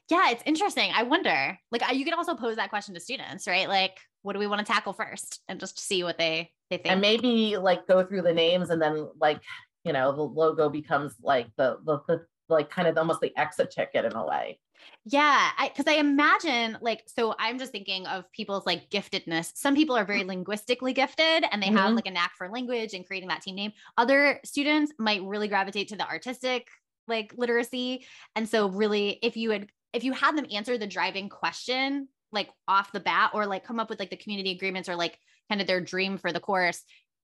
Yeah, 0.09 0.31
it's 0.31 0.41
interesting. 0.47 0.91
I 0.95 1.03
wonder, 1.03 1.59
like, 1.71 1.83
you 1.93 2.03
could 2.03 2.15
also 2.15 2.33
pose 2.33 2.55
that 2.55 2.71
question 2.71 2.95
to 2.95 2.99
students, 2.99 3.45
right? 3.45 3.69
Like, 3.69 3.99
what 4.23 4.33
do 4.33 4.39
we 4.39 4.47
want 4.47 4.65
to 4.65 4.71
tackle 4.73 4.93
first, 4.93 5.39
and 5.47 5.59
just 5.59 5.79
see 5.79 6.03
what 6.03 6.17
they 6.17 6.51
they 6.71 6.77
think. 6.77 6.91
And 6.91 6.99
maybe 6.99 7.57
like 7.57 7.85
go 7.85 8.03
through 8.03 8.23
the 8.23 8.33
names, 8.33 8.71
and 8.71 8.81
then 8.81 9.07
like 9.21 9.39
you 9.83 9.93
know 9.93 10.15
the 10.15 10.23
logo 10.23 10.67
becomes 10.67 11.13
like 11.21 11.47
the 11.57 11.77
the, 11.85 11.99
the 12.07 12.25
like 12.49 12.69
kind 12.69 12.87
of 12.87 12.97
almost 12.97 13.21
the 13.21 13.35
exit 13.37 13.71
ticket 13.71 14.05
in 14.05 14.13
a 14.13 14.25
way. 14.25 14.59
Yeah, 15.05 15.49
because 15.63 15.85
I, 15.87 15.93
I, 15.93 15.95
imagine 15.95 16.77
like 16.81 17.03
so 17.07 17.35
I'm 17.39 17.57
just 17.57 17.71
thinking 17.71 18.05
of 18.05 18.31
people's 18.31 18.65
like 18.65 18.89
giftedness. 18.89 19.51
Some 19.55 19.75
people 19.75 19.95
are 19.95 20.05
very 20.05 20.23
mm. 20.23 20.27
linguistically 20.27 20.93
gifted 20.93 21.45
and 21.51 21.61
they 21.61 21.67
mm-hmm. 21.67 21.77
have 21.77 21.93
like 21.93 22.07
a 22.07 22.11
knack 22.11 22.33
for 22.37 22.49
language 22.49 22.93
and 22.93 23.05
creating 23.05 23.29
that 23.29 23.41
team 23.41 23.55
name. 23.55 23.71
Other 23.97 24.39
students 24.43 24.93
might 24.99 25.23
really 25.23 25.47
gravitate 25.47 25.89
to 25.89 25.95
the 25.95 26.07
artistic 26.07 26.67
like 27.07 27.33
literacy. 27.37 28.05
And 28.35 28.47
so 28.49 28.69
really 28.69 29.19
if 29.21 29.37
you 29.37 29.51
had 29.51 29.67
if 29.93 30.03
you 30.03 30.13
had 30.13 30.35
them 30.35 30.47
answer 30.51 30.77
the 30.77 30.87
driving 30.87 31.29
question 31.29 32.09
like 32.31 32.49
off 32.67 32.91
the 32.91 32.99
bat 32.99 33.31
or 33.33 33.45
like 33.45 33.63
come 33.63 33.79
up 33.79 33.89
with 33.89 33.99
like 33.99 34.09
the 34.09 34.17
community 34.17 34.51
agreements 34.51 34.89
or 34.89 34.95
like 34.95 35.17
kind 35.49 35.61
of 35.61 35.67
their 35.67 35.81
dream 35.81 36.17
for 36.17 36.31
the 36.31 36.39
course, 36.39 36.83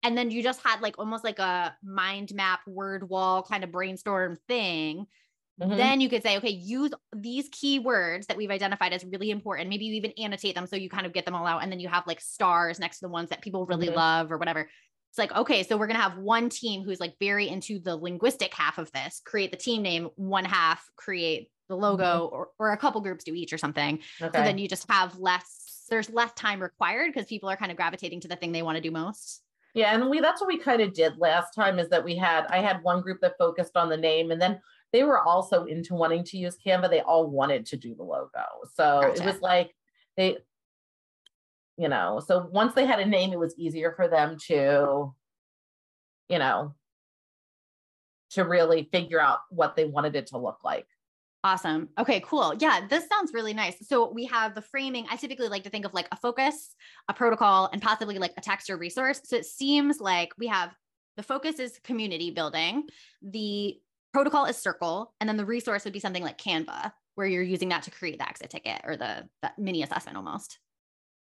and 0.04 0.18
then 0.18 0.32
you 0.32 0.44
just 0.44 0.62
had 0.64 0.82
like 0.82 0.98
almost 0.98 1.24
like 1.24 1.40
a 1.40 1.76
mind 1.84 2.34
map 2.34 2.62
word 2.68 3.10
wall 3.10 3.44
kind 3.44 3.64
of 3.64 3.72
brainstorm 3.72 4.38
thing 4.48 5.06
mm-hmm. 5.62 5.78
then 5.78 6.02
you 6.02 6.10
could 6.10 6.24
say 6.24 6.38
okay 6.38 6.50
use 6.50 6.92
these 7.16 7.50
key 7.52 7.80
words 7.80 8.28
that 8.28 8.38
we've 8.38 8.52
identified 8.52 8.94
as 8.94 9.06
really 9.06 9.32
important 9.32 9.70
maybe 9.70 9.86
you 9.86 9.94
even 9.94 10.12
annotate 10.18 10.56
them 10.56 10.68
so 10.68 10.76
you 10.76 10.90
kind 10.90 11.06
of 11.06 11.14
get 11.14 11.26
them 11.26 11.36
all 11.36 11.48
out 11.48 11.64
and 11.64 11.72
then 11.72 11.80
you 11.80 11.88
have 11.88 12.06
like 12.08 12.22
stars 12.22 12.80
next 12.80 13.00
to 13.00 13.06
the 13.06 13.12
ones 13.12 13.30
that 13.30 13.42
people 13.42 13.66
really 13.66 13.88
mm-hmm. 13.88 13.98
love 13.98 14.32
or 14.32 14.38
whatever 14.38 14.68
it's 15.18 15.18
like, 15.18 15.36
okay, 15.36 15.64
so 15.64 15.78
we're 15.78 15.88
going 15.88 15.98
to 15.98 16.04
have 16.04 16.18
one 16.18 16.50
team 16.50 16.84
who's 16.84 17.00
like 17.00 17.16
very 17.20 17.48
into 17.48 17.80
the 17.80 17.96
linguistic 17.96 18.54
half 18.54 18.78
of 18.78 18.92
this, 18.92 19.22
create 19.26 19.50
the 19.50 19.58
team 19.58 19.82
name, 19.82 20.10
one 20.16 20.46
half 20.46 20.88
create 20.96 21.50
the 21.70 21.76
logo, 21.76 22.04
mm-hmm. 22.04 22.36
or, 22.36 22.50
or 22.60 22.72
a 22.72 22.78
couple 22.78 23.02
groups 23.02 23.24
do 23.24 23.34
each 23.34 23.52
or 23.52 23.58
something. 23.58 24.00
Okay. 24.22 24.38
So 24.38 24.44
then 24.44 24.58
you 24.58 24.68
just 24.68 24.90
have 24.92 25.18
less, 25.18 25.86
there's 25.90 26.10
less 26.10 26.32
time 26.34 26.62
required 26.62 27.12
because 27.14 27.28
people 27.28 27.50
are 27.50 27.58
kind 27.58 27.72
of 27.72 27.78
gravitating 27.78 28.22
to 28.22 28.28
the 28.28 28.36
thing 28.36 28.52
they 28.52 28.62
want 28.62 28.76
to 28.76 28.82
do 28.82 28.92
most. 28.92 29.42
Yeah, 29.74 29.94
and 29.94 30.10
we 30.10 30.20
that's 30.20 30.42
what 30.42 30.48
we 30.48 30.58
kind 30.58 30.82
of 30.82 30.94
did 30.94 31.18
last 31.18 31.54
time 31.54 31.80
is 31.80 31.90
that 31.90 32.04
we 32.04 32.16
had 32.16 32.48
I 32.48 32.60
had 32.60 32.84
one 32.84 33.02
group 33.02 33.20
that 33.22 33.38
focused 33.38 33.78
on 33.78 33.90
the 33.90 33.98
name 33.98 34.32
and 34.32 34.42
then 34.42 34.60
they 34.94 35.04
were 35.04 35.20
also 35.20 35.66
into 35.66 35.94
wanting 35.94 36.24
to 36.24 36.38
use 36.38 36.58
Canva. 36.66 36.90
They 36.90 37.02
all 37.02 37.30
wanted 37.30 37.66
to 37.68 37.78
do 37.78 37.94
the 37.94 38.04
logo. 38.04 38.44
So 38.74 39.02
gotcha. 39.02 39.22
it 39.22 39.26
was 39.26 39.42
like 39.42 39.76
they 40.16 40.38
you 41.78 41.90
know 41.90 42.20
so 42.26 42.50
once 42.52 42.74
they 42.74 42.86
had 42.86 43.00
a 43.00 43.06
name 43.06 43.32
it 43.32 43.40
was 43.40 43.54
easier 43.58 43.94
for 43.96 44.08
them 44.08 44.38
to 44.48 45.14
you 46.28 46.40
know 46.40 46.74
to 48.32 48.44
really 48.44 48.90
figure 48.92 49.22
out 49.22 49.40
what 49.50 49.76
they 49.76 49.86
wanted 49.86 50.16
it 50.16 50.28
to 50.28 50.38
look 50.38 50.64
like 50.64 50.88
Awesome. 51.44 51.90
Okay, 52.00 52.22
cool. 52.26 52.56
Yeah, 52.60 52.88
this 52.90 53.08
sounds 53.08 53.32
really 53.34 53.54
nice. 53.54 53.76
So 53.88 54.12
we 54.12 54.26
have 54.26 54.56
the 54.56 54.62
framing. 54.62 55.06
I 55.10 55.16
typically 55.16 55.48
like 55.48 55.64
to 55.64 55.70
think 55.70 55.86
of 55.86 55.94
like 55.94 56.08
a 56.12 56.18
focus, 56.18 56.76
a 57.08 57.14
protocol, 57.14 57.70
and 57.72 57.82
possibly 57.82 58.18
like 58.18 58.34
a 58.38 58.42
text 58.42 58.70
or 58.70 58.78
resource. 58.78 59.22
So 59.24 59.38
it 59.38 59.46
seems 59.46 60.00
like 60.00 60.30
we 60.38 60.48
have 60.48 60.76
the 61.16 61.24
focus 61.24 61.60
is 61.60 61.80
community 61.84 62.32
building, 62.32 62.84
the 63.22 63.78
protocol 64.14 64.46
is 64.46 64.58
circle, 64.58 65.14
and 65.20 65.28
then 65.28 65.38
the 65.38 65.46
resource 65.46 65.84
would 65.84 65.94
be 65.94 66.00
something 66.00 66.24
like 66.24 66.38
Canva, 66.38 66.92
where 67.16 67.28
you're 67.28 67.44
using 67.44 67.70
that 67.70 67.84
to 67.84 67.92
create 67.92 68.20
the 68.20 68.28
exit 68.28 68.50
ticket 68.50 68.82
or 68.84 68.96
the, 68.96 69.28
mini 69.58 69.84
assessment 69.84 70.18
almost. 70.18 70.60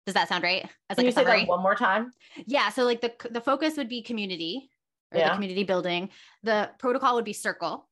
Does 0.06 0.14
that 0.14 0.28
sound 0.28 0.42
right? 0.42 0.64
As 0.88 0.96
like 0.96 0.98
Can 0.98 1.06
you 1.06 1.12
say 1.12 1.24
that 1.24 1.48
one 1.48 1.62
more 1.62 1.74
time? 1.74 2.12
Yeah. 2.46 2.70
So 2.70 2.84
like 2.84 3.02
the 3.02 3.12
the 3.30 3.42
focus 3.42 3.76
would 3.76 3.90
be 3.90 4.02
community 4.02 4.70
or 5.12 5.18
yeah. 5.18 5.28
the 5.28 5.34
community 5.34 5.64
building. 5.64 6.08
The 6.42 6.70
protocol 6.78 7.14
would 7.16 7.26
be 7.26 7.34
circle. 7.34 7.87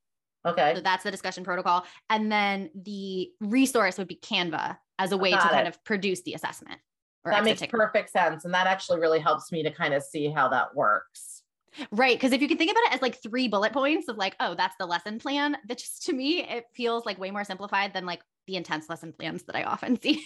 Okay. 0.46 0.74
So 0.76 0.80
that's 0.80 1.04
the 1.04 1.10
discussion 1.10 1.44
protocol. 1.44 1.84
And 2.08 2.30
then 2.30 2.70
the 2.74 3.30
resource 3.40 3.98
would 3.98 4.08
be 4.08 4.16
Canva 4.16 4.78
as 4.98 5.12
a 5.12 5.16
way 5.16 5.30
Got 5.32 5.42
to 5.42 5.48
it. 5.48 5.50
kind 5.50 5.68
of 5.68 5.82
produce 5.84 6.22
the 6.22 6.34
assessment. 6.34 6.80
that 7.24 7.44
makes 7.44 7.60
ticket. 7.60 7.78
perfect 7.78 8.10
sense. 8.10 8.44
And 8.44 8.54
that 8.54 8.66
actually 8.66 9.00
really 9.00 9.18
helps 9.18 9.50
me 9.50 9.62
to 9.64 9.70
kind 9.70 9.92
of 9.94 10.02
see 10.02 10.28
how 10.28 10.48
that 10.48 10.74
works. 10.74 11.42
Right. 11.90 12.18
Cause 12.18 12.32
if 12.32 12.40
you 12.40 12.48
can 12.48 12.56
think 12.56 12.70
about 12.70 12.84
it 12.84 12.94
as 12.94 13.02
like 13.02 13.20
three 13.22 13.48
bullet 13.48 13.72
points 13.72 14.08
of 14.08 14.16
like, 14.16 14.34
oh, 14.40 14.54
that's 14.54 14.76
the 14.78 14.86
lesson 14.86 15.18
plan, 15.18 15.56
that 15.68 15.78
just 15.78 16.04
to 16.06 16.12
me, 16.12 16.42
it 16.42 16.64
feels 16.74 17.04
like 17.04 17.18
way 17.18 17.30
more 17.30 17.44
simplified 17.44 17.92
than 17.92 18.06
like 18.06 18.22
the 18.46 18.56
intense 18.56 18.88
lesson 18.88 19.12
plans 19.12 19.42
that 19.42 19.56
I 19.56 19.64
often 19.64 20.00
see. 20.00 20.22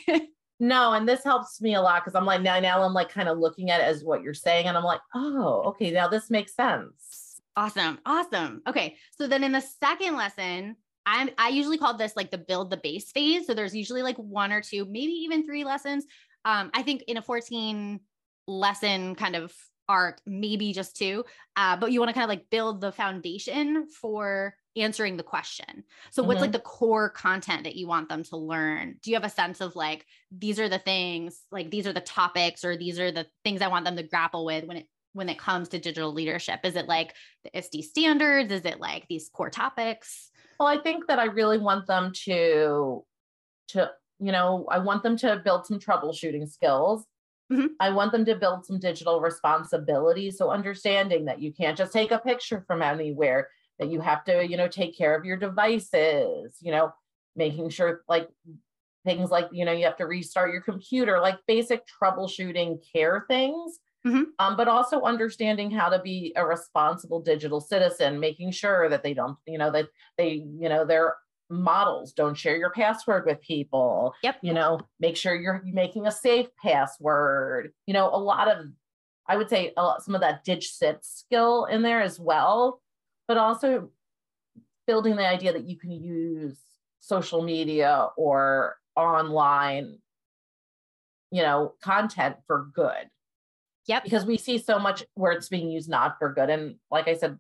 No, 0.63 0.93
and 0.93 1.09
this 1.09 1.25
helps 1.25 1.61
me 1.63 1.75
a 1.75 1.81
lot 1.81 2.05
because 2.05 2.15
I'm 2.15 2.27
like 2.27 2.43
now 2.43 2.61
now 2.61 2.83
I'm 2.83 2.93
like 2.93 3.09
kind 3.09 3.31
of 3.31 3.39
looking 3.39 3.71
at 3.71 3.81
it 3.81 3.85
as 3.85 4.05
what 4.05 4.23
you're 4.23 4.35
saying, 4.35 4.67
and 4.67 4.77
I'm 4.77 4.85
like, 4.85 5.01
oh, 5.15 5.63
okay, 5.69 5.91
now 5.91 6.07
this 6.07 6.29
makes 6.29 6.55
sense. 6.55 7.30
Awesome, 7.61 7.99
awesome. 8.07 8.63
Okay, 8.67 8.97
so 9.19 9.27
then 9.27 9.45
in 9.45 9.53
the 9.53 9.61
second 9.61 10.17
lesson, 10.17 10.77
I'm 11.05 11.29
I 11.37 11.49
usually 11.51 11.77
call 11.77 11.95
this 11.95 12.17
like 12.17 12.31
the 12.31 12.39
build 12.39 12.71
the 12.71 12.79
base 12.79 13.13
phase. 13.13 13.47
So 13.47 13.53
there's 13.53 13.77
usually 13.77 14.03
like 14.03 14.17
one 14.17 14.51
or 14.51 14.63
two, 14.63 14.87
maybe 14.87 15.13
even 15.13 15.45
three 15.45 15.65
lessons. 15.65 16.07
Um, 16.47 16.71
I 16.73 16.83
think 16.83 17.03
in 17.07 17.19
a 17.19 17.23
14 17.23 18.01
lesson 18.47 19.15
kind 19.15 19.37
of 19.37 19.53
arc, 19.91 20.23
maybe 20.25 20.73
just 20.73 20.97
two. 20.97 21.27
Uh, 21.55 21.77
but 21.77 21.93
you 21.93 22.01
want 22.01 22.09
to 22.09 22.15
kind 22.15 22.25
of 22.25 22.31
like 22.31 22.49
build 22.49 22.81
the 22.81 22.93
foundation 22.93 23.89
for 24.01 24.55
answering 24.75 25.19
the 25.19 25.23
question. 25.23 25.85
So, 26.13 26.23
mm-hmm. 26.23 26.29
what's 26.29 26.41
like 26.41 26.49
mm-hmm. 26.49 26.53
the 26.53 26.61
core 26.61 27.11
content 27.11 27.65
that 27.65 27.77
you 27.77 27.87
want 27.87 28.09
them 28.09 28.23
to 28.25 28.39
learn? 28.39 28.97
Do 29.03 29.11
you 29.11 29.17
have 29.17 29.25
a 29.25 29.29
sense 29.29 29.61
of 29.61 29.77
like, 29.77 30.07
these 30.31 30.59
are 30.59 30.69
the 30.71 30.79
things, 30.79 31.43
like, 31.53 31.71
these 31.71 31.87
are 31.87 31.93
the 31.93 32.01
topics, 32.01 32.65
or 32.65 32.79
these 32.79 32.99
are 32.99 33.13
the 33.13 33.27
things 33.45 33.61
I 33.61 33.69
want 33.69 33.85
them 33.85 33.97
to 33.97 34.03
grapple 34.03 34.47
with 34.47 34.65
when 34.65 34.79
it 34.79 34.87
when 35.13 35.29
it 35.29 35.39
comes 35.39 35.69
to 35.71 35.79
digital 35.79 36.13
leadership? 36.13 36.61
Is 36.65 36.77
it 36.77 36.89
like 36.89 37.15
the 37.45 37.57
ISTE 37.57 37.83
standards? 37.83 38.53
Is 38.53 38.65
it 38.65 38.81
like 38.81 39.07
these 39.09 39.31
core 39.33 39.51
topics? 39.51 40.31
Well, 40.59 40.69
I 40.69 40.79
think 40.79 41.07
that 41.09 41.19
I 41.19 41.25
really 41.25 41.59
want 41.59 41.87
them 41.87 42.13
to 42.25 43.05
to 43.69 43.91
you 44.21 44.33
know, 44.33 44.67
I 44.71 44.79
want 44.79 45.03
them 45.03 45.17
to 45.19 45.41
build 45.43 45.67
some 45.67 45.79
troubleshooting 45.79 46.49
skills. 46.49 47.07
Mm-hmm. 47.51 47.67
I 47.81 47.91
want 47.91 48.13
them 48.13 48.25
to 48.27 48.37
build 48.37 48.67
some 48.67 48.79
digital 48.79 49.21
responsibility. 49.21 50.31
So 50.31 50.51
understanding 50.51 51.25
that 51.25 51.41
you 51.41 51.53
can't 51.53 51.77
just 51.77 51.93
take 51.93 52.13
a 52.13 52.19
picture 52.19 52.63
from 52.67 52.83
anywhere 52.83 53.49
that 53.79 53.91
you 53.91 54.01
have 54.01 54.23
to, 54.25 54.47
you 54.47 54.57
know, 54.57 54.69
take 54.69 54.97
care 54.97 55.17
of 55.17 55.25
your 55.25 55.39
devices, 55.39 56.57
you 56.61 56.71
know, 56.71 56.93
making 57.35 57.71
sure 57.71 58.03
like 58.09 58.29
things 59.05 59.31
like, 59.31 59.49
you 59.53 59.65
know, 59.65 59.73
you 59.73 59.87
have 59.87 59.97
to 59.97 60.07
restart 60.07 60.53
your 60.53 60.61
computer, 60.61 61.19
like 61.19 61.39
basic 61.49 61.83
troubleshooting 62.01 62.79
care 62.93 63.25
things. 63.27 63.81
Mm-hmm. 64.07 64.23
Um, 64.39 64.57
but 64.57 64.69
also 64.69 65.03
understanding 65.03 65.71
how 65.71 65.91
to 65.91 66.01
be 66.01 66.33
a 66.37 66.47
responsible 66.47 67.21
digital 67.21 67.61
citizen, 67.61 68.19
making 68.19 68.53
sure 68.53 68.89
that 68.89 69.03
they 69.03 69.13
don't, 69.13 69.37
you 69.47 69.59
know, 69.59 69.71
that 69.71 69.87
they, 70.17 70.45
you 70.59 70.69
know, 70.69 70.87
their 70.87 71.17
models 71.51 72.13
don't 72.13 72.37
share 72.37 72.57
your 72.57 72.71
password 72.71 73.25
with 73.27 73.41
people. 73.43 74.15
Yep. 74.23 74.37
You 74.43 74.55
know, 74.55 74.81
make 75.01 75.17
sure 75.17 75.35
you're 75.35 75.63
making 75.65 76.07
a 76.07 76.13
safe 76.13 76.47
password. 76.63 77.73
You 77.87 77.93
know, 77.93 78.09
a 78.09 78.17
lot 78.17 78.49
of, 78.49 78.67
I 79.27 79.37
would 79.37 79.51
say, 79.51 79.75
a 79.77 79.83
lot, 79.83 80.03
some 80.03 80.15
of 80.15 80.23
that 80.23 80.47
DigCit 80.47 80.99
skill 81.03 81.67
in 81.67 81.83
there 81.83 82.01
as 82.01 82.19
well 82.19 82.81
but 83.31 83.39
also 83.39 83.89
building 84.89 85.15
the 85.15 85.25
idea 85.25 85.53
that 85.53 85.69
you 85.69 85.79
can 85.79 85.93
use 85.93 86.59
social 86.99 87.45
media 87.45 88.09
or 88.17 88.75
online 88.97 89.99
you 91.31 91.41
know 91.41 91.75
content 91.81 92.35
for 92.49 92.67
good 92.75 93.09
yep. 93.91 94.05
because 94.05 94.25
we 94.25 94.39
see 94.39 94.57
so 94.57 94.79
much 94.79 95.05
where 95.15 95.33
it's 95.33 95.49
being 95.49 95.71
used 95.71 95.89
not 95.89 96.17
for 96.19 96.33
good 96.33 96.49
and 96.49 96.77
like 96.91 97.09
i 97.09 97.15
said 97.15 97.37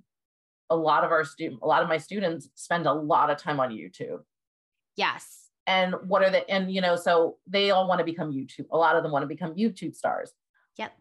a 0.68 0.76
lot 0.76 1.04
of 1.04 1.10
our 1.10 1.24
student 1.24 1.60
a 1.62 1.66
lot 1.66 1.82
of 1.82 1.88
my 1.88 1.98
students 1.98 2.48
spend 2.54 2.86
a 2.86 2.92
lot 2.92 3.30
of 3.30 3.36
time 3.38 3.60
on 3.60 3.70
youtube. 3.70 4.20
Yes. 4.96 5.48
And 5.66 5.94
what 6.08 6.22
are 6.22 6.30
the 6.30 6.48
and 6.50 6.72
you 6.72 6.80
know 6.80 6.96
so 6.96 7.36
they 7.46 7.70
all 7.70 7.88
want 7.88 7.98
to 7.98 8.04
become 8.04 8.32
youtube 8.32 8.66
a 8.70 8.76
lot 8.76 8.96
of 8.96 9.02
them 9.02 9.12
want 9.12 9.22
to 9.22 9.26
become 9.26 9.54
youtube 9.54 9.94
stars. 9.94 10.32
Yep. 10.76 10.92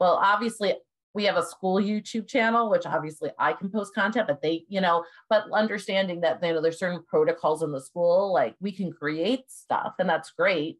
Well 0.00 0.14
obviously 0.22 0.74
we 1.14 1.24
have 1.24 1.36
a 1.36 1.44
school 1.44 1.76
YouTube 1.76 2.26
channel, 2.26 2.70
which 2.70 2.86
obviously 2.86 3.30
I 3.38 3.52
can 3.52 3.68
post 3.68 3.94
content, 3.94 4.26
but 4.26 4.40
they, 4.40 4.64
you 4.70 4.80
know, 4.80 5.04
but 5.28 5.44
understanding 5.52 6.22
that, 6.22 6.42
you 6.42 6.54
know, 6.54 6.62
there's 6.62 6.78
certain 6.78 7.04
protocols 7.06 7.62
in 7.62 7.70
the 7.70 7.82
school, 7.82 8.32
like 8.32 8.54
we 8.60 8.72
can 8.72 8.90
create 8.90 9.50
stuff 9.50 9.92
and 9.98 10.08
that's 10.08 10.30
great, 10.30 10.78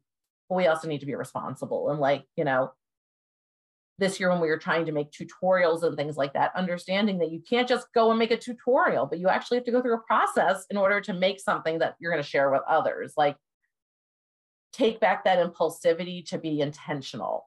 but 0.48 0.54
we 0.54 0.68
also 0.68 0.88
need 0.88 1.00
to 1.00 1.06
be 1.06 1.14
responsible. 1.14 1.90
And 1.90 2.00
like, 2.00 2.24
you 2.34 2.44
know, 2.44 2.72
this 3.98 4.18
year 4.18 4.30
when 4.30 4.40
we 4.40 4.48
were 4.48 4.58
trying 4.58 4.86
to 4.86 4.92
make 4.92 5.12
tutorials 5.12 5.82
and 5.82 5.96
things 5.96 6.16
like 6.16 6.32
that, 6.32 6.52
understanding 6.56 7.18
that 7.18 7.30
you 7.30 7.40
can't 7.48 7.68
just 7.68 7.86
go 7.94 8.10
and 8.10 8.18
make 8.18 8.30
a 8.30 8.36
tutorial, 8.36 9.06
but 9.06 9.18
you 9.18 9.28
actually 9.28 9.58
have 9.58 9.64
to 9.64 9.70
go 9.70 9.82
through 9.82 9.94
a 9.94 10.06
process 10.06 10.64
in 10.70 10.76
order 10.76 11.00
to 11.00 11.12
make 11.12 11.40
something 11.40 11.78
that 11.78 11.94
you're 11.98 12.10
going 12.10 12.22
to 12.22 12.28
share 12.28 12.50
with 12.50 12.62
others. 12.68 13.14
Like, 13.16 13.36
take 14.72 15.00
back 15.00 15.24
that 15.24 15.38
impulsivity 15.38 16.26
to 16.30 16.38
be 16.38 16.60
intentional 16.60 17.46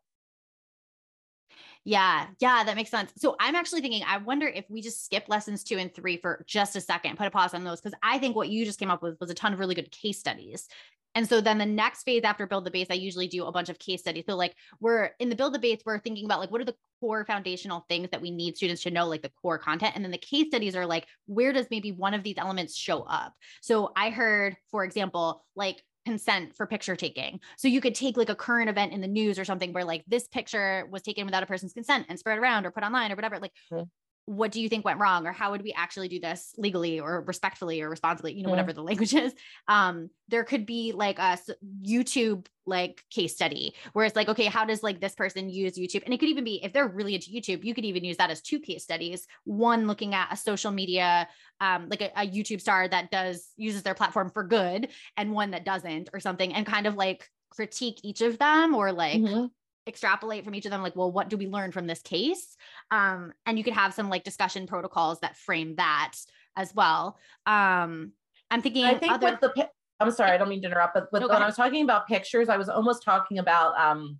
yeah, 1.85 2.25
yeah, 2.39 2.63
that 2.63 2.75
makes 2.75 2.89
sense. 2.89 3.13
So 3.15 3.35
I'm 3.39 3.55
actually 3.55 3.81
thinking, 3.81 4.03
I 4.07 4.17
wonder 4.17 4.47
if 4.47 4.65
we 4.69 4.81
just 4.81 5.05
skip 5.05 5.25
lessons 5.27 5.63
two 5.63 5.77
and 5.77 5.93
three 5.93 6.17
for 6.17 6.43
just 6.47 6.75
a 6.75 6.81
second, 6.81 7.15
put 7.17 7.27
a 7.27 7.31
pause 7.31 7.53
on 7.53 7.63
those, 7.63 7.79
because 7.79 7.97
I 8.01 8.17
think 8.17 8.35
what 8.35 8.49
you 8.49 8.65
just 8.65 8.79
came 8.79 8.89
up 8.89 9.03
with 9.03 9.19
was 9.19 9.29
a 9.29 9.35
ton 9.35 9.53
of 9.53 9.59
really 9.59 9.75
good 9.75 9.91
case 9.91 10.19
studies. 10.19 10.67
And 11.13 11.29
so 11.29 11.39
then 11.39 11.59
the 11.59 11.65
next 11.65 12.03
phase 12.03 12.23
after 12.23 12.45
build 12.45 12.65
the 12.65 12.71
base, 12.71 12.87
I 12.89 12.95
usually 12.95 13.27
do 13.27 13.45
a 13.45 13.51
bunch 13.51 13.69
of 13.69 13.79
case 13.79 14.01
studies. 14.01 14.25
So 14.27 14.35
like 14.35 14.53
we're 14.81 15.11
in 15.19 15.29
the 15.29 15.35
build 15.35 15.53
the 15.53 15.59
base, 15.59 15.79
we're 15.85 15.99
thinking 15.99 16.25
about 16.25 16.39
like 16.39 16.51
what 16.51 16.59
are 16.59 16.65
the 16.65 16.75
core 16.99 17.23
foundational 17.23 17.85
things 17.87 18.09
that 18.09 18.21
we 18.21 18.31
need 18.31 18.57
students 18.57 18.83
to 18.83 18.91
know, 18.91 19.07
like 19.07 19.21
the 19.21 19.31
core 19.41 19.57
content. 19.57 19.93
And 19.95 20.03
then 20.03 20.11
the 20.11 20.17
case 20.17 20.47
studies 20.47 20.75
are 20.75 20.85
like, 20.85 21.07
where 21.27 21.53
does 21.53 21.67
maybe 21.71 21.91
one 21.91 22.13
of 22.13 22.23
these 22.23 22.35
elements 22.37 22.75
show 22.75 23.03
up? 23.03 23.33
So 23.61 23.93
I 23.95 24.09
heard, 24.09 24.57
for 24.71 24.83
example, 24.83 25.45
like 25.55 25.81
consent 26.05 26.55
for 26.55 26.65
picture 26.67 26.95
taking. 26.95 27.39
So 27.57 27.67
you 27.67 27.81
could 27.81 27.95
take 27.95 28.17
like 28.17 28.29
a 28.29 28.35
current 28.35 28.69
event 28.69 28.93
in 28.93 29.01
the 29.01 29.07
news 29.07 29.39
or 29.39 29.45
something 29.45 29.73
where 29.73 29.83
like 29.83 30.03
this 30.07 30.27
picture 30.27 30.87
was 30.91 31.01
taken 31.01 31.25
without 31.25 31.43
a 31.43 31.47
person's 31.47 31.73
consent 31.73 32.05
and 32.09 32.19
spread 32.19 32.37
around 32.37 32.65
or 32.65 32.71
put 32.71 32.83
online 32.83 33.11
or 33.11 33.15
whatever. 33.15 33.39
Like, 33.39 33.53
mm-hmm. 33.71 33.83
What 34.25 34.51
do 34.51 34.61
you 34.61 34.69
think 34.69 34.83
went 34.83 34.99
wrong? 34.99 35.27
Or 35.27 35.31
how 35.31 35.51
would 35.51 35.61
we 35.61 35.73
actually 35.73 36.07
do 36.07 36.19
this 36.19 36.53
legally 36.57 36.99
or 36.99 37.21
respectfully 37.21 37.81
or 37.81 37.89
responsibly, 37.89 38.33
you 38.33 38.41
know, 38.41 38.47
mm-hmm. 38.47 38.51
whatever 38.51 38.73
the 38.73 38.83
language 38.83 39.13
is. 39.13 39.33
Um, 39.67 40.09
there 40.27 40.43
could 40.43 40.65
be 40.65 40.93
like 40.93 41.19
a 41.19 41.37
YouTube 41.83 42.47
like 42.65 43.03
case 43.11 43.35
study 43.35 43.75
where 43.93 44.05
it's 44.05 44.15
like, 44.15 44.27
okay, 44.27 44.45
how 44.45 44.65
does 44.65 44.81
like 44.81 44.99
this 44.99 45.13
person 45.13 45.49
use 45.49 45.77
YouTube? 45.77 46.03
And 46.05 46.13
it 46.13 46.19
could 46.19 46.29
even 46.29 46.43
be 46.43 46.63
if 46.63 46.73
they're 46.73 46.87
really 46.87 47.13
into 47.13 47.29
YouTube, 47.29 47.63
you 47.63 47.75
could 47.75 47.85
even 47.85 48.03
use 48.03 48.17
that 48.17 48.31
as 48.31 48.41
two 48.41 48.59
case 48.59 48.83
studies. 48.83 49.27
One 49.43 49.85
looking 49.85 50.15
at 50.15 50.33
a 50.33 50.37
social 50.37 50.71
media 50.71 51.27
um, 51.61 51.87
like 51.89 52.01
a, 52.01 52.11
a 52.15 52.27
YouTube 52.27 52.61
star 52.61 52.87
that 52.87 53.11
does 53.11 53.47
uses 53.57 53.83
their 53.83 53.93
platform 53.93 54.29
for 54.29 54.43
good 54.43 54.89
and 55.17 55.31
one 55.31 55.51
that 55.51 55.65
doesn't 55.65 56.09
or 56.13 56.19
something 56.19 56.53
and 56.53 56.65
kind 56.65 56.87
of 56.87 56.95
like 56.95 57.29
critique 57.49 57.99
each 58.03 58.21
of 58.21 58.37
them 58.37 58.75
or 58.75 58.91
like 58.91 59.21
mm-hmm. 59.21 59.45
extrapolate 59.87 60.43
from 60.43 60.55
each 60.55 60.65
of 60.65 60.71
them 60.71 60.81
like 60.81 60.95
well 60.95 61.11
what 61.11 61.29
do 61.29 61.37
we 61.37 61.47
learn 61.47 61.71
from 61.71 61.87
this 61.87 62.01
case 62.01 62.57
um, 62.91 63.33
and 63.45 63.57
you 63.57 63.63
could 63.63 63.73
have 63.73 63.93
some 63.93 64.09
like 64.09 64.23
discussion 64.23 64.67
protocols 64.67 65.19
that 65.21 65.37
frame 65.37 65.75
that 65.75 66.13
as 66.55 66.73
well 66.73 67.17
um, 67.45 68.11
i'm 68.51 68.61
thinking 68.61 68.85
i 68.85 68.95
think 68.95 69.13
other- 69.13 69.37
with 69.41 69.53
the 69.55 69.69
i'm 69.99 70.11
sorry 70.11 70.31
i 70.31 70.37
don't 70.37 70.49
mean 70.49 70.61
to 70.61 70.67
interrupt 70.67 70.93
but 70.93 71.11
with, 71.11 71.21
no, 71.21 71.27
when 71.27 71.41
i 71.41 71.45
was 71.45 71.55
talking 71.55 71.83
about 71.83 72.07
pictures 72.07 72.49
i 72.49 72.57
was 72.57 72.69
almost 72.69 73.03
talking 73.03 73.39
about 73.39 73.77
um 73.79 74.19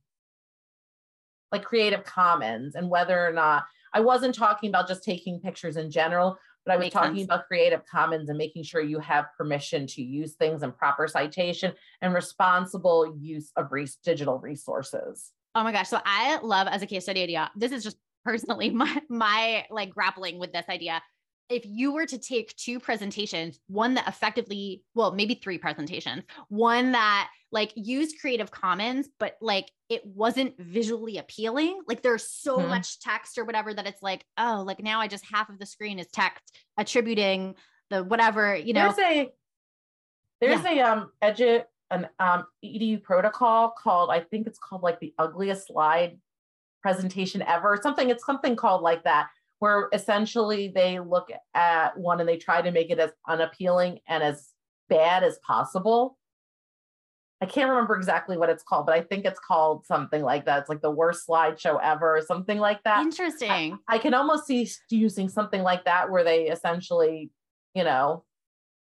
like 1.51 1.63
creative 1.63 2.03
commons 2.03 2.75
and 2.75 2.89
whether 2.89 3.25
or 3.25 3.31
not 3.31 3.65
I 3.93 4.01
wasn't 4.01 4.35
talking 4.35 4.67
about 4.69 4.89
just 4.89 5.05
taking 5.05 5.39
pictures 5.39 5.77
in 5.77 5.89
general, 5.89 6.37
but 6.65 6.73
I 6.73 6.75
was 6.75 6.83
Makes 6.83 6.93
talking 6.95 7.15
sense. 7.15 7.25
about 7.27 7.47
Creative 7.47 7.81
Commons 7.89 8.27
and 8.27 8.37
making 8.37 8.63
sure 8.63 8.81
you 8.81 8.99
have 8.99 9.27
permission 9.37 9.87
to 9.87 10.03
use 10.03 10.33
things 10.33 10.63
and 10.63 10.77
proper 10.77 11.07
citation 11.07 11.71
and 12.01 12.13
responsible 12.13 13.15
use 13.17 13.53
of 13.55 13.71
res- 13.71 13.95
digital 14.03 14.37
resources. 14.37 15.31
Oh 15.55 15.63
my 15.63 15.71
gosh. 15.71 15.87
So 15.87 16.01
I 16.03 16.39
love 16.43 16.67
as 16.67 16.81
a 16.81 16.85
case 16.85 17.03
study 17.03 17.23
idea. 17.23 17.49
This 17.55 17.71
is 17.71 17.85
just 17.85 17.95
personally 18.25 18.69
my 18.81 19.01
my 19.09 19.65
like 19.69 19.91
grappling 19.91 20.39
with 20.39 20.51
this 20.51 20.65
idea. 20.69 21.01
If 21.47 21.63
you 21.63 21.93
were 21.93 22.07
to 22.07 22.17
take 22.17 22.55
two 22.55 22.79
presentations, 22.79 23.59
one 23.67 23.93
that 23.93 24.07
effectively, 24.07 24.81
well, 24.95 25.11
maybe 25.11 25.35
three 25.35 25.59
presentations, 25.59 26.23
one 26.49 26.93
that 26.93 27.29
like 27.51 27.71
used 27.75 28.19
Creative 28.19 28.49
Commons, 28.49 29.07
but 29.19 29.35
like 29.41 29.69
it 29.87 30.01
wasn't 30.03 30.55
visually 30.57 31.19
appealing. 31.19 31.79
Like 31.87 32.01
there's 32.01 32.27
so 32.27 32.57
Mhm. 32.57 32.69
much 32.69 32.99
text 32.99 33.37
or 33.37 33.45
whatever 33.45 33.71
that 33.75 33.85
it's 33.85 34.01
like, 34.01 34.25
oh, 34.39 34.63
like 34.65 34.81
now 34.81 34.99
I 35.01 35.07
just 35.07 35.23
half 35.31 35.49
of 35.49 35.59
the 35.59 35.67
screen 35.67 35.99
is 35.99 36.07
text 36.11 36.57
attributing 36.77 37.53
the 37.91 38.03
whatever, 38.03 38.55
you 38.55 38.73
know. 38.73 38.91
there's 38.91 38.97
a 38.97 39.29
there's 40.41 40.65
a 40.65 40.79
um 40.81 41.11
edu 41.23 41.63
an 41.91 42.07
um 42.19 42.45
edu 42.63 43.01
protocol 43.03 43.69
called 43.69 44.09
I 44.09 44.19
think 44.21 44.47
it's 44.47 44.57
called 44.59 44.81
like 44.81 44.99
the 44.99 45.13
ugliest 45.19 45.67
slide 45.67 46.17
presentation 46.85 47.41
ever 47.41 47.79
something 47.81 48.11
it's 48.11 48.23
something 48.23 48.55
called 48.55 48.83
like 48.83 49.03
that 49.03 49.27
where 49.57 49.89
essentially 49.91 50.67
they 50.67 50.99
look 50.99 51.29
at 51.55 51.97
one 51.97 52.19
and 52.19 52.29
they 52.29 52.37
try 52.37 52.61
to 52.61 52.69
make 52.69 52.91
it 52.91 52.99
as 52.99 53.09
unappealing 53.27 53.97
and 54.07 54.21
as 54.21 54.49
bad 54.87 55.23
as 55.23 55.39
possible. 55.39 56.19
I 57.41 57.47
can't 57.47 57.69
remember 57.69 57.95
exactly 57.95 58.37
what 58.37 58.51
it's 58.51 58.61
called, 58.61 58.85
but 58.85 58.93
I 58.93 59.01
think 59.01 59.25
it's 59.25 59.39
called 59.39 59.87
something 59.87 60.21
like 60.21 60.45
that. 60.45 60.59
It's 60.59 60.69
like 60.69 60.81
the 60.81 60.91
worst 60.91 61.27
slideshow 61.27 61.79
ever 61.81 62.17
or 62.17 62.21
something 62.21 62.59
like 62.59 62.83
that. 62.83 63.01
Interesting. 63.01 63.79
I 63.87 63.97
can 63.97 64.13
almost 64.13 64.45
see 64.45 64.69
using 64.91 65.29
something 65.29 65.63
like 65.63 65.85
that 65.85 66.11
where 66.11 66.23
they 66.23 66.43
essentially, 66.43 67.31
you 67.73 67.83
know, 67.83 68.23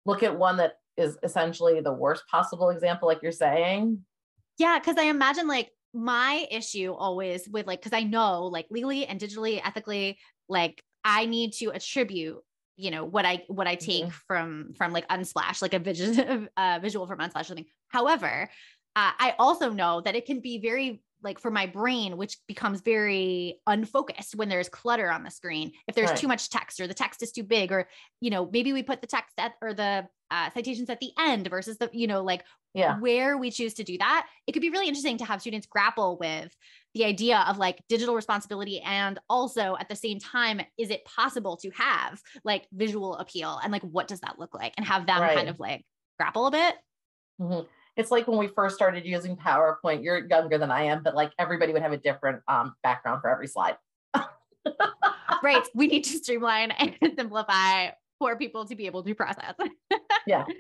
look 0.05 0.25
at 0.25 0.37
one 0.37 0.57
that 0.57 0.79
is 0.97 1.17
essentially 1.23 1.81
the 1.81 1.93
worst 1.93 2.25
possible 2.29 2.71
example, 2.71 3.07
like 3.07 3.23
you're 3.23 3.31
saying. 3.31 4.05
Yeah, 4.59 4.81
because 4.81 4.97
I 4.97 5.05
imagine 5.05 5.47
like 5.47 5.71
my 5.97 6.47
issue 6.51 6.93
always 6.93 7.49
with 7.49 7.67
like, 7.67 7.81
because 7.83 7.97
I 7.97 8.03
know 8.05 8.45
like 8.45 8.67
legally 8.71 9.07
and 9.07 9.21
digitally, 9.21 9.61
ethically, 9.65 10.19
like 10.49 10.83
I 11.05 11.27
need 11.27 11.53
to 11.55 11.67
attribute, 11.71 12.39
you 12.77 12.91
know, 12.91 13.05
what 13.05 13.25
I 13.25 13.45
what 13.49 13.67
I 13.67 13.75
take 13.77 14.07
Mhm. 14.07 14.13
from 14.27 14.75
from 14.77 14.93
like 14.93 15.09
Unsplash, 15.09 15.63
like 15.63 15.75
a 15.75 15.79
visual 15.79 16.47
uh, 16.57 16.79
visual 16.83 17.07
from 17.07 17.19
Unsplash 17.21 17.43
or 17.43 17.45
something. 17.45 17.67
However, 17.89 18.51
uh, 18.95 19.13
I 19.19 19.35
also 19.39 19.71
know 19.71 20.01
that 20.03 20.15
it 20.17 20.27
can 20.27 20.41
be 20.41 20.59
very 20.59 21.03
like 21.27 21.39
for 21.41 21.51
my 21.51 21.67
brain, 21.67 22.17
which 22.17 22.39
becomes 22.47 22.81
very 22.81 23.61
unfocused 23.67 24.37
when 24.37 24.49
there's 24.49 24.69
clutter 24.71 25.11
on 25.11 25.25
the 25.25 25.31
screen. 25.31 25.73
If 25.87 25.95
there's 25.95 26.11
Right. 26.11 26.19
too 26.19 26.29
much 26.29 26.49
text 26.49 26.81
or 26.81 26.87
the 26.87 26.95
text 26.95 27.23
is 27.23 27.33
too 27.33 27.43
big, 27.43 27.73
or 27.73 27.89
you 28.23 28.31
know, 28.31 28.49
maybe 28.51 28.73
we 28.73 28.83
put 28.83 29.01
the 29.03 29.07
text 29.07 29.35
at 29.37 29.55
or 29.61 29.75
the 29.75 30.09
uh, 30.31 30.51
citations 30.55 30.89
at 30.89 31.01
the 31.01 31.11
end 31.19 31.49
versus 31.51 31.77
the, 31.79 31.91
you 31.93 32.07
know, 32.07 32.23
like 32.23 32.45
Yeah. 32.75 32.99
where 32.99 33.37
we 33.39 33.51
choose 33.51 33.75
to 33.75 33.85
do 33.85 33.99
that, 33.99 34.27
it 34.47 34.53
could 34.53 34.63
be 34.63 34.71
really 34.71 34.89
interesting 34.89 35.19
to 35.19 35.25
have 35.25 35.41
students 35.41 35.67
grapple 35.67 36.17
with 36.19 36.55
the 36.95 37.05
idea 37.05 37.45
of 37.49 37.59
like 37.59 37.83
digital 37.89 38.15
responsibility 38.15 38.81
and 38.81 39.19
also 39.29 39.77
at 39.81 39.89
the 39.89 39.97
same 39.97 40.19
time, 40.19 40.61
is 40.79 40.91
it 40.91 41.05
possible 41.05 41.57
to 41.59 41.71
have 41.71 42.21
like 42.45 42.67
visual 42.73 43.17
appeal 43.17 43.61
and 43.63 43.73
like 43.73 43.83
what 43.83 44.09
does 44.09 44.21
that 44.21 44.39
look 44.39 44.55
like 44.55 44.75
and 44.77 44.87
have 44.87 45.07
them 45.07 45.21
Right. 45.21 45.37
kind 45.37 45.49
of 45.49 45.59
like 45.61 45.85
grapple 46.19 46.47
a 46.47 46.51
bit? 46.51 46.75
Mhm. 47.41 47.67
It's 47.97 48.11
like 48.11 48.29
when 48.29 48.39
we 48.39 48.49
first 48.49 48.77
started 48.77 49.07
using 49.07 49.37
PowerPoint, 49.37 50.05
you're 50.05 50.27
younger 50.27 50.59
than 50.59 50.71
I 50.71 50.85
am, 50.85 51.03
but 51.03 51.15
like 51.15 51.33
everybody 51.39 51.73
would 51.73 51.83
have 51.83 51.93
a 51.93 51.97
different 51.97 52.43
um, 52.49 52.75
background 52.83 53.23
for 53.23 53.31
every 53.31 53.47
slide. 53.47 53.77
right. 55.43 55.67
We 55.75 55.87
need 55.87 56.05
to 56.05 56.19
streamline 56.19 56.73
and 56.73 56.97
simplify 57.17 57.91
for 58.19 58.37
people 58.37 58.67
to 58.67 58.75
be 58.75 58.87
able 58.87 59.03
to 59.05 59.15
process. 59.15 59.55
Yeah. 60.27 60.45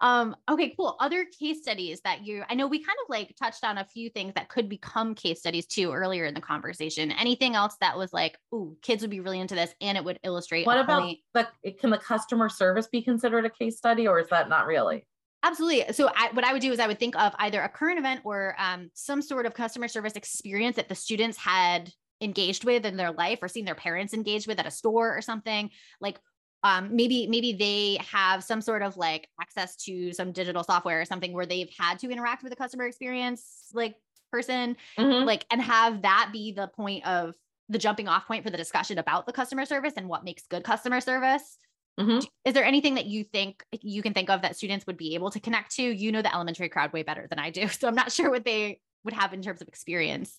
Um, 0.00 0.34
okay, 0.50 0.72
cool. 0.74 0.96
Other 1.00 1.26
case 1.26 1.60
studies 1.60 2.00
that 2.00 2.24
you, 2.24 2.42
I 2.48 2.54
know 2.54 2.66
we 2.66 2.78
kind 2.78 2.96
of 3.04 3.10
like 3.10 3.36
touched 3.38 3.62
on 3.62 3.76
a 3.76 3.84
few 3.84 4.08
things 4.08 4.32
that 4.34 4.48
could 4.48 4.66
become 4.66 5.14
case 5.14 5.40
studies 5.40 5.66
too 5.66 5.92
earlier 5.92 6.24
in 6.24 6.32
the 6.32 6.40
conversation. 6.40 7.12
Anything 7.12 7.54
else 7.54 7.76
that 7.82 7.96
was 7.96 8.10
like, 8.10 8.38
ooh, 8.54 8.74
kids 8.80 9.02
would 9.02 9.10
be 9.10 9.20
really 9.20 9.38
into 9.38 9.54
this 9.54 9.74
and 9.82 9.98
it 9.98 10.04
would 10.04 10.18
illustrate. 10.24 10.66
What 10.66 10.78
about 10.78 11.14
the 11.34 11.72
can 11.72 11.90
the 11.90 11.98
customer 11.98 12.48
service 12.48 12.86
be 12.86 13.02
considered 13.02 13.44
a 13.44 13.50
case 13.50 13.76
study 13.76 14.08
or 14.08 14.18
is 14.18 14.28
that 14.28 14.48
not 14.48 14.66
really? 14.66 15.06
Absolutely. 15.42 15.92
So 15.92 16.08
I, 16.14 16.30
what 16.32 16.44
I 16.44 16.52
would 16.52 16.62
do 16.62 16.70
is 16.70 16.78
I 16.78 16.86
would 16.86 17.00
think 17.00 17.16
of 17.16 17.34
either 17.38 17.60
a 17.60 17.68
current 17.68 17.98
event 17.98 18.20
or 18.24 18.54
um, 18.58 18.90
some 18.94 19.20
sort 19.20 19.44
of 19.44 19.54
customer 19.54 19.88
service 19.88 20.12
experience 20.14 20.76
that 20.76 20.88
the 20.88 20.94
students 20.94 21.36
had 21.36 21.92
engaged 22.20 22.64
with 22.64 22.86
in 22.86 22.96
their 22.96 23.10
life 23.10 23.40
or 23.42 23.48
seen 23.48 23.64
their 23.64 23.74
parents 23.74 24.14
engage 24.14 24.46
with 24.46 24.60
at 24.60 24.66
a 24.66 24.70
store 24.70 25.16
or 25.16 25.20
something 25.20 25.70
like 26.00 26.20
um, 26.62 26.94
maybe 26.94 27.26
maybe 27.26 27.52
they 27.54 27.98
have 28.12 28.44
some 28.44 28.60
sort 28.60 28.82
of 28.82 28.96
like 28.96 29.28
access 29.40 29.74
to 29.74 30.12
some 30.12 30.30
digital 30.30 30.62
software 30.62 31.00
or 31.00 31.04
something 31.04 31.32
where 31.32 31.46
they've 31.46 31.70
had 31.76 31.98
to 31.98 32.10
interact 32.10 32.44
with 32.44 32.52
a 32.52 32.56
customer 32.56 32.86
experience 32.86 33.68
like 33.74 33.96
person 34.30 34.76
Mhm. 34.96 35.26
like 35.26 35.44
and 35.50 35.60
have 35.60 36.02
that 36.02 36.30
be 36.32 36.52
the 36.52 36.68
point 36.68 37.04
of 37.04 37.34
the 37.68 37.78
jumping 37.78 38.06
off 38.06 38.26
point 38.28 38.44
for 38.44 38.50
the 38.50 38.56
discussion 38.56 38.98
about 38.98 39.26
the 39.26 39.32
customer 39.32 39.64
service 39.64 39.94
and 39.96 40.08
what 40.08 40.22
makes 40.22 40.46
good 40.46 40.62
customer 40.62 41.00
service 41.00 41.58
Mhm. 42.00 42.26
is 42.44 42.54
there 42.54 42.64
anything 42.64 42.94
that 42.94 43.06
you 43.06 43.22
think 43.22 43.64
you 43.82 44.02
can 44.02 44.14
think 44.14 44.30
of 44.30 44.42
that 44.42 44.56
students 44.56 44.86
would 44.86 44.96
be 44.96 45.14
able 45.14 45.30
to 45.30 45.40
connect 45.40 45.74
to? 45.76 45.82
You 45.82 46.10
know 46.12 46.22
the 46.22 46.34
elementary 46.34 46.68
crowd 46.68 46.92
way 46.92 47.02
better 47.02 47.26
than 47.28 47.38
I 47.38 47.50
do. 47.50 47.68
So 47.68 47.88
I'm 47.88 47.94
not 47.94 48.12
sure 48.12 48.30
what 48.30 48.44
they 48.44 48.80
would 49.04 49.14
have 49.14 49.32
in 49.32 49.42
terms 49.42 49.60
of 49.60 49.68
experience. 49.68 50.38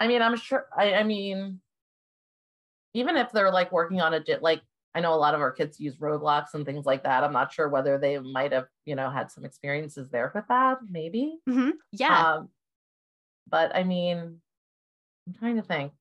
I 0.00 0.08
mean, 0.08 0.22
I'm 0.22 0.36
sure. 0.36 0.66
I, 0.76 0.94
I 0.94 1.02
mean, 1.02 1.60
even 2.94 3.16
if 3.16 3.32
they're 3.32 3.50
like 3.52 3.72
working 3.72 4.00
on 4.00 4.14
a 4.14 4.22
like, 4.40 4.62
I 4.94 5.00
know 5.00 5.12
a 5.12 5.16
lot 5.16 5.34
of 5.34 5.40
our 5.40 5.52
kids 5.52 5.78
use 5.78 5.96
Roblox 5.96 6.54
and 6.54 6.64
things 6.64 6.86
like 6.86 7.02
that. 7.04 7.22
I'm 7.22 7.32
not 7.32 7.52
sure 7.52 7.68
whether 7.68 7.98
they 7.98 8.18
might 8.18 8.52
have, 8.52 8.66
you 8.86 8.94
know, 8.94 9.10
had 9.10 9.30
some 9.30 9.44
experiences 9.44 10.08
there 10.08 10.32
with 10.34 10.44
that. 10.48 10.78
Maybe. 10.88 11.38
Yeah. 11.92 12.34
Um, 12.36 12.48
but 13.48 13.74
I 13.76 13.84
mean, 13.84 14.40
I'm 15.26 15.34
trying 15.34 15.56
to 15.56 15.62
think. 15.62 15.92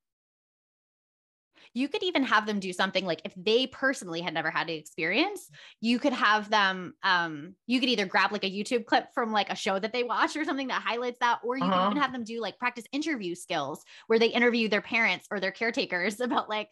You 1.76 1.88
could 1.89 2.01
even 2.03 2.23
have 2.23 2.47
them 2.47 2.59
do 2.59 2.73
something 2.73 3.05
like 3.05 3.21
if 3.26 3.34
they 3.38 3.67
personally 3.67 4.21
had 4.21 4.34
never 4.34 4.49
had 4.49 4.69
an 4.69 4.76
experience, 4.78 5.51
you 5.82 5.99
could 5.99 6.13
have 6.13 6.49
them 6.49 6.95
um 7.03 7.55
you 7.67 7.80
could 7.80 7.89
either 7.89 8.05
grab 8.05 8.32
like 8.32 8.43
a 8.45 8.51
YouTube 8.51 8.86
clip 8.86 9.13
from 9.13 9.32
like 9.32 9.51
a 9.51 9.55
show 9.55 9.78
that 9.78 9.93
they 9.93 10.03
watch 10.03 10.36
or 10.36 10.45
something 10.45 10.69
that 10.69 10.82
highlights 10.82 11.19
that 11.19 11.41
or 11.43 11.57
you 11.57 11.71
could 11.71 11.82
Uh-huh. 11.82 11.84
even 11.84 11.97
have 11.97 12.13
them 12.13 12.23
do 12.23 12.41
like 12.41 12.57
practice 12.57 12.86
interview 12.91 13.36
skills 13.36 13.84
where 14.07 14.19
they 14.19 14.28
interview 14.28 14.69
their 14.69 14.82
parents 14.82 15.28
or 15.30 15.39
their 15.39 15.51
caretakers 15.51 16.19
about 16.21 16.49
like 16.49 16.69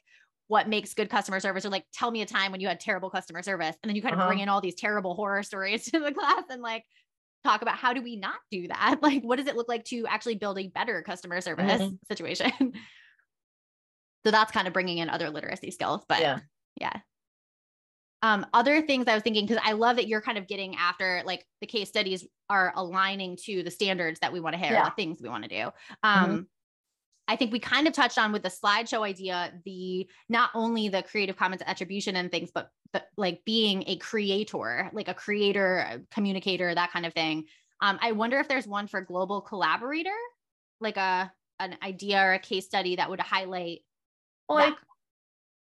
what 0.48 0.68
makes 0.68 0.94
good 0.94 1.10
customer 1.10 1.40
service 1.40 1.66
or 1.66 1.70
like 1.70 1.86
tell 1.94 2.12
me 2.12 2.22
a 2.22 2.26
time 2.26 2.52
when 2.52 2.62
you 2.62 2.68
had 2.68 2.80
terrible 2.80 3.10
customer 3.10 3.42
service 3.42 3.76
and 3.82 3.90
then 3.90 3.96
you 3.96 4.02
kind 4.02 4.14
of 4.16 4.22
Uh-huh. 4.22 4.24
bring 4.24 4.40
in 4.40 4.50
all 4.50 4.62
these 4.62 4.76
terrible 4.76 5.16
horror 5.16 5.44
stories 5.44 5.86
to 5.92 6.00
the 6.00 6.12
class 6.14 6.44
and 6.50 6.62
like 6.62 6.86
talk 7.44 7.62
about 7.62 7.78
how 7.78 7.94
do 7.94 8.02
we 8.02 8.16
not 8.16 8.40
do 8.52 8.68
that 8.68 9.00
like 9.04 9.24
what 9.24 9.38
does 9.38 9.48
it 9.48 9.56
look 9.56 9.70
like 9.70 9.84
to 9.86 10.06
actually 10.08 10.36
build 10.36 10.60
a 10.60 10.68
better 10.70 11.02
customer 11.04 11.42
service 11.42 11.90
Mhm. 11.90 11.98
situation 12.10 12.74
so 14.26 14.32
that's 14.32 14.52
kind 14.52 14.68
of 14.68 14.74
bringing 14.74 14.98
in 15.00 15.10
other 15.10 15.30
literacy 15.30 15.72
skills 15.72 16.04
but 16.08 16.20
Yeah. 16.20 16.40
yeah 16.80 16.94
um 18.22 18.46
other 18.54 18.82
things 18.82 19.06
i 19.08 19.14
was 19.14 19.24
thinking 19.24 19.46
because 19.46 19.62
i 19.66 19.74
love 19.74 19.98
that 19.98 20.08
you're 20.08 20.22
kind 20.22 20.38
of 20.38 20.48
getting 20.48 20.76
after 20.76 21.22
like 21.26 21.46
the 21.62 21.68
case 21.68 21.90
studies 21.90 22.26
are 22.50 22.74
aligning 22.76 23.38
to 23.46 23.64
the 23.64 23.72
standards 23.72 24.20
that 24.22 24.32
we 24.34 24.40
want 24.40 24.54
to 24.54 24.60
hit 24.60 24.72
or 24.72 24.86
the 24.86 24.96
things 24.96 25.20
we 25.22 25.30
want 25.30 25.44
to 25.44 25.50
do 25.50 25.70
um 26.04 26.48
I 27.26 27.38
think 27.38 27.54
we 27.54 27.60
kind 27.60 27.88
of 27.88 27.94
touched 27.94 28.18
on 28.18 28.34
with 28.34 28.44
the 28.44 28.50
slideshow 28.50 29.08
idea, 29.08 29.54
the 29.64 30.10
not 30.28 30.50
only 30.54 30.90
the 30.90 31.04
Creative 31.04 31.38
Commons 31.38 31.62
attribution 31.66 32.18
and 32.18 32.30
things, 32.30 32.52
but 32.54 32.70
but 32.92 33.08
like 33.16 33.44
being 33.46 33.86
a 33.88 33.96
creator, 33.96 34.90
like 34.92 35.08
a 35.08 35.14
creator, 35.14 35.78
a 35.78 36.02
communicator, 36.12 36.76
that 36.76 36.92
kind 36.92 37.06
of 37.06 37.14
thing. 37.14 37.46
Um, 37.80 37.98
I 38.02 38.12
wonder 38.12 38.40
if 38.40 38.50
there's 38.50 38.68
one 38.68 38.88
for 38.88 39.00
global 39.00 39.40
collaborator, 39.40 40.10
like 40.82 40.98
a 40.98 41.32
an 41.60 41.78
idea 41.82 42.22
or 42.22 42.34
a 42.34 42.40
case 42.40 42.66
study 42.66 42.98
that 42.98 43.10
would 43.10 43.22
highlight 43.22 43.84
Like, 44.50 44.76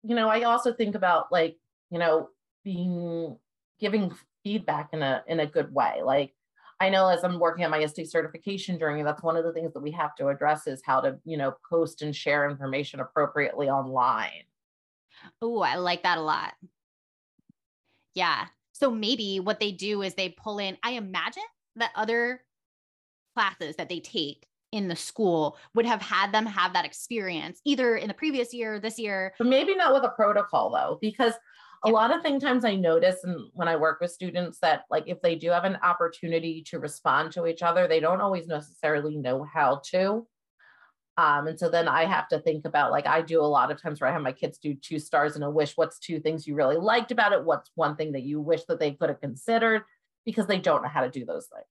you 0.03 0.15
know, 0.15 0.27
I 0.27 0.43
also 0.43 0.73
think 0.73 0.95
about 0.95 1.31
like, 1.31 1.57
you 1.89 1.99
know, 1.99 2.29
being 2.63 3.37
giving 3.79 4.13
feedback 4.43 4.89
in 4.93 5.01
a 5.01 5.23
in 5.27 5.39
a 5.39 5.45
good 5.45 5.73
way. 5.73 6.01
Like 6.03 6.33
I 6.79 6.89
know 6.89 7.07
as 7.07 7.23
I'm 7.23 7.39
working 7.39 7.63
on 7.63 7.71
my 7.71 7.79
ISTE 7.79 8.05
certification 8.05 8.77
journey, 8.77 9.03
that's 9.03 9.23
one 9.23 9.37
of 9.37 9.45
the 9.45 9.53
things 9.53 9.73
that 9.73 9.81
we 9.81 9.91
have 9.91 10.15
to 10.15 10.27
address 10.27 10.67
is 10.67 10.81
how 10.85 10.99
to, 11.01 11.17
you 11.23 11.37
know, 11.37 11.55
post 11.69 12.01
and 12.01 12.15
share 12.15 12.49
information 12.49 12.99
appropriately 12.99 13.69
online. 13.69 14.43
Oh, 15.41 15.61
I 15.61 15.75
like 15.75 16.03
that 16.03 16.17
a 16.17 16.21
lot. 16.21 16.53
Yeah. 18.13 18.45
So 18.73 18.91
maybe 18.91 19.39
what 19.39 19.59
they 19.61 19.71
do 19.71 20.01
is 20.01 20.15
they 20.15 20.29
pull 20.29 20.59
in, 20.59 20.77
I 20.83 20.91
imagine 20.91 21.43
that 21.77 21.91
other 21.95 22.41
classes 23.35 23.77
that 23.77 23.87
they 23.87 24.01
take 24.01 24.45
in 24.75 24.87
the 24.87 24.95
school 24.95 25.57
would 25.73 25.85
have 25.85 26.01
had 26.01 26.31
them 26.31 26.45
have 26.45 26.73
that 26.73 26.85
experience 26.85 27.61
either 27.65 27.95
in 27.95 28.07
the 28.07 28.13
previous 28.13 28.53
year, 28.53 28.79
this 28.79 28.99
year. 28.99 29.33
But 29.37 29.47
maybe 29.47 29.75
not 29.75 29.93
with 29.93 30.03
a 30.03 30.09
protocol 30.09 30.69
though, 30.71 30.97
because 31.01 31.33
a 31.83 31.89
lot 31.89 32.15
of 32.15 32.21
thing 32.21 32.39
times 32.39 32.65
I 32.65 32.75
notice 32.75 33.23
and 33.23 33.49
when 33.53 33.67
I 33.67 33.75
work 33.75 34.01
with 34.01 34.11
students 34.11 34.59
that 34.59 34.85
like 34.89 35.03
if 35.07 35.21
they 35.21 35.35
do 35.35 35.49
have 35.49 35.65
an 35.65 35.77
opportunity 35.83 36.63
to 36.69 36.79
respond 36.79 37.31
to 37.33 37.47
each 37.47 37.61
other, 37.61 37.87
they 37.87 37.99
don't 37.99 38.21
always 38.21 38.47
necessarily 38.47 39.15
know 39.15 39.43
how 39.43 39.81
to. 39.91 40.27
Um, 41.17 41.47
and 41.47 41.57
so 41.57 41.69
then 41.69 41.87
I 41.87 42.03
have 42.03 42.27
to 42.29 42.39
think 42.39 42.65
about 42.65 42.91
like 42.91 43.07
I 43.07 43.21
do 43.21 43.41
a 43.41 43.45
lot 43.45 43.71
of 43.71 43.81
times 43.81 44.01
where 44.01 44.09
I 44.09 44.13
have 44.13 44.21
my 44.21 44.33
kids 44.33 44.57
do 44.57 44.73
two 44.73 44.99
stars 44.99 45.35
and 45.35 45.43
a 45.45 45.49
wish. 45.49 45.77
What's 45.77 45.99
two 45.99 46.19
things 46.19 46.45
you 46.45 46.55
really 46.55 46.75
liked 46.75 47.11
about 47.11 47.31
it? 47.31 47.45
What's 47.45 47.71
one 47.75 47.95
thing 47.95 48.11
that 48.13 48.23
you 48.23 48.41
wish 48.41 48.65
that 48.65 48.79
they 48.79 48.91
could 48.91 49.09
have 49.09 49.21
considered 49.21 49.83
because 50.25 50.47
they 50.47 50.59
don't 50.59 50.81
know 50.81 50.89
how 50.89 51.01
to 51.01 51.09
do 51.09 51.23
those 51.23 51.47
things. 51.47 51.65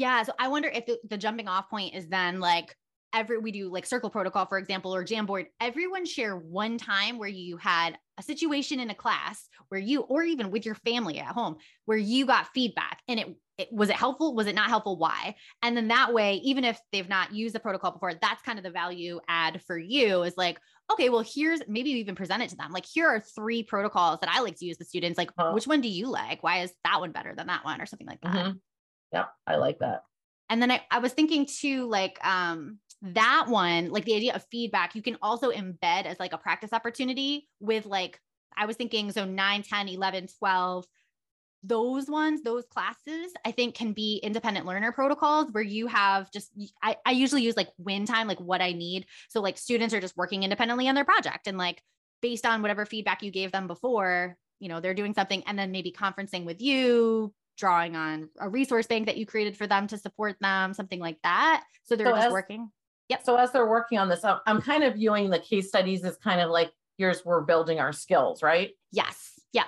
Yeah. 0.00 0.22
So 0.22 0.32
I 0.38 0.48
wonder 0.48 0.66
if 0.68 0.86
the, 0.86 0.98
the 1.10 1.18
jumping 1.18 1.46
off 1.46 1.68
point 1.68 1.94
is 1.94 2.08
then 2.08 2.40
like 2.40 2.74
every 3.12 3.36
we 3.36 3.52
do 3.52 3.70
like 3.70 3.84
circle 3.84 4.08
protocol 4.08 4.46
for 4.46 4.56
example 4.56 4.94
or 4.94 5.04
jamboard 5.04 5.46
everyone 5.60 6.06
share 6.06 6.36
one 6.36 6.78
time 6.78 7.18
where 7.18 7.28
you 7.28 7.56
had 7.56 7.98
a 8.18 8.22
situation 8.22 8.78
in 8.78 8.88
a 8.88 8.94
class 8.94 9.48
where 9.68 9.80
you 9.80 10.02
or 10.02 10.22
even 10.22 10.52
with 10.52 10.64
your 10.64 10.76
family 10.76 11.18
at 11.18 11.26
home 11.26 11.56
where 11.86 11.98
you 11.98 12.24
got 12.24 12.46
feedback 12.54 13.00
and 13.08 13.18
it, 13.18 13.36
it 13.58 13.68
was 13.72 13.88
it 13.88 13.96
helpful 13.96 14.32
was 14.32 14.46
it 14.46 14.54
not 14.54 14.68
helpful 14.68 14.96
why 14.96 15.34
and 15.60 15.76
then 15.76 15.88
that 15.88 16.14
way 16.14 16.34
even 16.44 16.64
if 16.64 16.80
they've 16.92 17.08
not 17.08 17.34
used 17.34 17.52
the 17.52 17.58
protocol 17.58 17.90
before 17.90 18.14
that's 18.14 18.42
kind 18.42 18.60
of 18.60 18.64
the 18.64 18.70
value 18.70 19.18
add 19.26 19.60
for 19.66 19.76
you 19.76 20.22
is 20.22 20.36
like 20.36 20.60
okay 20.92 21.08
well 21.08 21.24
here's 21.26 21.60
maybe 21.66 21.90
even 21.90 22.14
present 22.14 22.44
it 22.44 22.48
to 22.50 22.56
them 22.56 22.70
like 22.70 22.86
here 22.86 23.08
are 23.08 23.20
three 23.20 23.64
protocols 23.64 24.20
that 24.20 24.30
i 24.32 24.40
like 24.40 24.56
to 24.56 24.66
use 24.66 24.78
the 24.78 24.84
students 24.84 25.18
like 25.18 25.32
uh-huh. 25.36 25.50
which 25.52 25.66
one 25.66 25.80
do 25.80 25.88
you 25.88 26.08
like 26.08 26.44
why 26.44 26.60
is 26.60 26.72
that 26.84 27.00
one 27.00 27.10
better 27.10 27.34
than 27.34 27.48
that 27.48 27.64
one 27.64 27.80
or 27.80 27.86
something 27.86 28.06
like 28.06 28.20
that 28.20 28.34
mm-hmm. 28.34 28.58
Yeah 29.12 29.26
i 29.46 29.56
like 29.56 29.78
that 29.78 30.04
and 30.48 30.60
then 30.60 30.70
I, 30.70 30.80
I 30.90 30.98
was 30.98 31.12
thinking 31.12 31.46
too 31.46 31.86
like 31.86 32.18
um 32.26 32.78
that 33.02 33.46
one, 33.48 33.90
like 33.90 34.04
the 34.04 34.14
idea 34.14 34.34
of 34.34 34.44
feedback, 34.50 34.94
you 34.94 35.02
can 35.02 35.16
also 35.22 35.50
embed 35.50 36.04
as 36.04 36.20
like 36.20 36.32
a 36.32 36.38
practice 36.38 36.72
opportunity 36.72 37.48
with 37.58 37.86
like, 37.86 38.20
I 38.56 38.66
was 38.66 38.76
thinking, 38.76 39.10
so 39.12 39.24
9, 39.24 39.62
10, 39.62 39.88
11, 39.88 40.28
12, 40.38 40.84
those 41.62 42.08
ones, 42.08 42.42
those 42.42 42.64
classes, 42.66 43.32
I 43.44 43.52
think 43.52 43.74
can 43.74 43.92
be 43.92 44.18
independent 44.22 44.66
learner 44.66 44.92
protocols 44.92 45.50
where 45.52 45.62
you 45.62 45.86
have 45.86 46.30
just, 46.30 46.50
I, 46.82 46.96
I 47.06 47.12
usually 47.12 47.42
use 47.42 47.56
like 47.56 47.68
win 47.78 48.06
time, 48.06 48.28
like 48.28 48.40
what 48.40 48.60
I 48.60 48.72
need. 48.72 49.06
So 49.28 49.40
like 49.40 49.56
students 49.56 49.94
are 49.94 50.00
just 50.00 50.16
working 50.16 50.42
independently 50.42 50.88
on 50.88 50.94
their 50.94 51.04
project 51.04 51.46
and 51.46 51.56
like 51.56 51.82
based 52.22 52.44
on 52.44 52.60
whatever 52.60 52.84
feedback 52.84 53.22
you 53.22 53.30
gave 53.30 53.52
them 53.52 53.66
before, 53.66 54.36
you 54.58 54.68
know, 54.68 54.80
they're 54.80 54.94
doing 54.94 55.14
something 55.14 55.42
and 55.46 55.58
then 55.58 55.70
maybe 55.70 55.92
conferencing 55.92 56.44
with 56.44 56.60
you, 56.60 57.32
drawing 57.60 57.94
on 57.94 58.28
a 58.40 58.48
resource 58.48 58.86
bank 58.86 59.06
that 59.06 59.18
you 59.18 59.26
created 59.26 59.56
for 59.56 59.66
them 59.66 59.86
to 59.86 59.98
support 59.98 60.36
them, 60.40 60.74
something 60.74 60.98
like 60.98 61.18
that. 61.22 61.62
So 61.84 61.94
they're 61.94 62.06
so 62.06 62.14
just 62.14 62.26
as, 62.26 62.32
working. 62.32 62.70
Yep. 63.10 63.24
So 63.24 63.36
as 63.36 63.52
they're 63.52 63.68
working 63.68 63.98
on 63.98 64.08
this, 64.08 64.24
I'm 64.24 64.62
kind 64.62 64.82
of 64.82 64.94
viewing 64.94 65.30
the 65.30 65.38
case 65.38 65.68
studies 65.68 66.02
as 66.04 66.16
kind 66.16 66.40
of 66.40 66.50
like 66.50 66.72
here's 66.96 67.24
we're 67.24 67.42
building 67.42 67.78
our 67.78 67.92
skills, 67.92 68.42
right? 68.42 68.70
Yes. 68.90 69.32
Yeah. 69.52 69.66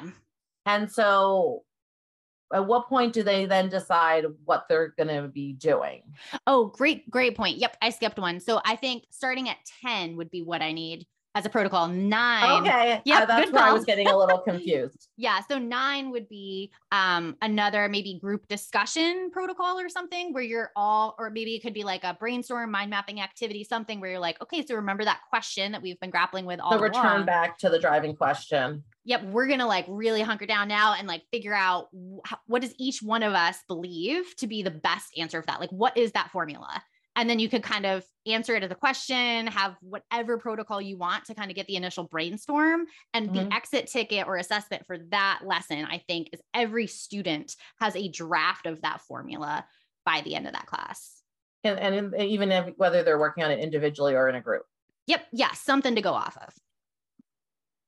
And 0.67 0.91
so 0.91 1.63
at 2.53 2.67
what 2.67 2.89
point 2.89 3.13
do 3.13 3.23
they 3.23 3.47
then 3.47 3.69
decide 3.69 4.25
what 4.45 4.67
they're 4.69 4.95
going 4.97 5.09
to 5.09 5.29
be 5.29 5.53
doing? 5.53 6.03
Oh, 6.47 6.67
great, 6.67 7.11
great 7.11 7.37
point. 7.37 7.59
Yep, 7.59 7.77
I 7.83 7.91
skipped 7.91 8.19
one. 8.19 8.41
So 8.41 8.61
I 8.65 8.77
think 8.77 9.05
starting 9.11 9.49
at 9.49 9.57
10 9.83 10.17
would 10.17 10.31
be 10.31 10.43
what 10.43 10.63
I 10.63 10.73
need 10.73 11.07
as 11.35 11.47
a 11.47 11.49
protocol. 11.49 11.89
Nine. 11.89 12.63
Okay. 12.63 13.01
Yeah, 13.05 13.21
uh, 13.21 13.27
that's 13.27 13.51
where. 13.51 13.63
I 13.63 13.73
was 13.73 13.85
getting 13.85 14.09
a 14.09 14.17
little 14.17 14.39
confused. 14.39 15.09
yeah. 15.17 15.41
So 15.49 15.59
nine 15.59 16.11
would 16.11 16.29
be 16.29 16.73
um, 16.91 17.37
another 17.41 17.89
maybe 17.89 18.19
group 18.19 18.47
discussion 18.49 19.31
protocol 19.33 19.79
or 19.79 19.89
something 19.89 20.33
where 20.33 20.43
you're 20.43 20.71
all, 20.77 21.15
or 21.19 21.31
maybe 21.31 21.55
it 21.55 21.61
could 21.63 21.75
be 21.75 21.85
like 21.85 22.05
a 22.05 22.15
brainstorm 22.15 22.71
mind 22.71 22.91
mapping 22.91 23.21
activity, 23.21 23.65
something 23.65 24.01
where 24.01 24.11
you're 24.11 24.21
like, 24.21 24.41
okay, 24.43 24.65
so 24.65 24.75
remember 24.75 25.05
that 25.05 25.21
question 25.31 25.73
that 25.73 25.83
we've 25.83 25.99
been 26.01 26.11
grappling 26.11 26.45
with 26.45 26.61
all. 26.61 26.73
So 26.73 26.79
return 26.79 27.07
along. 27.07 27.27
back 27.27 27.59
to 27.59 27.71
the 27.71 27.79
driving 27.79 28.15
question. 28.15 28.85
Yep, 29.05 29.25
we're 29.25 29.49
gonna 29.49 29.67
like 29.67 29.87
really 29.89 30.23
hunker 30.23 30.47
down 30.47 30.69
now 30.69 30.95
and 30.95 31.09
like 31.09 31.23
figure 31.33 31.55
out 31.55 31.89
what 32.47 32.63
does 32.63 32.75
each 32.79 33.03
one 33.03 33.23
of 33.23 33.33
us 33.33 33.59
believe 33.67 34.37
to 34.37 34.47
be 34.47 34.63
the 34.63 34.71
best 34.71 35.13
answer 35.17 35.41
for 35.41 35.47
that. 35.47 35.61
Like, 35.61 35.71
what 35.71 35.97
is 35.97 36.13
that 36.13 36.31
formula? 36.31 36.83
And 37.15 37.29
then 37.29 37.39
you 37.39 37.49
could 37.49 37.63
kind 37.63 37.85
of 37.85 38.05
answer 38.27 38.55
it 38.57 38.63
as 38.63 38.71
a 38.71 38.75
question, 38.75 39.47
have 39.49 39.77
whatever 39.81 40.39
protocol 40.39 40.81
you 40.81 40.97
want 40.97 41.27
to 41.27 41.35
kind 41.35 41.51
of 41.51 41.57
get 41.57 41.67
the 41.67 41.77
initial 41.77 42.05
brainstorm. 42.05 42.87
And 43.13 43.29
mm-hmm. 43.29 43.49
the 43.49 43.55
exit 43.55 43.89
ticket 43.89 44.27
or 44.27 44.37
assessment 44.37 44.87
for 44.87 44.99
that 45.11 45.41
lesson, 45.45 45.85
I 45.85 45.99
think, 46.07 46.31
is 46.33 46.41
every 46.55 46.87
student 46.87 47.55
has 47.81 47.97
a 47.97 48.09
draft 48.09 48.67
of 48.67 48.81
that 48.83 49.03
formula 49.03 49.67
by 50.07 50.23
the 50.25 50.35
end 50.35 50.47
of 50.47 50.55
that 50.55 50.67
class. 50.67 51.23
And, 51.65 51.79
and 51.79 52.15
even 52.17 52.51
if, 52.51 52.73
whether 52.77 53.03
they're 53.03 53.19
working 53.19 53.45
on 53.45 53.51
it 53.51 53.61
individually 53.61 54.15
or 54.15 54.29
in 54.29 54.35
a 54.35 54.41
group. 54.41 54.63
Yep. 55.07 55.27
Yeah. 55.33 55.53
Something 55.53 55.95
to 55.97 56.01
go 56.01 56.13
off 56.13 56.37
of. 56.37 56.55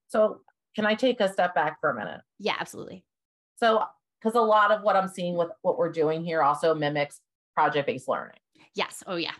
So, 0.07 0.41
can 0.75 0.85
I 0.85 0.93
take 0.93 1.21
a 1.21 1.31
step 1.31 1.55
back 1.55 1.79
for 1.79 1.89
a 1.89 1.95
minute? 1.95 2.21
Yeah, 2.37 2.55
absolutely. 2.59 3.05
So, 3.57 3.83
because 4.21 4.35
a 4.35 4.41
lot 4.41 4.71
of 4.71 4.81
what 4.81 4.95
I'm 4.95 5.07
seeing 5.07 5.35
with 5.35 5.49
what 5.61 5.77
we're 5.77 5.91
doing 5.91 6.23
here 6.23 6.41
also 6.41 6.75
mimics 6.75 7.21
project 7.53 7.87
based 7.87 8.07
learning. 8.07 8.37
Yes. 8.75 9.03
Oh, 9.07 9.15
yeah. 9.15 9.31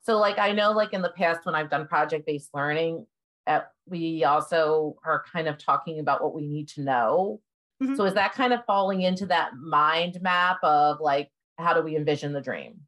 So, 0.00 0.18
like, 0.18 0.38
I 0.38 0.52
know, 0.52 0.72
like, 0.72 0.92
in 0.92 1.02
the 1.02 1.10
past, 1.10 1.44
when 1.44 1.54
I've 1.54 1.70
done 1.70 1.86
project 1.86 2.26
based 2.26 2.50
learning, 2.54 3.06
uh, 3.46 3.60
we 3.86 4.24
also 4.24 4.96
are 5.04 5.24
kind 5.32 5.48
of 5.48 5.58
talking 5.58 6.00
about 6.00 6.22
what 6.22 6.34
we 6.34 6.46
need 6.46 6.68
to 6.68 6.82
know. 6.82 7.40
Mm-hmm. 7.82 7.96
So, 7.96 8.04
is 8.04 8.14
that 8.14 8.32
kind 8.32 8.52
of 8.52 8.64
falling 8.66 9.02
into 9.02 9.26
that 9.26 9.56
mind 9.56 10.20
map 10.22 10.58
of 10.62 11.00
like, 11.00 11.30
how 11.58 11.74
do 11.74 11.82
we 11.82 11.96
envision 11.96 12.32
the 12.32 12.40
dream? 12.40 12.80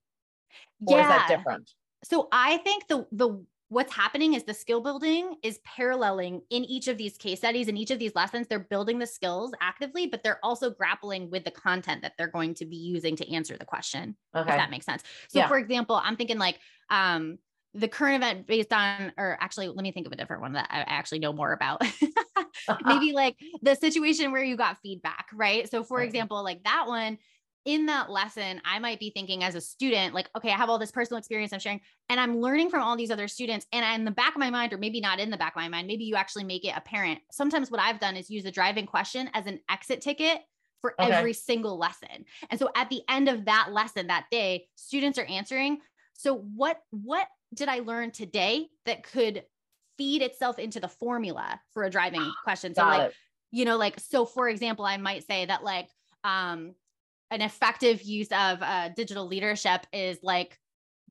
Or 0.86 0.98
yeah. 0.98 1.02
is 1.02 1.08
that 1.08 1.28
different? 1.28 1.70
So, 2.04 2.28
I 2.30 2.58
think 2.58 2.86
the, 2.88 3.06
the, 3.12 3.44
what's 3.70 3.94
happening 3.94 4.34
is 4.34 4.42
the 4.42 4.52
skill 4.52 4.80
building 4.80 5.36
is 5.44 5.60
paralleling 5.64 6.42
in 6.50 6.64
each 6.64 6.88
of 6.88 6.98
these 6.98 7.16
case 7.16 7.38
studies 7.38 7.68
in 7.68 7.76
each 7.76 7.90
of 7.90 7.98
these 7.98 8.14
lessons 8.14 8.46
they're 8.48 8.58
building 8.58 8.98
the 8.98 9.06
skills 9.06 9.52
actively 9.62 10.06
but 10.06 10.22
they're 10.22 10.40
also 10.42 10.70
grappling 10.70 11.30
with 11.30 11.44
the 11.44 11.50
content 11.50 12.02
that 12.02 12.12
they're 12.18 12.28
going 12.28 12.52
to 12.52 12.66
be 12.66 12.76
using 12.76 13.16
to 13.16 13.32
answer 13.32 13.56
the 13.56 13.64
question 13.64 14.16
okay. 14.36 14.50
if 14.50 14.56
that 14.56 14.70
makes 14.70 14.84
sense 14.84 15.02
so 15.28 15.38
yeah. 15.38 15.48
for 15.48 15.56
example 15.56 16.00
i'm 16.04 16.16
thinking 16.16 16.38
like 16.38 16.58
um 16.90 17.38
the 17.74 17.86
current 17.86 18.16
event 18.16 18.46
based 18.48 18.72
on 18.72 19.12
or 19.16 19.38
actually 19.40 19.68
let 19.68 19.82
me 19.82 19.92
think 19.92 20.06
of 20.06 20.12
a 20.12 20.16
different 20.16 20.42
one 20.42 20.52
that 20.52 20.66
i 20.70 20.80
actually 20.80 21.20
know 21.20 21.32
more 21.32 21.52
about 21.52 21.80
maybe 22.84 23.12
like 23.12 23.36
the 23.62 23.76
situation 23.76 24.32
where 24.32 24.42
you 24.42 24.56
got 24.56 24.78
feedback 24.82 25.26
right 25.32 25.70
so 25.70 25.84
for 25.84 26.00
okay. 26.00 26.06
example 26.06 26.42
like 26.42 26.62
that 26.64 26.84
one 26.88 27.16
in 27.64 27.86
that 27.86 28.10
lesson, 28.10 28.60
I 28.64 28.78
might 28.78 28.98
be 28.98 29.10
thinking 29.10 29.44
as 29.44 29.54
a 29.54 29.60
student, 29.60 30.14
like, 30.14 30.30
okay, 30.36 30.50
I 30.50 30.56
have 30.56 30.70
all 30.70 30.78
this 30.78 30.90
personal 30.90 31.18
experience 31.18 31.52
I'm 31.52 31.60
sharing, 31.60 31.80
and 32.08 32.18
I'm 32.18 32.40
learning 32.40 32.70
from 32.70 32.82
all 32.82 32.96
these 32.96 33.10
other 33.10 33.28
students. 33.28 33.66
And 33.72 33.84
in 34.00 34.04
the 34.04 34.10
back 34.10 34.34
of 34.34 34.40
my 34.40 34.50
mind, 34.50 34.72
or 34.72 34.78
maybe 34.78 35.00
not 35.00 35.20
in 35.20 35.30
the 35.30 35.36
back 35.36 35.54
of 35.54 35.60
my 35.62 35.68
mind, 35.68 35.86
maybe 35.86 36.04
you 36.04 36.16
actually 36.16 36.44
make 36.44 36.64
it 36.64 36.74
apparent. 36.74 37.20
Sometimes 37.30 37.70
what 37.70 37.80
I've 37.80 38.00
done 38.00 38.16
is 38.16 38.30
use 38.30 38.44
a 38.46 38.50
driving 38.50 38.86
question 38.86 39.28
as 39.34 39.46
an 39.46 39.60
exit 39.70 40.00
ticket 40.00 40.40
for 40.80 40.94
okay. 41.00 41.12
every 41.12 41.32
single 41.32 41.78
lesson. 41.78 42.24
And 42.48 42.58
so 42.58 42.70
at 42.74 42.88
the 42.88 43.02
end 43.08 43.28
of 43.28 43.44
that 43.44 43.68
lesson 43.72 44.06
that 44.06 44.26
day, 44.30 44.66
students 44.76 45.18
are 45.18 45.26
answering. 45.26 45.78
So 46.14 46.36
what 46.36 46.78
what 46.90 47.26
did 47.54 47.68
I 47.68 47.80
learn 47.80 48.10
today 48.10 48.68
that 48.86 49.02
could 49.02 49.44
feed 49.98 50.22
itself 50.22 50.58
into 50.58 50.80
the 50.80 50.88
formula 50.88 51.60
for 51.72 51.82
a 51.84 51.90
driving 51.90 52.32
question? 52.44 52.74
So 52.74 52.82
Got 52.82 52.98
like, 52.98 53.10
it. 53.10 53.14
you 53.50 53.64
know, 53.64 53.76
like 53.76 54.00
so 54.00 54.24
for 54.24 54.48
example, 54.48 54.84
I 54.84 54.96
might 54.96 55.26
say 55.26 55.46
that 55.46 55.62
like 55.62 55.88
um 56.24 56.74
an 57.30 57.42
effective 57.42 58.02
use 58.02 58.28
of 58.28 58.62
uh, 58.62 58.88
digital 58.90 59.26
leadership 59.26 59.86
is 59.92 60.18
like 60.22 60.58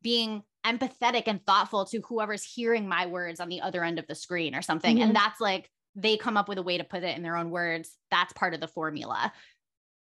being 0.02 0.44
empathetic 0.66 1.24
and 1.28 1.46
thoughtful 1.46 1.86
to 1.86 2.02
whoever's 2.02 2.44
hearing 2.44 2.88
my 2.88 3.06
words 3.06 3.40
on 3.40 3.50
the 3.50 3.62
other 3.62 3.84
end 3.84 4.00
of 4.00 4.08
the 4.08 4.16
screen 4.16 4.56
or 4.56 4.62
something. 4.62 4.96
Mm-hmm. 4.98 5.08
And 5.08 5.16
that's 5.16 5.40
like 5.40 5.70
they 5.96 6.18
come 6.18 6.38
up 6.38 6.50
with 6.50 6.58
a 6.58 6.64
way 6.64 6.78
to 6.78 6.84
put 6.84 7.04
it 7.04 7.16
in 7.16 7.24
their 7.24 7.38
own 7.38 7.50
words. 7.50 7.98
That's 8.12 8.34
part 8.34 8.54
of 8.54 8.60
the 8.60 8.68
formula. 8.68 9.32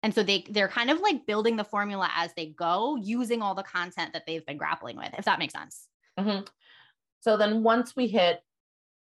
And 0.02 0.12
so 0.12 0.22
they 0.24 0.44
they're 0.50 0.68
kind 0.68 0.90
of 0.90 1.00
like 1.00 1.26
building 1.26 1.56
the 1.56 1.64
formula 1.64 2.10
as 2.16 2.32
they 2.34 2.46
go, 2.46 2.96
using 2.96 3.40
all 3.40 3.54
the 3.54 3.62
content 3.62 4.12
that 4.14 4.24
they've 4.26 4.44
been 4.44 4.56
grappling 4.56 4.96
with, 4.96 5.10
if 5.16 5.24
that 5.26 5.38
makes 5.38 5.54
sense. 5.54 5.86
Mm-hmm. 6.18 6.44
So 7.20 7.36
then 7.36 7.62
once 7.62 7.94
we 7.94 8.08
hit 8.08 8.40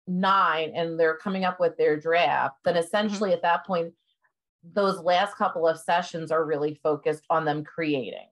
nine 0.08 0.74
and 0.76 1.00
they're 1.00 1.18
coming 1.18 1.46
up 1.46 1.60
with 1.60 1.78
their 1.78 2.00
draft, 2.00 2.56
then 2.66 2.74
mm-hmm. 2.74 2.84
essentially 2.84 3.30
mm-hmm. 3.30 3.36
at 3.36 3.42
that 3.44 3.66
point, 3.68 3.94
those 4.64 5.00
last 5.00 5.36
couple 5.36 5.68
of 5.68 5.80
sessions 5.80 6.32
are 6.32 6.46
really 6.46 6.80
focused 6.84 7.26
on 7.30 7.46
them 7.46 7.64
creating. 7.64 8.28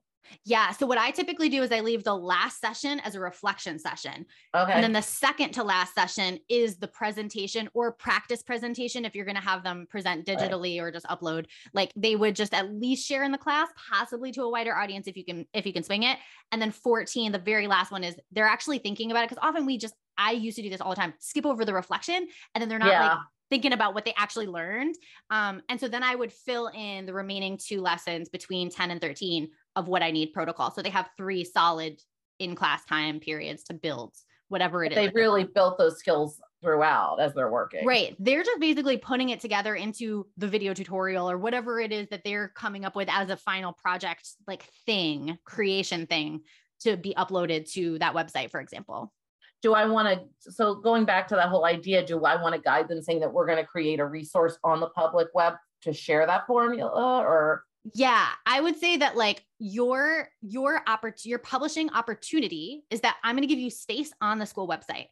Yeah. 0.45 0.71
So 0.71 0.85
what 0.85 0.97
I 0.97 1.11
typically 1.11 1.49
do 1.49 1.63
is 1.63 1.71
I 1.71 1.81
leave 1.81 2.03
the 2.03 2.15
last 2.15 2.59
session 2.59 2.99
as 3.01 3.15
a 3.15 3.19
reflection 3.19 3.79
session. 3.79 4.25
Okay. 4.55 4.71
And 4.71 4.83
then 4.83 4.93
the 4.93 5.01
second 5.01 5.51
to 5.53 5.63
last 5.63 5.93
session 5.93 6.39
is 6.49 6.77
the 6.77 6.87
presentation 6.87 7.69
or 7.73 7.93
practice 7.93 8.43
presentation 8.43 9.05
if 9.05 9.15
you're 9.15 9.25
going 9.25 9.35
to 9.35 9.41
have 9.41 9.63
them 9.63 9.87
present 9.89 10.25
digitally 10.25 10.79
right. 10.79 10.87
or 10.87 10.91
just 10.91 11.05
upload. 11.05 11.45
Like 11.73 11.91
they 11.95 12.15
would 12.15 12.35
just 12.35 12.53
at 12.53 12.73
least 12.73 13.07
share 13.07 13.23
in 13.23 13.31
the 13.31 13.37
class, 13.37 13.69
possibly 13.89 14.31
to 14.33 14.43
a 14.43 14.49
wider 14.49 14.75
audience 14.75 15.07
if 15.07 15.17
you 15.17 15.25
can 15.25 15.45
if 15.53 15.65
you 15.65 15.73
can 15.73 15.83
swing 15.83 16.03
it. 16.03 16.17
And 16.51 16.61
then 16.61 16.71
14, 16.71 17.31
the 17.31 17.39
very 17.39 17.67
last 17.67 17.91
one 17.91 18.03
is 18.03 18.15
they're 18.31 18.45
actually 18.45 18.79
thinking 18.79 19.11
about 19.11 19.23
it 19.23 19.29
because 19.29 19.43
often 19.43 19.65
we 19.65 19.77
just 19.77 19.93
I 20.17 20.31
used 20.31 20.57
to 20.57 20.63
do 20.63 20.69
this 20.69 20.81
all 20.81 20.89
the 20.89 20.95
time, 20.95 21.13
skip 21.19 21.45
over 21.45 21.63
the 21.63 21.73
reflection 21.73 22.27
and 22.53 22.61
then 22.61 22.69
they're 22.69 22.79
not 22.79 22.89
yeah. 22.89 23.09
like 23.09 23.17
thinking 23.49 23.73
about 23.73 23.93
what 23.93 24.05
they 24.05 24.13
actually 24.17 24.47
learned. 24.47 24.95
Um, 25.29 25.61
and 25.69 25.79
so 25.79 25.87
then 25.87 26.03
I 26.03 26.15
would 26.15 26.33
fill 26.33 26.67
in 26.67 27.05
the 27.05 27.13
remaining 27.13 27.57
two 27.57 27.81
lessons 27.81 28.29
between 28.29 28.69
10 28.69 28.91
and 28.91 29.01
13 29.01 29.49
of 29.75 29.87
what 29.87 30.03
I 30.03 30.11
need 30.11 30.33
protocol. 30.33 30.71
So 30.71 30.81
they 30.81 30.89
have 30.89 31.09
three 31.17 31.43
solid 31.43 32.01
in 32.39 32.55
class 32.55 32.85
time 32.85 33.19
periods 33.19 33.63
to 33.63 33.73
build 33.73 34.13
whatever 34.49 34.83
it 34.83 34.91
is. 34.91 34.95
They 34.95 35.09
really 35.09 35.43
built 35.43 35.77
those 35.77 35.99
skills 35.99 36.39
throughout 36.61 37.19
as 37.19 37.33
they're 37.33 37.51
working. 37.51 37.85
Right. 37.85 38.15
They're 38.19 38.43
just 38.43 38.59
basically 38.59 38.97
putting 38.97 39.29
it 39.29 39.39
together 39.39 39.75
into 39.75 40.25
the 40.37 40.47
video 40.47 40.73
tutorial 40.73 41.29
or 41.29 41.37
whatever 41.37 41.79
it 41.79 41.91
is 41.91 42.07
that 42.09 42.21
they're 42.23 42.49
coming 42.49 42.85
up 42.85 42.95
with 42.95 43.09
as 43.11 43.29
a 43.29 43.37
final 43.37 43.73
project, 43.73 44.29
like 44.47 44.63
thing, 44.85 45.37
creation 45.45 46.07
thing 46.07 46.41
to 46.81 46.97
be 46.97 47.13
uploaded 47.15 47.71
to 47.73 47.99
that 47.99 48.13
website, 48.13 48.49
for 48.51 48.59
example. 48.59 49.13
Do 49.61 49.73
I 49.73 49.85
want 49.85 50.07
to? 50.07 50.51
So 50.51 50.75
going 50.75 51.05
back 51.05 51.27
to 51.29 51.35
that 51.35 51.49
whole 51.49 51.65
idea, 51.65 52.05
do 52.05 52.23
I 52.25 52.41
want 52.41 52.55
to 52.55 52.61
guide 52.61 52.87
them 52.87 53.01
saying 53.01 53.21
that 53.21 53.33
we're 53.33 53.47
going 53.47 53.57
to 53.57 53.65
create 53.65 53.99
a 53.99 54.05
resource 54.05 54.57
on 54.63 54.79
the 54.79 54.87
public 54.87 55.27
web 55.33 55.53
to 55.83 55.93
share 55.93 56.25
that 56.25 56.47
formula 56.47 57.21
or? 57.21 57.63
Yeah, 57.93 58.27
I 58.45 58.59
would 58.59 58.77
say 58.77 58.97
that 58.97 59.15
like 59.15 59.45
your 59.59 60.29
your 60.41 60.83
oppor- 60.85 61.25
your 61.25 61.39
publishing 61.39 61.89
opportunity 61.91 62.83
is 62.89 63.01
that 63.01 63.15
I'm 63.23 63.35
going 63.35 63.47
to 63.47 63.53
give 63.53 63.59
you 63.59 63.69
space 63.69 64.11
on 64.21 64.39
the 64.39 64.45
school 64.45 64.67
website. 64.67 65.07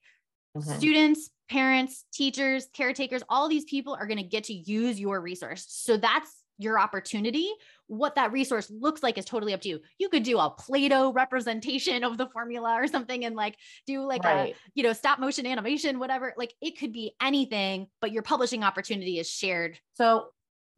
Okay. 0.58 0.78
Students, 0.78 1.30
parents, 1.50 2.06
teachers, 2.14 2.68
caretakers, 2.74 3.24
all 3.30 3.50
these 3.50 3.66
people 3.66 3.96
are 3.96 4.08
going 4.08 4.18
to 4.18 4.24
get 4.24 4.46
to 4.46 4.54
use 4.54 5.00
your 5.00 5.22
resource. 5.22 5.66
So 5.70 5.98
that's 5.98 6.32
your 6.58 6.80
opportunity. 6.80 7.52
What 7.88 8.16
that 8.16 8.32
resource 8.32 8.72
looks 8.72 9.04
like 9.04 9.18
is 9.18 9.26
totally 9.26 9.54
up 9.54 9.62
to 9.62 9.70
you. 9.70 9.80
You 9.98 10.10
could 10.10 10.24
do 10.24 10.40
a 10.40 10.50
Play-Doh 10.50 11.12
representation 11.14 12.04
of 12.04 12.18
the 12.18 12.28
formula 12.28 12.74
or 12.74 12.88
something 12.88 13.26
and 13.26 13.36
like 13.36 13.58
do 13.86 14.02
like 14.06 14.24
right. 14.24 14.54
a, 14.54 14.56
you 14.74 14.84
know, 14.84 14.94
stop 14.94 15.20
motion 15.20 15.46
animation, 15.46 16.00
whatever. 16.00 16.34
Like 16.38 16.54
it 16.62 16.78
could 16.80 16.94
be 16.94 17.14
anything, 17.22 17.88
but 18.02 18.12
your 18.12 18.24
publishing 18.24 18.64
opportunity 18.64 19.20
is 19.20 19.30
shared. 19.30 19.80
So 19.94 20.28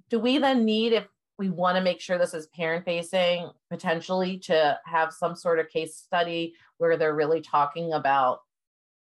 do 0.10 0.20
we 0.20 0.38
then 0.38 0.66
need 0.66 0.94
if 0.94 1.08
we 1.38 1.50
want 1.50 1.78
to 1.78 1.84
make 1.84 2.02
sure 2.02 2.18
this 2.18 2.34
is 2.34 2.48
parent 2.48 2.84
facing 2.84 3.50
potentially 3.70 4.40
to 4.40 4.80
have 4.86 5.14
some 5.14 5.36
sort 5.36 5.60
of 5.60 5.70
case 5.70 5.96
study 5.96 6.56
where 6.78 6.98
they're 6.98 7.16
really 7.16 7.42
talking 7.42 7.94
about 7.94 8.40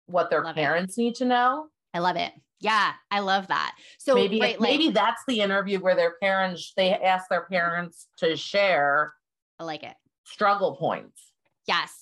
what 0.07 0.31
their 0.31 0.53
parents 0.53 0.97
it. 0.97 1.03
need 1.03 1.15
to 1.17 1.25
know? 1.25 1.67
I 1.93 1.99
love 1.99 2.17
it. 2.17 2.33
Yeah, 2.61 2.93
I 3.11 3.21
love 3.21 3.49
that. 3.49 3.75
So 3.99 4.15
maybe 4.15 4.39
right, 4.41 4.61
maybe 4.61 4.87
like, 4.87 4.95
that's 4.95 5.23
the 5.27 5.41
interview 5.41 5.81
where 5.81 5.97
their 5.97 6.15
parents 6.23 6.73
they 6.77 6.93
ask 6.93 7.29
their 7.29 7.47
parents 7.47 8.07
to 8.19 8.37
share. 8.37 9.15
I 9.59 9.65
like 9.65 9.83
it. 9.83 9.95
Struggle 10.25 10.77
points. 10.77 11.33
Yes, 11.67 11.95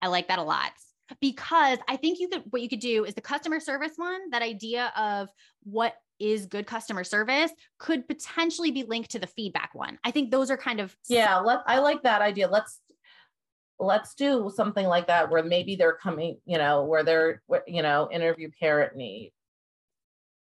I 0.00 0.08
like 0.08 0.28
that 0.28 0.38
a 0.38 0.42
lot 0.42 0.72
because 1.20 1.78
I 1.88 1.96
think 1.96 2.20
you 2.20 2.28
could 2.28 2.42
what 2.50 2.62
you 2.62 2.68
could 2.68 2.80
do 2.80 3.04
is 3.04 3.14
the 3.14 3.20
customer 3.20 3.60
service 3.60 3.92
one. 3.96 4.30
That 4.30 4.42
idea 4.42 4.92
of 4.96 5.28
what 5.62 5.94
is 6.18 6.46
good 6.46 6.66
customer 6.66 7.04
service 7.04 7.52
could 7.78 8.08
potentially 8.08 8.70
be 8.70 8.82
linked 8.82 9.10
to 9.10 9.18
the 9.18 9.26
feedback 9.26 9.70
one. 9.74 9.98
I 10.04 10.10
think 10.10 10.30
those 10.30 10.50
are 10.50 10.56
kind 10.56 10.80
of 10.80 10.96
yeah. 11.08 11.38
Let 11.38 11.60
I 11.66 11.78
like 11.80 12.02
that 12.02 12.22
idea. 12.22 12.48
Let's 12.48 12.80
let's 13.78 14.14
do 14.14 14.50
something 14.54 14.86
like 14.86 15.06
that 15.06 15.30
where 15.30 15.42
maybe 15.42 15.76
they're 15.76 15.96
coming, 15.96 16.38
you 16.46 16.58
know, 16.58 16.84
where 16.84 17.04
they're 17.04 17.42
you 17.66 17.82
know 17.82 18.08
interview 18.10 18.50
parent 18.58 18.96
need 18.96 19.32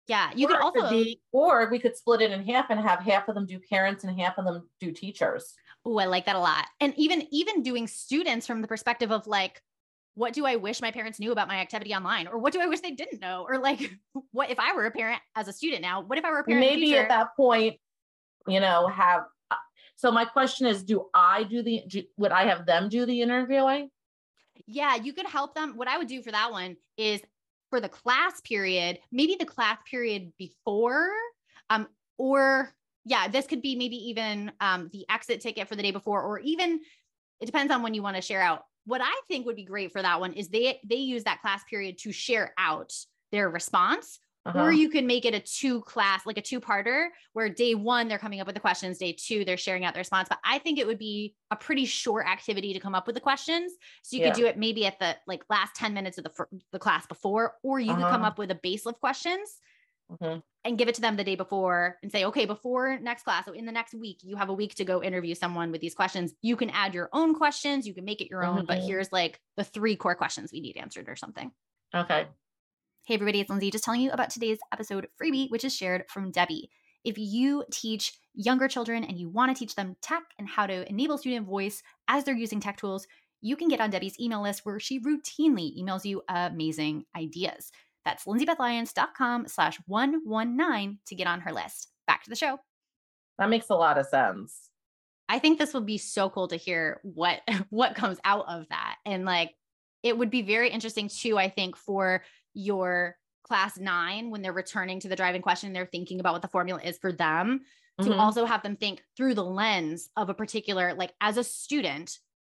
yeah, 0.07 0.31
you 0.35 0.47
or 0.47 0.49
could 0.51 0.61
also, 0.61 0.91
be, 0.91 1.21
or 1.33 1.71
we 1.71 1.79
could 1.79 1.97
split 1.97 2.21
it 2.21 2.31
in 2.31 2.45
half 2.45 2.67
and 2.69 2.79
have 2.79 3.01
half 3.01 3.29
of 3.29 3.35
them 3.35 3.47
do 3.47 3.59
parents 3.59 4.05
and 4.05 4.21
half 4.21 4.37
of 4.39 4.45
them 4.45 4.69
do 4.79 4.93
teachers. 4.93 5.55
Oh, 5.85 5.99
I 5.99 6.05
like 6.05 6.27
that 6.27 6.37
a 6.37 6.41
lot. 6.41 6.67
And 6.81 6.93
even 6.97 7.27
even 7.31 7.63
doing 7.63 7.87
students 7.87 8.47
from 8.47 8.61
the 8.61 8.69
perspective 8.69 9.11
of 9.11 9.27
like, 9.27 9.63
what 10.15 10.35
do 10.35 10.45
I 10.45 10.57
wish 10.57 10.83
my 10.83 10.91
parents 10.91 11.19
knew 11.19 11.33
about 11.33 11.49
my 11.49 11.57
activity 11.57 11.95
online, 11.95 12.27
or 12.27 12.39
what 12.39 12.53
do 12.53 12.61
I 12.61 12.67
wish 12.67 12.81
they 12.81 12.91
didn't 12.91 13.21
know, 13.21 13.47
or 13.49 13.59
like, 13.59 13.99
what 14.33 14.51
if 14.51 14.59
I 14.59 14.75
were 14.75 14.87
a 14.87 14.91
parent 14.91 15.23
as 15.37 15.49
a 15.49 15.53
student 15.53 15.81
now? 15.81 16.03
What 16.03 16.19
if 16.19 16.25
I 16.25 16.31
were 16.31 16.41
a 16.41 16.45
parent? 16.45 16.61
Maybe 16.61 16.97
at 16.97 17.09
that 17.09 17.29
point, 17.37 17.77
you 18.47 18.61
know, 18.61 18.87
have. 18.89 19.23
Uh, 19.51 19.57
so 19.97 20.11
my 20.11 20.27
question 20.27 20.67
is, 20.67 20.83
do 20.83 21.07
I 21.15 21.45
do 21.45 21.63
the? 21.63 21.83
Do, 21.89 22.03
would 22.19 22.33
I 22.33 22.45
have 22.45 22.67
them 22.67 22.91
do 22.91 23.07
the 23.07 23.23
interviewing? 23.23 23.89
Yeah, 24.67 24.97
you 24.97 25.15
could 25.15 25.27
help 25.27 25.55
them. 25.55 25.77
What 25.77 25.89
I 25.89 25.97
would 25.99 26.09
do 26.09 26.23
for 26.23 26.31
that 26.31 26.53
one 26.53 26.77
is 26.97 27.23
for 27.75 27.81
the 27.81 27.89
class 27.89 28.41
period, 28.43 29.01
maybe 29.11 29.35
the 29.37 29.45
class 29.45 29.79
period 29.91 30.33
before, 30.39 31.11
um, 31.71 31.89
or 32.19 32.73
yeah, 33.05 33.27
this 33.27 33.49
could 33.49 33.63
be 33.63 33.75
maybe 33.75 33.97
even 33.97 34.53
um, 34.61 34.91
the 34.93 35.05
exit 35.11 35.41
ticket 35.41 35.67
for 35.67 35.75
the 35.75 35.83
day 35.83 35.91
before, 35.91 36.23
or 36.23 36.39
even 36.39 36.79
it 37.41 37.47
depends 37.47 37.73
on 37.73 37.83
when 37.83 37.93
you 37.93 38.01
want 38.01 38.15
to 38.15 38.23
share 38.23 38.41
out. 38.41 38.63
What 38.87 39.01
I 39.01 39.13
think 39.27 39.45
would 39.47 39.57
be 39.57 39.65
great 39.65 39.91
for 39.91 40.01
that 40.01 40.21
one 40.21 40.35
is 40.35 40.51
they 40.51 40.79
they 40.89 40.95
use 40.95 41.25
that 41.25 41.41
class 41.43 41.65
period 41.69 41.99
to 42.03 42.13
share 42.13 42.55
out 42.57 42.93
their 43.33 43.51
response 43.51 44.21
uh-huh. 44.47 44.65
Or 44.65 44.73
you 44.73 44.91
can 44.91 45.07
make 45.07 45.25
it 45.25 45.35
a 45.35 45.41
two 45.41 45.81
class, 45.83 46.27
like 46.27 46.37
a 46.37 46.43
two 46.43 46.61
parter, 46.61 47.09
where 47.33 47.49
day 47.49 47.75
one, 47.75 48.09
they're 48.09 48.19
coming 48.19 48.41
up 48.41 48.47
with 48.47 48.55
the 48.55 48.61
questions, 48.61 48.99
day 48.99 49.17
two, 49.19 49.45
they're 49.45 49.57
sharing 49.57 49.87
out 49.87 49.95
the 49.95 50.01
response. 50.01 50.29
But 50.29 50.39
I 50.45 50.59
think 50.59 50.79
it 50.79 50.87
would 50.87 50.99
be 50.99 51.35
a 51.51 51.57
pretty 51.57 51.87
short 51.87 52.27
activity 52.27 52.75
to 52.75 52.81
come 52.81 52.95
up 52.95 53.07
with 53.07 53.15
the 53.15 53.23
questions. 53.23 53.73
So 54.03 54.17
you 54.17 54.23
yeah. 54.23 54.29
could 54.29 54.39
do 54.39 54.47
it 54.47 54.59
maybe 54.59 54.85
at 54.85 54.99
the 54.99 55.17
like 55.27 55.45
last 55.49 55.75
10 55.77 55.95
minutes 55.95 56.19
of 56.19 56.25
the, 56.25 56.47
the 56.73 56.79
class 56.79 57.07
before, 57.07 57.55
or 57.63 57.81
you 57.81 57.93
uh-huh. 57.93 58.01
could 58.01 58.11
come 58.11 58.21
uh-huh. 58.21 58.29
up 58.29 58.39
with 58.39 58.51
a 58.51 58.55
base 58.57 58.85
of 58.85 59.01
questions. 59.01 59.61
Mm-hmm. 60.13 60.41
And 60.67 60.79
give 60.79 60.89
it 60.89 60.95
to 60.97 61.01
them 61.01 61.17
the 61.17 61.25
day 61.25 61.35
before 61.35 61.97
and 62.03 62.13
say, 62.13 62.27
okay, 62.27 62.45
before 62.45 62.99
next 62.99 63.23
class, 63.23 63.47
so 63.47 63.53
in 63.53 63.65
the 63.65 63.73
next 63.73 63.95
week, 63.95 64.21
you 64.23 64.37
have 64.37 64.51
a 64.51 64.55
week 64.55 64.75
to 64.75 64.85
go 64.85 65.03
interview 65.03 65.35
someone 65.35 65.71
with 65.71 65.81
these 65.81 65.95
questions. 65.95 66.35
You 66.43 66.57
can 66.57 66.69
add 66.71 66.93
your 66.93 67.09
own 67.13 67.35
questions, 67.35 67.87
you 67.87 67.95
can 67.95 68.05
make 68.05 68.21
it 68.21 68.29
your 68.31 68.45
own, 68.45 68.59
mm-hmm. 68.59 68.67
but 68.67 68.79
here's 68.79 69.13
like 69.13 69.41
the 69.57 69.65
three 69.65 69.97
core 69.97 70.15
questions 70.15 70.53
we 70.53 70.61
need 70.61 70.77
answered 70.77 71.09
or 71.09 71.17
something. 71.17 71.51
Okay. 71.95 72.27
Hey, 73.07 73.17
everybody, 73.17 73.41
it's 73.41 73.51
Lindsay 73.51 73.71
just 73.71 73.85
telling 73.85 74.01
you 74.01 74.11
about 74.13 74.31
today's 74.31 74.61
episode 74.73 75.09
freebie, 75.21 75.51
which 75.51 75.63
is 75.63 75.77
shared 75.77 76.05
from 76.09 76.31
Debbie. 76.31 76.71
If 77.05 77.19
you 77.19 77.63
teach 77.71 78.15
younger 78.33 78.67
children 78.67 79.05
and 79.05 79.19
you 79.19 79.29
want 79.29 79.55
to 79.55 79.59
teach 79.59 79.75
them 79.75 79.95
tech 80.01 80.23
and 80.39 80.49
how 80.49 80.67
to 80.67 80.89
enable 80.89 81.19
student 81.19 81.47
voice 81.47 81.83
as 82.09 82.25
they're 82.25 82.35
using 82.35 82.61
tech 82.61 82.79
tools, 82.79 83.07
you 83.43 83.57
can 83.57 83.69
get 83.69 83.79
on 83.79 83.91
Debbie's 83.91 84.19
email 84.19 84.43
list 84.43 84.65
where 84.65 84.81
she 84.81 85.01
routinely 85.01 85.79
emails 85.79 86.07
you 86.07 86.23
amazing 86.31 87.05
ideas. 87.15 87.71
That's 88.07 88.25
lindsaybethlyons.com 88.25 89.49
slash 89.49 89.79
119 89.87 91.01
to 91.05 91.15
get 91.15 91.27
on 91.27 91.43
her 91.43 91.53
list. 91.53 91.89
Back 92.07 92.25
to 92.25 92.31
the 92.31 92.37
show. 92.37 92.59
That 93.37 93.51
makes 93.51 93.69
a 93.69 93.75
lot 93.75 93.99
of 93.99 94.07
sense. 94.07 94.71
I 95.29 95.41
think 95.41 95.59
this 95.59 95.75
would 95.75 95.85
be 95.85 95.99
so 95.99 96.31
cool 96.31 96.49
to 96.49 96.57
hear 96.57 97.03
what 97.03 97.43
what 97.69 97.97
comes 97.97 98.17
out 98.25 98.47
of 98.49 98.67
that. 98.71 98.97
And 99.05 99.27
like 99.27 99.51
it 100.03 100.17
would 100.17 100.31
be 100.31 100.41
very 100.41 100.71
interesting 100.71 101.09
too, 101.09 101.37
I 101.37 101.51
think, 101.51 101.77
for 101.77 102.23
your 102.55 103.17
class 103.45 103.79
nine 103.79 104.31
when 104.31 104.41
they're 104.41 104.53
returning 104.53 105.01
to 105.01 105.09
the 105.09 105.17
driving 105.17 105.43
question 105.43 105.73
they're 105.73 105.87
thinking 105.87 106.19
about 106.19 106.33
what 106.33 106.43
the 106.43 106.49
formula 106.49 106.81
is 106.83 106.97
for 106.99 107.13
them 107.13 107.61
mm-hmm. 108.01 108.11
to 108.11 108.17
also 108.17 108.47
have 108.47 108.63
them 108.63 108.77
think 108.77 109.03
through 109.17 109.35
the 109.35 109.45
lens 109.45 110.09
of 110.17 110.31
a 110.31 110.35
particular 110.35 110.95
like 110.95 111.13
as 111.21 111.37
a 111.37 111.45
student 111.45 112.19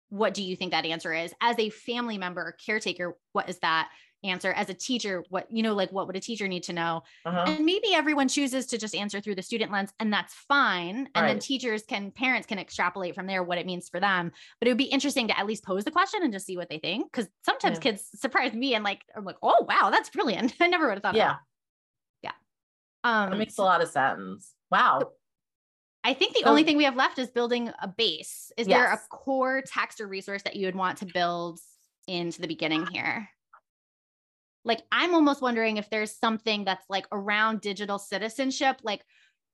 what 0.10 0.34
do 0.34 0.44
you 0.44 0.56
think 0.56 0.72
that 0.72 0.86
answer 0.86 1.12
is 1.12 1.34
as 1.42 1.58
a 1.58 1.70
family 1.72 2.18
member 2.18 2.42
or 2.42 2.56
caretaker 2.64 3.18
what 3.32 3.50
is 3.50 3.58
that 3.60 3.90
answer 4.26 4.52
as 4.54 4.70
a 4.70 4.74
teacher 4.74 5.24
what 5.30 5.48
you 5.50 5.64
know 5.64 5.74
like 5.74 5.92
what 5.92 6.08
would 6.08 6.16
a 6.16 6.20
teacher 6.20 6.48
need 6.48 6.64
to 6.64 6.74
know 6.74 7.04
uh-huh. 7.26 7.46
and 7.48 7.66
maybe 7.66 7.94
everyone 7.94 8.28
chooses 8.28 8.66
to 8.66 8.78
just 8.78 8.96
answer 8.96 9.22
through 9.22 9.36
the 9.36 9.42
student 9.42 9.72
lens 9.72 9.92
and 10.00 10.12
that's 10.12 10.34
fine 10.34 11.08
and 11.14 11.24
right. 11.24 11.28
then 11.28 11.40
teachers 11.40 11.84
can 11.84 12.12
parents 12.12 12.48
can 12.48 12.60
extrapolate 12.60 13.16
from 13.16 13.28
there 13.28 13.44
what 13.44 13.58
it 13.58 13.66
means 13.66 13.90
for 13.90 14.00
them 14.00 14.32
but 14.60 14.68
it 14.68 14.72
would 14.72 14.78
be 14.78 14.86
interesting 14.86 15.28
to 15.28 15.38
at 15.38 15.46
least 15.46 15.64
pose 15.64 15.84
the 15.84 15.92
question 15.92 16.22
and 16.24 16.34
just 16.34 16.46
see 16.46 16.58
what 16.58 16.70
they 16.70 16.80
think 16.80 17.12
because 17.12 17.30
sometimes 17.44 17.76
yeah. 17.78 17.92
kids 17.92 18.10
surprise 18.16 18.54
me 18.54 18.74
and 18.74 18.84
like 18.84 19.04
i'm 19.16 19.26
like 19.26 19.38
oh 19.42 19.66
wow 19.68 19.90
that's 19.90 20.10
brilliant 20.10 20.54
i 20.60 20.68
never 20.68 20.88
would 20.88 20.96
have 20.96 21.04
thought 21.04 21.16
yeah 21.16 21.36
yeah 22.22 22.32
um 23.04 23.30
that 23.30 23.38
makes 23.38 23.58
a 23.58 23.62
lot 23.62 23.82
of 23.82 23.90
sense 23.90 24.54
wow 24.72 25.00
I 26.06 26.14
think 26.14 26.36
the 26.36 26.42
so, 26.44 26.50
only 26.52 26.62
thing 26.62 26.78
we 26.78 26.84
have 26.84 26.96
left 26.96 27.18
is 27.18 27.32
building 27.32 27.72
a 27.82 27.88
base. 27.88 28.52
Is 28.58 28.68
yes. 28.68 28.78
there 28.78 28.94
a 28.94 29.00
core 29.10 29.64
text 29.66 30.00
or 30.00 30.08
resource 30.08 30.44
that 30.44 30.56
you 30.56 30.68
would 30.68 30.76
want 30.76 31.00
to 31.00 31.08
build 31.08 31.60
into 32.08 32.42
the 32.42 32.48
beginning 32.48 32.86
here? 32.86 33.28
Like 34.66 34.82
i'm 34.92 35.14
almost 35.14 35.42
wondering 35.42 35.78
if 35.78 35.90
there's 35.90 36.16
something 36.16 36.66
that's 36.66 36.86
like 36.90 37.08
around 37.12 37.62
digital 37.62 37.98
citizenship 37.98 38.78
like 38.84 39.04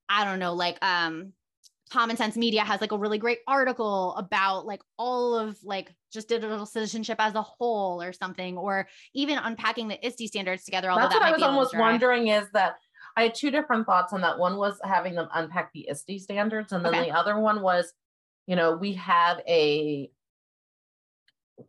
i 0.09 0.25
don't 0.25 0.39
know 0.39 0.53
like 0.53 0.77
um 0.83 1.33
common 1.91 2.15
sense 2.15 2.37
media 2.37 2.63
has 2.63 2.79
like 2.79 2.93
a 2.93 2.97
really 2.97 3.17
great 3.17 3.39
article 3.47 4.15
about 4.15 4.65
like 4.65 4.81
all 4.97 5.35
of 5.35 5.57
like 5.61 5.93
just 6.11 6.29
digital 6.29 6.65
citizenship 6.65 7.17
as 7.19 7.35
a 7.35 7.41
whole 7.41 8.01
or 8.01 8.13
something 8.13 8.57
or 8.57 8.87
even 9.13 9.37
unpacking 9.37 9.89
the 9.89 10.05
ISTE 10.05 10.27
standards 10.27 10.63
together 10.63 10.89
although 10.89 11.03
that's 11.03 11.15
that 11.15 11.19
what 11.19 11.29
i 11.29 11.31
was 11.33 11.43
almost 11.43 11.77
wondering 11.77 12.29
is 12.29 12.49
that 12.53 12.75
i 13.17 13.23
had 13.23 13.35
two 13.35 13.51
different 13.51 13.85
thoughts 13.85 14.13
on 14.13 14.21
that 14.21 14.39
one 14.39 14.55
was 14.55 14.79
having 14.85 15.15
them 15.15 15.27
unpack 15.33 15.71
the 15.73 15.89
ISTE 15.89 16.19
standards 16.19 16.71
and 16.71 16.85
then 16.85 16.95
okay. 16.95 17.09
the 17.09 17.15
other 17.15 17.37
one 17.37 17.61
was 17.61 17.91
you 18.47 18.55
know 18.55 18.75
we 18.75 18.93
have 18.93 19.41
a 19.47 20.09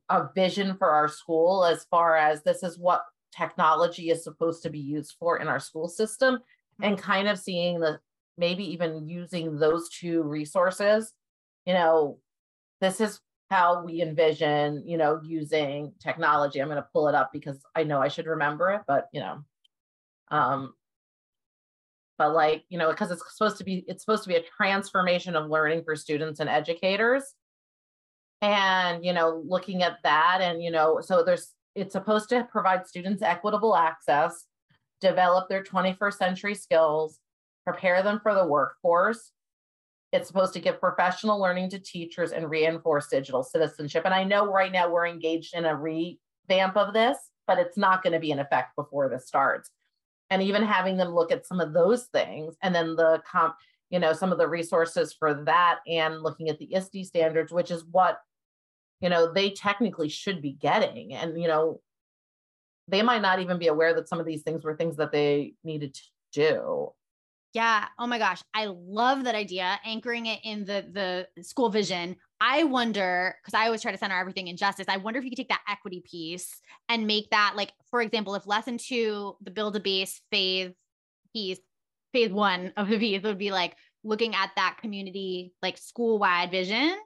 a 0.09 0.29
vision 0.35 0.77
for 0.77 0.89
our 0.89 1.09
school 1.09 1.65
as 1.65 1.85
far 1.91 2.17
as 2.17 2.43
this 2.45 2.63
is 2.63 2.79
what 2.79 3.03
technology 3.37 4.11
is 4.11 4.25
supposed 4.25 4.63
to 4.63 4.71
be 4.71 4.79
used 4.79 5.17
for 5.19 5.39
in 5.39 5.49
our 5.49 5.61
school 5.61 5.89
system 5.89 6.39
and 6.83 6.97
mm-hmm. 6.97 7.11
kind 7.11 7.29
of 7.29 7.39
seeing 7.39 7.81
the 7.81 7.99
maybe 8.39 8.65
even 8.65 9.07
using 9.09 9.59
those 9.59 9.89
two 9.89 10.23
resources 10.23 11.13
you 11.67 11.75
know 11.75 12.19
this 12.81 13.01
is 13.01 13.21
how 13.51 13.85
we 13.85 14.01
envision 14.01 14.83
you 14.87 14.97
know 14.97 15.21
using 15.23 15.93
technology 16.01 16.61
i'm 16.61 16.69
going 16.69 16.77
to 16.77 16.89
pull 16.93 17.09
it 17.09 17.15
up 17.15 17.31
because 17.33 17.59
i 17.75 17.83
know 17.83 18.01
i 18.01 18.09
should 18.09 18.27
remember 18.27 18.71
it 18.71 18.81
but 18.87 19.09
you 19.13 19.21
know 19.21 19.45
um 20.31 20.73
but 22.17 22.33
like 22.33 22.65
you 22.69 22.79
know 22.79 22.91
because 22.91 23.11
it's 23.11 23.23
supposed 23.37 23.59
to 23.59 23.65
be 23.65 23.85
it's 23.87 24.03
supposed 24.03 24.23
to 24.23 24.29
be 24.29 24.37
a 24.37 24.43
transformation 24.57 25.37
of 25.37 25.51
learning 25.51 25.83
for 25.85 25.95
students 25.95 26.41
and 26.41 26.49
educators 26.49 27.35
and 28.41 29.05
you 29.05 29.13
know 29.13 29.43
looking 29.47 29.83
at 29.83 29.99
that 30.03 30.39
and 30.41 30.63
you 30.63 30.71
know 30.71 31.01
so 31.01 31.23
there's 31.23 31.53
it's 31.75 31.93
supposed 31.93 32.29
to 32.31 32.47
provide 32.51 32.87
students 32.87 33.23
equitable 33.23 33.75
access, 33.77 34.47
develop 35.01 35.49
their 35.49 35.63
21st 35.63 36.15
century 36.15 36.55
skills, 36.55 37.19
prepare 37.65 38.03
them 38.03 38.21
for 38.23 38.35
the 38.35 38.47
workforce. 38.47 39.33
It's 40.13 40.29
supposed 40.29 40.53
to 40.55 40.61
give 40.61 40.81
professional 40.81 41.41
learning 41.41 41.71
to 41.71 41.79
teachers 41.79 42.33
and 42.33 42.51
reinforce 42.51 43.09
digital 43.09 43.43
citizenship. 43.43 44.03
And 44.05 44.13
I 44.13 44.25
know 44.25 44.53
right 44.53 44.71
now 44.71 44.91
we're 44.91 45.07
engaged 45.07 45.55
in 45.55 45.65
a 45.65 45.75
revamp 45.75 46.77
of 46.77 46.93
this. 46.93 47.17
but 47.47 47.59
it's 47.59 47.77
not 47.77 48.03
going 48.03 48.13
to 48.13 48.21
be 48.21 48.31
in 48.31 48.39
effect 48.39 48.77
before 48.77 49.09
this 49.09 49.27
starts. 49.27 49.71
And 50.31 50.43
even 50.43 50.63
having 50.63 50.97
them 50.97 51.15
look 51.15 51.33
at 51.33 51.47
some 51.47 51.61
of 51.61 51.73
those 51.73 52.05
things 52.07 52.55
and 52.63 52.75
then 52.75 52.97
the 52.97 53.23
comp, 53.31 53.55
you 53.91 53.99
know, 53.99 54.13
some 54.13 54.33
of 54.33 54.39
the 54.39 54.49
resources 54.49 55.13
for 55.13 55.35
that 55.45 55.81
and 55.87 56.23
looking 56.23 56.49
at 56.49 56.59
the 56.59 56.75
ISTE 56.75 57.05
standards, 57.05 57.53
which 57.53 57.71
is 57.71 57.85
what, 57.91 58.19
you 59.03 59.09
know, 59.09 59.33
they 59.33 59.51
technically 59.51 60.09
should 60.09 60.41
be 60.41 60.53
getting. 60.53 61.13
And, 61.13 61.41
you 61.41 61.49
know, 61.49 61.81
they 62.89 63.03
might 63.03 63.21
not 63.21 63.41
even 63.41 63.59
be 63.59 63.67
aware 63.67 63.95
that 63.95 64.09
some 64.09 64.21
of 64.21 64.27
these 64.27 64.43
things 64.43 64.65
were 64.65 64.77
things 64.77 64.97
that 64.97 65.13
they 65.13 65.55
needed 65.65 65.95
to 65.95 66.03
do. 66.33 66.93
Yeah. 67.53 67.87
Oh 67.99 68.07
my 68.07 68.19
gosh. 68.19 68.41
I 68.55 68.67
love 68.67 69.25
that 69.25 69.35
idea. 69.35 69.79
Anchoring 69.85 70.27
it 70.27 70.41
in 70.43 70.65
the 70.65 71.27
the 71.37 71.43
school 71.43 71.69
vision. 71.69 72.17
I 72.41 72.65
wonder, 72.65 73.37
because 73.43 73.55
I 73.55 73.67
always 73.67 73.83
try 73.83 73.93
to 73.93 73.99
center 73.99 74.19
everything 74.19 74.49
in 74.49 74.57
justice. 74.57 74.87
I 74.89 74.97
wonder 74.97 75.19
if 75.19 75.25
you 75.25 75.31
could 75.31 75.37
take 75.37 75.51
that 75.51 75.63
equity 75.69 76.03
piece 76.09 76.61
and 76.89 77.07
make 77.07 77.31
that 77.31 77.55
like, 77.57 77.73
for 77.91 78.01
example, 78.01 78.35
if 78.37 78.47
lesson 78.47 78.79
two, 78.79 79.37
the 79.43 79.51
build 79.51 79.77
a 79.77 79.81
base 79.81 80.21
phase 80.31 80.73
piece, 81.35 81.59
phase 82.13 82.31
one 82.31 82.73
of 82.77 82.89
the 82.89 82.99
piece 82.99 83.23
would 83.23 83.39
be 83.39 83.51
like 83.51 83.77
looking 84.03 84.35
at 84.35 84.51
that 84.57 84.79
community, 84.81 85.53
like 85.63 85.77
school 85.77 86.19
wide 86.19 86.51
vision 86.51 86.97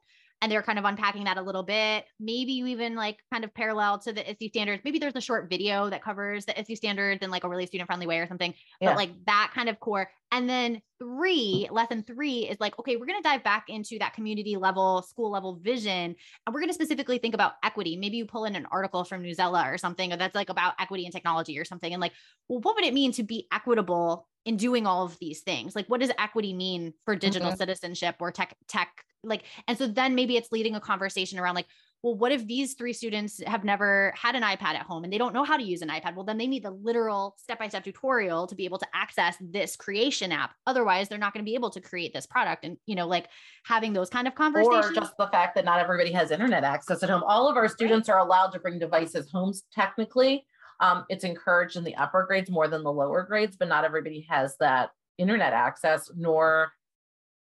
and 0.43 0.53
they're 0.53 0.63
kind 0.63 0.79
of 0.79 0.85
unpacking 0.85 1.25
that 1.25 1.39
a 1.39 1.43
little 1.43 1.63
bit. 1.63 2.05
Maybe 2.21 2.53
you 2.53 2.67
even 2.67 2.95
like 2.95 3.19
kind 3.33 3.43
of 3.43 3.55
parallel 3.55 3.99
to 4.01 4.13
the 4.13 4.29
ISTE 4.31 4.49
standards. 4.51 4.83
Maybe 4.85 4.99
there's 4.99 5.17
a 5.17 5.21
short 5.21 5.49
video 5.49 5.89
that 5.89 6.03
covers 6.03 6.45
the 6.45 6.59
ISTE 6.59 6.77
standards 6.77 7.23
in 7.23 7.31
like 7.31 7.45
a 7.45 7.49
really 7.49 7.67
student 7.67 7.87
friendly 7.87 8.07
way 8.07 8.19
or 8.19 8.27
something. 8.27 8.53
Yeah. 8.81 8.91
But 8.91 8.97
like 8.97 9.11
that 9.27 9.53
kind 9.55 9.69
of 9.69 9.81
core. 9.81 10.11
And 10.33 10.49
then 10.49 10.83
three, 10.99 11.69
lesson 11.71 12.03
three 12.03 12.41
is 12.41 12.59
like, 12.61 12.79
okay, 12.79 12.97
we're 12.97 13.07
going 13.07 13.23
to 13.23 13.29
dive 13.29 13.45
back 13.45 13.67
into 13.69 13.99
that 13.99 14.13
community 14.13 14.57
level, 14.57 15.03
school 15.03 15.31
level 15.31 15.57
vision. 15.57 16.15
And 16.47 16.55
we're 16.55 16.61
going 16.61 16.69
to 16.71 16.75
specifically 16.75 17.19
think 17.19 17.35
about 17.35 17.53
equity. 17.65 17.97
Maybe 17.97 18.19
you 18.19 18.27
pull 18.27 18.45
in 18.45 18.57
an 18.57 18.67
article 18.71 19.05
from 19.05 19.23
Newsela 19.23 19.73
or 19.73 19.79
something 19.79 20.11
that's 20.11 20.35
like 20.35 20.51
about 20.51 20.75
equity 20.79 21.05
and 21.05 21.15
technology 21.15 21.59
or 21.59 21.65
something. 21.65 21.93
And 21.93 22.01
like, 22.01 22.13
well, 22.49 22.61
what 22.61 22.75
would 22.75 22.85
it 22.85 22.93
mean 22.93 23.13
to 23.13 23.23
be 23.23 23.47
equitable 23.53 24.29
in 24.45 24.57
doing 24.57 24.87
all 24.87 25.05
of 25.05 25.19
these 25.19 25.41
things? 25.41 25.75
Like, 25.75 25.87
what 25.87 26.01
does 26.01 26.11
equity 26.19 26.53
mean 26.53 26.93
for 27.05 27.17
digital 27.17 27.49
mm-hmm. 27.49 27.57
citizenship 27.57 28.17
or 28.21 28.31
tech, 28.33 28.57
tech 28.69 29.05
like 29.27 29.45
and 29.69 29.77
so 29.77 29.87
then 29.87 30.15
maybe 30.15 30.37
it's 30.37 30.53
leading 30.53 30.75
a 30.75 30.81
conversation 30.81 31.39
around 31.39 31.55
like 31.55 31.67
well 32.03 32.15
what 32.15 32.33
if 32.33 32.47
these 32.47 32.75
three 32.75 32.93
students 32.93 33.43
have 33.47 33.65
never 33.65 34.13
had 34.17 34.35
an 34.35 34.43
ipad 34.43 34.75
at 34.75 34.83
home 34.83 35.05
and 35.05 35.13
they 35.13 35.19
don't 35.19 35.33
know 35.33 35.45
how 35.45 35.57
to 35.57 35.63
use 35.63 35.83
an 35.83 35.89
ipad? 35.89 36.15
Well 36.15 36.25
then 36.25 36.39
they 36.39 36.47
need 36.47 36.63
the 36.63 36.71
literal 36.71 37.35
step-by-step 37.39 37.85
tutorial 37.85 38.47
to 38.47 38.55
be 38.55 38.65
able 38.65 38.79
to 38.79 38.87
access 38.95 39.37
this 39.41 39.77
creation 39.77 40.33
app. 40.33 40.55
Otherwise 40.67 41.09
they're 41.09 41.19
not 41.19 41.33
going 41.33 41.45
to 41.45 41.49
be 41.49 41.55
able 41.55 41.71
to 41.71 41.81
create 41.81 42.13
this 42.13 42.27
product. 42.27 42.65
And 42.65 42.77
you 42.87 42.95
know 42.95 43.07
like 43.07 43.29
having 43.65 43.93
those 43.93 44.11
kind 44.11 44.29
of 44.29 44.35
conversations 44.35 44.87
or 44.87 44.93
just 44.93 45.17
the 45.19 45.29
fact 45.29 45.55
that 45.57 45.65
not 45.65 45.81
everybody 45.81 46.13
has 46.13 46.31
internet 46.31 46.65
access 46.65 47.03
at 47.03 47.11
home. 47.11 47.25
All 47.27 47.49
of 47.49 47.57
our 47.57 47.69
students 47.69 48.09
right. 48.09 48.15
are 48.15 48.21
allowed 48.21 48.51
to 48.51 48.61
bring 48.61 48.79
devices 48.79 49.31
home 49.31 49.53
technically. 49.73 50.47
Um, 50.79 51.07
it's 51.09 51.25
encouraged 51.25 51.77
in 51.77 51.85
the 51.85 51.95
upper 51.95 52.25
grades 52.27 52.51
more 52.51 52.69
than 52.69 52.83
the 52.83 52.93
lower 52.93 53.23
grades 53.23 53.57
but 53.57 53.69
not 53.69 53.85
everybody 53.85 54.27
has 54.29 54.57
that 54.61 54.91
internet 55.19 55.55
access 55.55 56.11
nor 56.15 56.71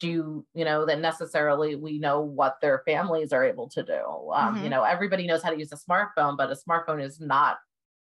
do 0.00 0.44
you 0.54 0.64
know 0.64 0.84
that 0.86 1.00
necessarily 1.00 1.74
we 1.74 1.98
know 1.98 2.20
what 2.20 2.56
their 2.60 2.82
families 2.86 3.32
are 3.32 3.44
able 3.44 3.68
to 3.70 3.82
do. 3.82 4.30
Um, 4.32 4.54
mm-hmm. 4.54 4.64
you 4.64 4.70
know 4.70 4.82
everybody 4.82 5.26
knows 5.26 5.42
how 5.42 5.50
to 5.50 5.58
use 5.58 5.72
a 5.72 5.76
smartphone 5.76 6.36
but 6.36 6.50
a 6.50 6.56
smartphone 6.56 7.02
is 7.02 7.20
not 7.20 7.58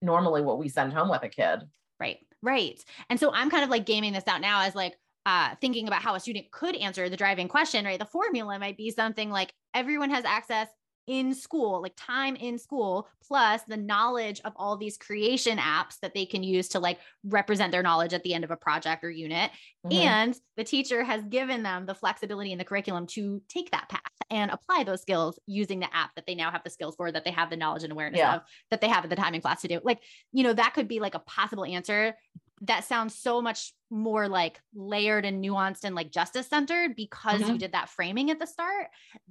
normally 0.02 0.42
what 0.42 0.60
we 0.60 0.70
send 0.70 0.94
home 0.94 1.10
with 1.10 1.24
a 1.24 1.30
kid. 1.30 1.60
Right 2.00 2.20
right. 2.42 2.80
And 3.10 3.20
so 3.20 3.32
i'm 3.34 3.50
kind 3.50 3.64
of 3.64 3.70
like 3.70 3.86
gaming 3.86 4.14
this 4.14 4.28
out 4.28 4.42
now 4.42 4.62
as 4.62 4.76
like 4.76 4.96
uh, 5.26 5.54
thinking 5.62 5.88
about 5.88 6.02
how 6.02 6.16
a 6.16 6.20
student 6.20 6.50
could 6.50 6.76
answer 6.78 7.08
the 7.10 7.18
driving 7.18 7.48
question 7.48 7.86
right? 7.86 8.00
The 8.00 8.06
formula 8.06 8.58
might 8.58 8.78
be 8.78 8.90
something 8.90 9.30
like 9.30 9.54
everyone 9.74 10.10
has 10.10 10.26
access 10.26 10.68
in 11.10 11.34
school, 11.34 11.82
like 11.82 11.94
time 11.98 12.36
in 12.36 12.60
school, 12.60 13.10
plus 13.28 13.64
the 13.64 13.76
knowledge 13.76 14.40
of 14.46 14.54
all 14.56 14.78
these 14.78 14.96
creation 14.96 15.58
apps 15.58 16.00
that 16.04 16.14
they 16.14 16.24
can 16.24 16.44
use 16.44 16.70
to 16.70 16.80
like 16.80 17.00
represent 17.24 17.72
their 17.72 17.82
knowledge 17.82 18.14
at 18.14 18.22
the 18.22 18.32
end 18.36 18.44
of 18.44 18.52
a 18.52 18.56
project 18.56 19.04
or 19.04 19.10
unit. 19.10 19.50
Mm-hmm. 19.86 19.92
And 19.92 20.40
the 20.56 20.64
teacher 20.64 21.04
has 21.04 21.24
given 21.24 21.64
them 21.64 21.88
the 21.88 21.96
flexibility 21.96 22.52
in 22.52 22.60
the 22.60 22.64
curriculum 22.64 23.08
to 23.08 23.42
take 23.50 23.72
that 23.72 23.90
path 23.90 24.02
and 24.30 24.52
apply 24.52 24.84
those 24.84 25.02
skills 25.02 25.40
using 25.48 25.80
the 25.80 25.94
app 25.96 26.14
that 26.14 26.28
they 26.28 26.36
now 26.36 26.52
have 26.52 26.64
the 26.64 26.70
skills 26.70 26.96
for, 26.96 27.12
that 27.12 27.26
they 27.26 27.32
have 27.32 27.50
the 27.50 27.58
knowledge 27.58 27.82
and 27.82 27.92
awareness 27.92 28.20
yeah. 28.20 28.36
of, 28.36 28.42
that 28.70 28.80
they 28.80 28.88
have 28.88 29.04
at 29.04 29.10
the 29.10 29.16
time 29.16 29.34
in 29.34 29.42
class 29.42 29.62
to 29.62 29.68
do. 29.68 29.80
Like, 29.84 30.04
you 30.32 30.44
know, 30.44 30.54
that 30.54 30.76
could 30.76 30.88
be 30.88 31.00
like 31.00 31.16
a 31.16 31.20
possible 31.20 31.66
answer 31.66 32.14
that 32.62 32.84
sounds 32.84 33.16
so 33.16 33.42
much 33.42 33.74
more 33.90 34.28
like 34.28 34.62
layered 34.74 35.26
and 35.26 35.44
nuanced 35.44 35.84
and 35.84 35.96
like 35.96 36.12
justice 36.12 36.48
centered 36.48 36.96
because 36.96 37.42
mm-hmm. 37.42 37.54
you 37.54 37.58
did 37.58 37.72
that 37.72 37.90
framing 37.90 38.30
at 38.30 38.40
the 38.40 38.46
start 38.46 38.88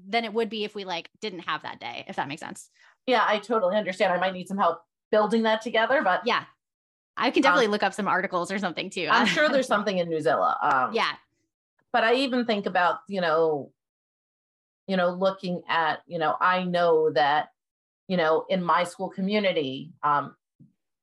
than 0.09 0.25
it 0.25 0.33
would 0.33 0.49
be 0.49 0.65
if 0.65 0.75
we 0.75 0.85
like 0.85 1.11
didn't 1.21 1.41
have 1.41 1.63
that 1.63 1.81
day 1.81 2.05
if 2.09 2.17
that 2.17 2.29
makes 2.29 2.41
sense. 2.41 2.71
Yeah 3.07 3.25
i 3.27 3.39
totally 3.39 3.77
understand. 3.77 4.13
I 4.13 4.19
might 4.19 4.33
need 4.33 4.49
some 4.49 4.59
help 4.59 4.81
building 5.11 5.43
that 5.43 5.63
together 5.63 6.03
but 6.03 6.23
yeah. 6.25 6.45
I 7.17 7.33
can 7.33 7.43
definitely 7.43 7.67
um, 7.67 7.73
look 7.73 7.83
up 7.83 7.95
some 7.95 8.07
articles 8.07 8.53
or 8.53 8.61
something 8.61 8.91
too. 8.91 9.09
I'm 9.11 9.27
sure 9.27 9.49
there's 9.49 9.67
something 9.75 9.99
in 9.99 10.09
newsela 10.09 10.57
um, 10.63 10.93
yeah. 10.93 11.13
but 11.93 12.05
i 12.05 12.15
even 12.15 12.45
think 12.45 12.67
about 12.67 13.01
you 13.09 13.21
know 13.21 13.73
you 14.87 14.97
know 14.97 15.11
looking 15.11 15.63
at 15.69 16.01
you 16.07 16.19
know 16.19 16.35
i 16.41 16.65
know 16.65 17.11
that 17.11 17.49
you 18.09 18.17
know 18.17 18.45
in 18.49 18.63
my 18.63 18.85
school 18.85 19.11
community 19.11 19.93
um, 20.03 20.35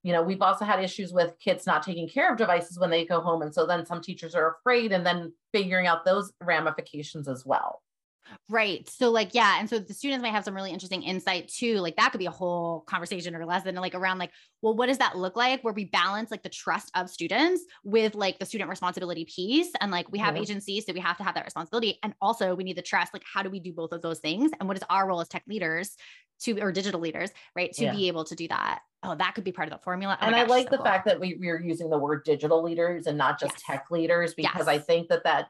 you 0.05 0.13
know 0.13 0.21
we've 0.21 0.43
also 0.43 0.63
had 0.63 0.83
issues 0.83 1.11
with 1.11 1.33
kids 1.39 1.65
not 1.65 1.81
taking 1.81 2.07
care 2.07 2.31
of 2.31 2.37
devices 2.37 2.77
when 2.77 2.91
they 2.91 3.05
go 3.05 3.19
home. 3.19 3.41
And 3.41 3.51
so 3.51 3.65
then 3.65 3.87
some 3.87 4.01
teachers 4.01 4.35
are 4.35 4.55
afraid 4.59 4.91
and 4.91 5.03
then 5.03 5.33
figuring 5.51 5.87
out 5.87 6.05
those 6.05 6.31
ramifications 6.41 7.27
as 7.27 7.43
well 7.43 7.81
Right. 8.49 8.87
So 8.89 9.11
like, 9.11 9.33
yeah. 9.33 9.59
And 9.59 9.69
so 9.69 9.79
the 9.79 9.93
students 9.93 10.21
might 10.21 10.31
have 10.31 10.43
some 10.43 10.55
really 10.55 10.71
interesting 10.71 11.03
insight 11.03 11.47
too. 11.47 11.79
Like 11.79 11.95
that 11.97 12.11
could 12.11 12.19
be 12.19 12.25
a 12.25 12.31
whole 12.31 12.81
conversation 12.81 13.35
or 13.35 13.45
lesson 13.45 13.75
like 13.75 13.95
around 13.95 14.17
like, 14.17 14.31
well, 14.61 14.75
what 14.75 14.87
does 14.87 14.97
that 14.97 15.17
look 15.17 15.35
like 15.35 15.63
where 15.63 15.73
we 15.73 15.85
balance 15.85 16.31
like 16.31 16.43
the 16.43 16.49
trust 16.49 16.91
of 16.95 17.09
students 17.09 17.63
with 17.83 18.15
like 18.15 18.39
the 18.39 18.45
student 18.45 18.69
responsibility 18.69 19.25
piece? 19.25 19.71
And 19.79 19.91
like 19.91 20.11
we 20.11 20.19
have 20.19 20.35
yeah. 20.35 20.41
agencies, 20.41 20.85
so 20.85 20.93
we 20.93 20.99
have 20.99 21.17
to 21.17 21.23
have 21.23 21.35
that 21.35 21.45
responsibility. 21.45 21.99
And 22.03 22.13
also 22.21 22.55
we 22.55 22.63
need 22.63 22.77
the 22.77 22.81
trust. 22.81 23.13
Like, 23.13 23.23
how 23.31 23.43
do 23.43 23.49
we 23.49 23.59
do 23.59 23.73
both 23.73 23.91
of 23.91 24.01
those 24.01 24.19
things? 24.19 24.51
And 24.59 24.67
what 24.67 24.77
is 24.77 24.83
our 24.89 25.07
role 25.07 25.21
as 25.21 25.27
tech 25.27 25.43
leaders 25.47 25.95
to 26.41 26.59
or 26.59 26.71
digital 26.71 26.99
leaders, 26.99 27.31
right? 27.55 27.71
To 27.73 27.85
yeah. 27.85 27.93
be 27.93 28.07
able 28.07 28.25
to 28.25 28.35
do 28.35 28.47
that. 28.47 28.79
Oh, 29.03 29.15
that 29.15 29.35
could 29.35 29.43
be 29.43 29.51
part 29.51 29.67
of 29.67 29.77
the 29.77 29.83
formula. 29.83 30.17
Oh 30.19 30.25
and 30.25 30.35
gosh, 30.35 30.45
I 30.45 30.47
like 30.47 30.65
so 30.65 30.71
the 30.71 30.77
cool. 30.77 30.85
fact 30.85 31.05
that 31.05 31.19
we, 31.19 31.37
we're 31.39 31.61
using 31.61 31.89
the 31.89 31.97
word 31.97 32.23
digital 32.25 32.63
leaders 32.63 33.07
and 33.07 33.17
not 33.17 33.39
just 33.39 33.53
yes. 33.53 33.63
tech 33.65 33.85
leaders 33.91 34.33
because 34.33 34.65
yes. 34.65 34.67
I 34.67 34.79
think 34.79 35.09
that 35.09 35.23
that 35.23 35.47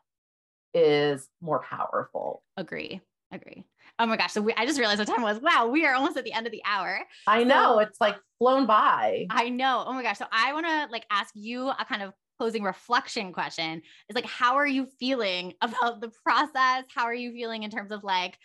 is 0.76 1.28
more 1.41 1.61
powerful. 1.61 2.43
Agree. 2.57 3.01
Agree. 3.32 3.63
Oh 3.97 4.05
my 4.05 4.17
gosh. 4.17 4.34
So 4.34 4.41
we, 4.41 4.53
I 4.53 4.65
just 4.65 4.78
realized 4.78 4.99
what 4.99 5.07
time 5.07 5.23
was. 5.23 5.39
Wow, 5.41 5.67
we 5.67 5.86
are 5.86 5.95
almost 5.95 6.17
at 6.17 6.26
the 6.26 6.34
end 6.34 6.45
of 6.45 6.51
the 6.51 6.61
hour. 6.65 6.99
I 7.26 7.43
know. 7.43 7.76
So, 7.76 7.80
it's 7.80 7.99
like 7.99 8.17
flown 8.38 8.67
by. 8.67 9.26
I 9.30 9.49
know. 9.49 9.84
Oh 9.88 9.93
my 9.93 10.03
gosh. 10.03 10.19
So 10.19 10.26
I 10.32 10.53
want 10.53 10.67
to 10.67 10.88
like 10.91 11.05
ask 11.09 11.34
you 11.34 11.69
a 11.69 11.86
kind 11.88 12.03
of 12.03 12.13
closing 12.38 12.63
reflection 12.63 13.32
question. 13.34 13.82
Is 14.09 14.15
like, 14.15 14.26
how 14.26 14.55
are 14.55 14.67
you 14.67 14.88
feeling 14.99 15.53
about 15.61 16.01
the 16.01 16.11
process? 16.23 16.84
How 16.93 17.05
are 17.05 17.13
you 17.13 17.32
feeling 17.32 17.63
in 17.63 17.71
terms 17.71 17.91
of 17.91 18.03
like 18.03 18.38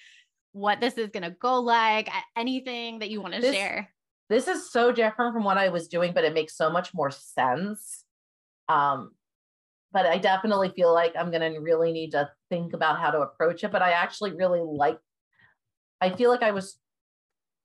what 0.53 0.81
this 0.81 0.97
is 0.97 1.11
going 1.11 1.25
to 1.25 1.31
go 1.31 1.61
like? 1.61 2.09
Anything 2.37 3.01
that 3.01 3.11
you 3.11 3.21
want 3.21 3.35
to 3.35 3.43
share? 3.43 3.91
This 4.29 4.47
is 4.47 4.71
so 4.71 4.93
different 4.93 5.35
from 5.35 5.43
what 5.43 5.59
I 5.59 5.71
was 5.71 5.89
doing, 5.89 6.13
but 6.15 6.25
it 6.25 6.33
makes 6.33 6.57
so 6.57 6.71
much 6.71 6.95
more 6.95 7.11
sense. 7.11 8.05
Um, 8.69 9.11
but 9.93 10.07
I 10.07 10.19
definitely 10.19 10.71
feel 10.71 10.93
like 10.93 11.15
I'm 11.19 11.31
going 11.31 11.53
to 11.53 11.59
really 11.61 11.93
need 11.93 12.13
to 12.13 12.31
think 12.49 12.75
about 12.75 13.01
how 13.01 13.11
to 13.11 13.21
approach 13.21 13.65
it. 13.65 13.73
But 13.73 13.83
I 13.83 13.93
actually 13.93 14.33
really 14.33 14.61
like, 14.61 14.99
I 16.01 16.11
feel 16.11 16.31
like 16.31 16.43
I 16.43 16.53
was, 16.53 16.79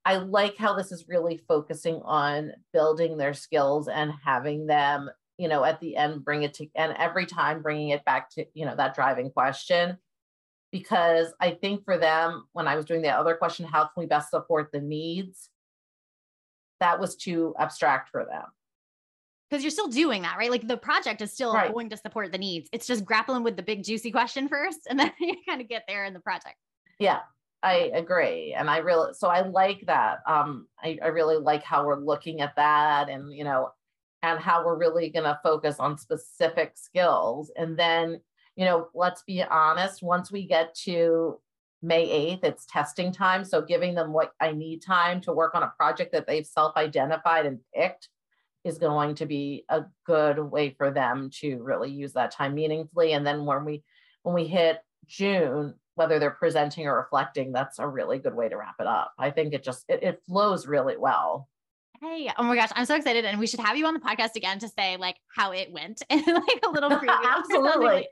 I 0.03 0.17
like 0.17 0.57
how 0.57 0.75
this 0.75 0.91
is 0.91 1.05
really 1.07 1.43
focusing 1.47 2.01
on 2.03 2.51
building 2.73 3.17
their 3.17 3.33
skills 3.33 3.87
and 3.87 4.11
having 4.23 4.65
them, 4.65 5.09
you 5.37 5.47
know, 5.47 5.63
at 5.63 5.79
the 5.79 5.95
end 5.95 6.25
bring 6.25 6.43
it 6.43 6.53
to, 6.55 6.67
and 6.75 6.95
every 6.97 7.25
time 7.25 7.61
bringing 7.61 7.89
it 7.89 8.05
back 8.05 8.29
to, 8.31 8.45
you 8.53 8.65
know, 8.65 8.75
that 8.75 8.95
driving 8.95 9.29
question. 9.29 9.97
Because 10.71 11.33
I 11.39 11.51
think 11.51 11.85
for 11.85 11.97
them, 11.97 12.45
when 12.51 12.67
I 12.67 12.75
was 12.75 12.85
doing 12.85 13.01
the 13.01 13.09
other 13.09 13.35
question, 13.35 13.65
how 13.65 13.83
can 13.83 14.01
we 14.01 14.07
best 14.07 14.29
support 14.29 14.71
the 14.73 14.81
needs? 14.81 15.49
That 16.81 16.99
was 16.99 17.15
too 17.15 17.55
abstract 17.57 18.09
for 18.09 18.25
them 18.25 18.43
because 19.49 19.63
you're 19.63 19.71
still 19.71 19.87
doing 19.87 20.23
that, 20.23 20.37
right? 20.37 20.49
Like 20.49 20.67
the 20.67 20.77
project 20.77 21.21
is 21.21 21.31
still 21.31 21.53
right. 21.53 21.71
going 21.71 21.89
to 21.89 21.97
support 21.97 22.31
the 22.31 22.37
needs. 22.37 22.69
It's 22.71 22.87
just 22.87 23.05
grappling 23.05 23.43
with 23.43 23.55
the 23.55 23.63
big 23.63 23.83
juicy 23.83 24.11
question 24.11 24.47
first, 24.49 24.81
and 24.89 24.99
then 24.99 25.11
you 25.19 25.35
kind 25.47 25.61
of 25.61 25.69
get 25.69 25.83
there 25.87 26.05
in 26.05 26.13
the 26.13 26.19
project. 26.19 26.55
Yeah, 26.99 27.19
I 27.63 27.91
agree, 27.93 28.53
and 28.57 28.69
I 28.69 28.77
really 28.77 29.13
so 29.13 29.27
I 29.27 29.41
like 29.41 29.83
that. 29.87 30.19
Um, 30.27 30.67
I, 30.81 30.97
I 31.03 31.07
really 31.07 31.37
like 31.37 31.63
how 31.63 31.85
we're 31.85 31.99
looking 31.99 32.41
at 32.41 32.55
that, 32.55 33.09
and 33.09 33.33
you 33.33 33.43
know, 33.43 33.69
and 34.23 34.39
how 34.39 34.65
we're 34.65 34.77
really 34.77 35.09
going 35.09 35.25
to 35.25 35.39
focus 35.43 35.79
on 35.79 35.97
specific 35.97 36.73
skills, 36.75 37.51
and 37.55 37.77
then 37.77 38.21
you 38.55 38.65
know, 38.65 38.87
let's 38.93 39.23
be 39.23 39.43
honest. 39.43 40.01
Once 40.01 40.31
we 40.31 40.47
get 40.47 40.73
to 40.75 41.39
May 41.81 42.07
8th, 42.07 42.43
it's 42.43 42.65
testing 42.65 43.11
time. 43.11 43.43
So 43.43 43.61
giving 43.61 43.95
them 43.95 44.13
what 44.13 44.31
I 44.39 44.51
need 44.53 44.81
time 44.81 45.21
to 45.21 45.33
work 45.33 45.55
on 45.55 45.63
a 45.63 45.73
project 45.77 46.13
that 46.13 46.25
they've 46.25 46.45
self-identified 46.45 47.45
and 47.45 47.59
picked 47.75 48.09
is 48.65 48.79
going 48.79 49.15
to 49.15 49.25
be 49.25 49.63
a 49.69 49.85
good 50.05 50.39
way 50.39 50.71
for 50.71 50.91
them 50.91 51.29
to 51.39 51.61
really 51.63 51.91
use 51.91 52.13
that 52.13 52.31
time 52.31 52.55
meaningfully. 52.55 53.13
And 53.13 53.25
then 53.25 53.45
when 53.45 53.63
we 53.63 53.83
when 54.23 54.33
we 54.33 54.47
hit 54.47 54.79
June, 55.05 55.75
whether 55.93 56.17
they're 56.17 56.31
presenting 56.31 56.87
or 56.87 56.97
reflecting, 56.97 57.51
that's 57.51 57.77
a 57.79 57.87
really 57.87 58.17
good 58.17 58.33
way 58.33 58.49
to 58.49 58.57
wrap 58.57 58.75
it 58.79 58.87
up. 58.87 59.13
I 59.19 59.29
think 59.29 59.53
it 59.53 59.63
just 59.63 59.85
it, 59.87 60.03
it 60.03 60.21
flows 60.27 60.67
really 60.67 60.97
well. 60.97 61.47
Hey, 62.01 62.29
oh 62.37 62.43
my 62.43 62.55
gosh, 62.55 62.69
I'm 62.75 62.85
so 62.85 62.95
excited. 62.95 63.23
And 63.23 63.39
we 63.39 63.47
should 63.47 63.59
have 63.59 63.77
you 63.77 63.85
on 63.85 63.93
the 63.93 63.99
podcast 63.99 64.35
again 64.35 64.59
to 64.59 64.67
say 64.67 64.97
like 64.97 65.15
how 65.33 65.51
it 65.51 65.71
went 65.71 66.01
and 66.09 66.25
like 66.25 66.65
a 66.65 66.69
little 66.69 66.89
preview. 66.89 67.23
Absolutely. 67.37 68.07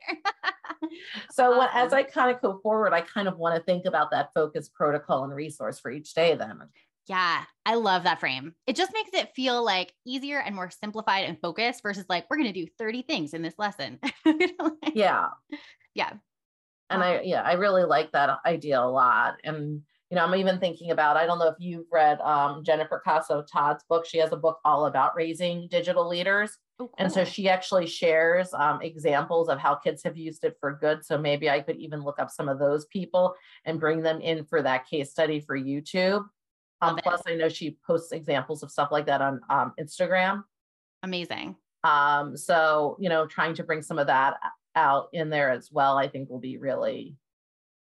so 1.32 1.60
when, 1.60 1.68
as 1.74 1.93
um, 1.93 1.99
I 1.99 2.04
kind 2.04 2.34
of 2.34 2.41
go 2.41 2.60
forward, 2.62 2.93
I 2.93 3.01
kind 3.01 3.28
of 3.28 3.38
want 3.38 3.56
to 3.56 3.64
think 3.64 3.86
about 3.86 4.12
that 4.12 4.30
focus 4.34 4.70
protocol 4.70 5.24
and 5.24 5.34
resource 5.34 5.80
for 5.80 5.91
each 5.91 6.14
day 6.14 6.36
then. 6.36 6.62
Yeah, 7.08 7.43
I 7.66 7.76
love 7.76 8.04
that 8.04 8.20
frame. 8.20 8.54
It 8.66 8.76
just 8.76 8.93
makes 8.93 9.10
it 9.14 9.34
feel 9.36 9.64
like 9.64 9.93
easier 10.06 10.39
and 10.39 10.56
more 10.56 10.70
simplified 10.70 11.26
and 11.26 11.39
focused 11.41 11.84
versus 11.84 12.06
like, 12.08 12.26
we're 12.30 12.38
going 12.38 12.54
to 12.54 12.66
do 12.66 12.68
30 12.78 13.01
things 13.04 13.34
in 13.34 13.41
this 13.41 13.56
lesson. 13.58 13.99
yeah. 14.93 15.28
Yeah. 15.93 16.14
And 16.89 17.04
I, 17.04 17.22
yeah, 17.22 17.41
I 17.41 17.54
really 17.54 17.84
like 17.84 18.12
that 18.12 18.39
idea 18.45 18.80
a 18.80 18.86
lot. 18.86 19.36
And, 19.43 19.82
you 20.10 20.16
know, 20.16 20.24
I'm 20.24 20.36
even 20.36 20.60
thinking 20.60 20.91
about, 20.91 21.18
I 21.18 21.26
don't 21.26 21.39
know 21.39 21.47
if 21.47 21.56
you've 21.60 21.88
read 21.91 22.22
um, 22.22 22.64
Jennifer 22.64 23.01
Casa-Todd's 23.04 23.84
book. 23.89 24.06
She 24.06 24.20
has 24.20 24.32
a 24.32 24.38
book 24.38 24.60
all 24.64 24.86
about 24.86 25.16
raising 25.16 25.68
digital 25.70 26.08
leaders. 26.08 26.58
Oh, 26.80 26.86
cool. 26.86 26.93
And 26.99 27.12
so 27.12 27.26
she 27.26 27.49
actually 27.49 27.88
shares 27.88 28.54
um, 28.54 28.82
examples 28.82 29.49
of 29.49 29.60
how 29.60 29.76
kids 29.76 30.04
have 30.04 30.18
used 30.18 30.43
it 30.43 30.56
for 30.60 30.78
good. 30.80 31.04
So 31.04 31.18
maybe 31.18 31.49
I 31.49 31.62
could 31.62 31.78
even 31.78 32.04
look 32.04 32.20
up 32.20 32.30
some 32.30 32.47
of 32.47 32.60
those 32.60 32.86
people 32.86 33.36
and 33.66 33.80
bring 33.80 34.04
them 34.04 34.22
in 34.22 34.45
for 34.45 34.62
that 34.62 34.88
case 34.88 35.12
study 35.12 35.39
for 35.39 35.58
YouTube. 35.58 36.24
Um, 36.84 36.98
plus, 36.98 37.22
I 37.28 37.36
know 37.36 37.50
she 37.50 37.78
posts 37.86 38.12
examples 38.12 38.64
of 38.64 38.72
stuff 38.72 38.90
like 38.92 39.06
that 39.06 39.22
on 39.22 39.42
um, 39.50 39.74
Instagram. 39.80 40.44
Amazing. 41.04 41.56
Um, 41.84 42.38
so, 42.38 42.98
you 43.00 43.10
know, 43.10 43.28
trying 43.28 43.56
to 43.56 43.64
bring 43.64 43.82
some 43.82 44.00
of 44.00 44.08
that 44.08 44.36
out 44.76 45.10
in 45.14 45.30
there 45.30 45.50
as 45.50 45.70
well, 45.72 45.98
I 45.98 46.08
think 46.08 46.30
will 46.30 46.40
be 46.40 46.58
really, 46.58 47.16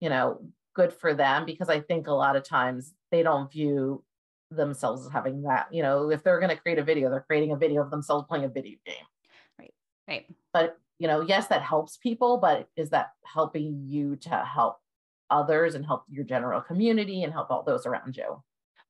you 0.01 0.09
know, 0.09 0.41
good 0.74 0.93
for 0.93 1.14
them 1.14 1.47
because 1.47 1.68
I 1.68 1.80
think 1.80 2.07
a 2.07 2.12
lot 2.12 2.37
of 2.37 2.45
times 2.45 2.93
they 3.11 3.22
don't 3.22 3.51
view 3.51 4.05
themselves 4.51 5.07
as 5.07 5.12
having 5.12 5.43
that, 5.43 5.68
you 5.72 5.82
know, 5.82 6.11
if 6.11 6.22
they're 6.22 6.41
going 6.41 6.55
to 6.55 6.61
create 6.61 6.78
a 6.78 6.84
video, 6.84 7.11
they're 7.11 7.24
creating 7.26 7.53
a 7.53 7.57
video 7.57 7.82
of 7.82 7.91
themselves 7.91 8.26
playing 8.28 8.45
a 8.45 8.49
video 8.49 8.76
game. 8.84 8.97
Right. 9.59 9.74
Right. 10.07 10.26
But, 10.53 10.78
you 10.99 11.09
know, 11.09 11.20
yes, 11.20 11.47
that 11.49 11.62
helps 11.62 11.97
people, 11.97 12.39
but 12.39 12.68
is 12.76 12.91
that 12.91 13.11
helping 13.24 13.84
you 13.87 14.16
to 14.16 14.30
help 14.30 14.78
others 15.30 15.74
and 15.74 15.84
help 15.84 16.05
your 16.09 16.24
general 16.24 16.61
community 16.61 17.22
and 17.22 17.32
help 17.32 17.51
all 17.51 17.62
those 17.62 17.87
around 17.87 18.16
you? 18.16 18.43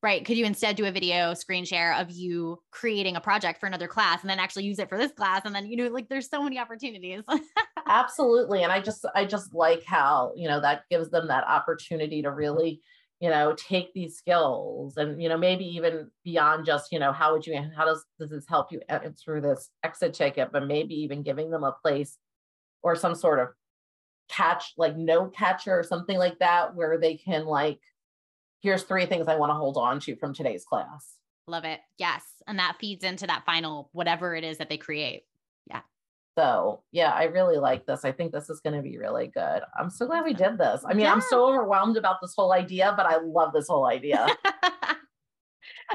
Right? 0.02 0.24
Could 0.24 0.36
you 0.36 0.44
instead 0.44 0.76
do 0.76 0.84
a 0.86 0.92
video 0.92 1.34
screen 1.34 1.64
share 1.64 1.94
of 1.94 2.10
you 2.10 2.58
creating 2.70 3.16
a 3.16 3.20
project 3.20 3.60
for 3.60 3.66
another 3.66 3.88
class 3.88 4.20
and 4.20 4.30
then 4.30 4.38
actually 4.38 4.64
use 4.64 4.78
it 4.78 4.88
for 4.88 4.98
this 4.98 5.12
class? 5.12 5.42
And 5.44 5.54
then, 5.54 5.66
you 5.66 5.76
know, 5.76 5.88
like 5.88 6.08
there's 6.08 6.28
so 6.28 6.42
many 6.42 6.58
opportunities. 6.58 7.22
Absolutely. 7.86 8.62
And 8.62 8.72
I 8.72 8.80
just, 8.80 9.04
I 9.14 9.24
just 9.24 9.54
like 9.54 9.84
how, 9.84 10.32
you 10.36 10.48
know, 10.48 10.60
that 10.60 10.82
gives 10.90 11.10
them 11.10 11.28
that 11.28 11.44
opportunity 11.44 12.22
to 12.22 12.30
really, 12.30 12.82
you 13.20 13.30
know, 13.30 13.54
take 13.56 13.94
these 13.94 14.16
skills 14.16 14.96
and, 14.96 15.22
you 15.22 15.28
know, 15.28 15.38
maybe 15.38 15.64
even 15.64 16.10
beyond 16.24 16.66
just, 16.66 16.92
you 16.92 16.98
know, 16.98 17.12
how 17.12 17.32
would 17.32 17.46
you, 17.46 17.58
how 17.74 17.86
does, 17.86 18.04
does 18.18 18.30
this 18.30 18.46
help 18.48 18.70
you 18.70 18.80
through 19.24 19.40
this 19.40 19.70
exit 19.82 20.12
ticket, 20.12 20.50
but 20.52 20.66
maybe 20.66 20.94
even 20.94 21.22
giving 21.22 21.50
them 21.50 21.64
a 21.64 21.76
place 21.82 22.18
or 22.82 22.94
some 22.94 23.14
sort 23.14 23.40
of 23.40 23.48
catch, 24.28 24.74
like 24.76 24.96
no 24.96 25.28
catcher 25.28 25.78
or 25.78 25.82
something 25.82 26.18
like 26.18 26.38
that, 26.40 26.74
where 26.74 26.98
they 26.98 27.16
can 27.16 27.46
like, 27.46 27.80
here's 28.60 28.82
three 28.82 29.06
things 29.06 29.28
I 29.28 29.36
want 29.36 29.50
to 29.50 29.54
hold 29.54 29.76
on 29.76 30.00
to 30.00 30.16
from 30.16 30.34
today's 30.34 30.64
class. 30.64 31.16
Love 31.48 31.64
it. 31.64 31.80
Yes. 31.98 32.22
And 32.46 32.58
that 32.58 32.76
feeds 32.80 33.04
into 33.04 33.26
that 33.26 33.44
final, 33.46 33.90
whatever 33.92 34.34
it 34.34 34.44
is 34.44 34.58
that 34.58 34.68
they 34.68 34.78
create. 34.78 35.24
Yeah. 35.68 35.80
So, 36.36 36.82
yeah, 36.90 37.12
I 37.12 37.24
really 37.24 37.56
like 37.56 37.86
this. 37.86 38.04
I 38.04 38.12
think 38.12 38.32
this 38.32 38.50
is 38.50 38.60
going 38.60 38.74
to 38.74 38.82
be 38.82 38.98
really 38.98 39.28
good. 39.28 39.62
I'm 39.78 39.90
so 39.90 40.06
glad 40.06 40.24
we 40.24 40.34
did 40.34 40.58
this. 40.58 40.82
I 40.84 40.92
mean, 40.92 41.04
yeah. 41.04 41.12
I'm 41.12 41.20
so 41.20 41.48
overwhelmed 41.48 41.96
about 41.96 42.16
this 42.20 42.34
whole 42.36 42.52
idea, 42.52 42.94
but 42.96 43.06
I 43.06 43.18
love 43.18 43.52
this 43.52 43.68
whole 43.68 43.86
idea. 43.86 44.26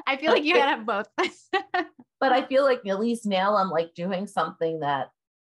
I 0.07 0.17
feel 0.17 0.31
like 0.31 0.43
you 0.43 0.53
gotta 0.53 0.69
have 0.69 0.85
both. 0.85 1.07
but 2.19 2.31
I 2.31 2.43
feel 2.43 2.63
like 2.63 2.85
at 2.87 2.99
least 2.99 3.25
now 3.25 3.55
I'm 3.55 3.69
like 3.69 3.93
doing 3.93 4.27
something 4.27 4.79
that 4.79 5.11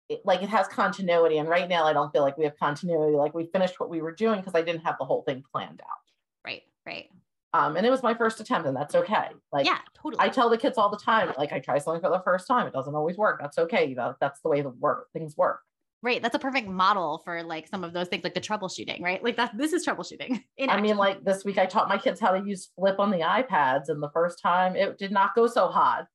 it, 0.08 0.22
like 0.24 0.42
it 0.42 0.48
has 0.48 0.68
continuity. 0.68 1.38
And 1.38 1.48
right 1.48 1.68
now 1.68 1.84
I 1.84 1.92
don't 1.92 2.12
feel 2.12 2.22
like 2.22 2.38
we 2.38 2.44
have 2.44 2.58
continuity. 2.58 3.16
Like 3.16 3.34
we 3.34 3.46
finished 3.46 3.78
what 3.80 3.90
we 3.90 4.00
were 4.00 4.12
doing 4.12 4.40
because 4.40 4.54
I 4.54 4.62
didn't 4.62 4.84
have 4.84 4.96
the 4.98 5.04
whole 5.04 5.22
thing 5.22 5.42
planned 5.52 5.80
out. 5.82 5.98
Right. 6.44 6.62
Right. 6.86 7.08
Um, 7.54 7.76
and 7.76 7.86
it 7.86 7.90
was 7.90 8.02
my 8.02 8.14
first 8.14 8.40
attempt, 8.40 8.66
and 8.66 8.74
that's 8.74 8.94
okay. 8.94 9.28
Like, 9.52 9.66
yeah, 9.66 9.78
totally. 9.94 10.20
I 10.20 10.30
tell 10.30 10.48
the 10.48 10.56
kids 10.56 10.78
all 10.78 10.90
the 10.90 10.96
time, 10.96 11.32
like, 11.36 11.52
I 11.52 11.58
try 11.58 11.76
something 11.78 12.00
for 12.00 12.08
the 12.08 12.22
first 12.24 12.46
time. 12.46 12.66
It 12.66 12.72
doesn't 12.72 12.94
always 12.94 13.18
work. 13.18 13.38
That's 13.40 13.58
okay. 13.58 13.84
You 13.84 13.94
know, 13.94 14.14
that's 14.20 14.40
the 14.40 14.48
way 14.48 14.62
the 14.62 14.70
work 14.70 15.08
things 15.12 15.36
work. 15.36 15.60
Right. 16.02 16.20
That's 16.20 16.34
a 16.34 16.38
perfect 16.38 16.66
model 16.66 17.22
for 17.24 17.44
like 17.44 17.68
some 17.68 17.84
of 17.84 17.92
those 17.92 18.08
things, 18.08 18.24
like 18.24 18.34
the 18.34 18.40
troubleshooting, 18.40 19.00
right? 19.00 19.22
Like 19.22 19.36
that. 19.36 19.56
This 19.56 19.72
is 19.72 19.86
troubleshooting. 19.86 20.42
I 20.68 20.80
mean, 20.80 20.96
like 20.96 21.24
this 21.24 21.44
week, 21.44 21.58
I 21.58 21.66
taught 21.66 21.88
my 21.88 21.96
kids 21.98 22.18
how 22.18 22.32
to 22.32 22.44
use 22.44 22.70
Flip 22.74 22.98
on 22.98 23.12
the 23.12 23.20
iPads, 23.20 23.84
and 23.88 24.02
the 24.02 24.10
first 24.12 24.40
time 24.42 24.74
it 24.74 24.98
did 24.98 25.12
not 25.12 25.34
go 25.36 25.46
so 25.46 25.68
hot. 25.68 26.06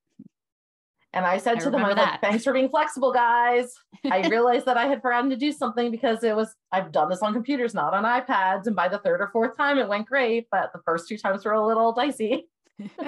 And 1.13 1.25
I 1.25 1.37
said 1.37 1.57
I 1.57 1.59
to 1.61 1.69
them, 1.69 1.83
I 1.83 1.87
was 1.89 1.97
like, 1.97 2.21
thanks 2.21 2.43
for 2.43 2.53
being 2.53 2.69
flexible, 2.69 3.11
guys. 3.11 3.73
I 4.11 4.27
realized 4.29 4.65
that 4.65 4.77
I 4.77 4.87
had 4.87 5.01
forgotten 5.01 5.29
to 5.29 5.37
do 5.37 5.51
something 5.51 5.89
because 5.89 6.23
it 6.23 6.35
was, 6.35 6.53
I've 6.71 6.91
done 6.91 7.09
this 7.09 7.21
on 7.21 7.33
computers, 7.33 7.73
not 7.73 7.93
on 7.93 8.03
iPads. 8.03 8.67
And 8.67 8.75
by 8.75 8.87
the 8.87 8.99
third 8.99 9.21
or 9.21 9.29
fourth 9.29 9.55
time, 9.57 9.77
it 9.77 9.87
went 9.87 10.05
great. 10.07 10.47
But 10.51 10.71
the 10.73 10.81
first 10.85 11.07
two 11.07 11.17
times 11.17 11.45
were 11.45 11.53
a 11.53 11.65
little 11.65 11.93
dicey. 11.93 12.47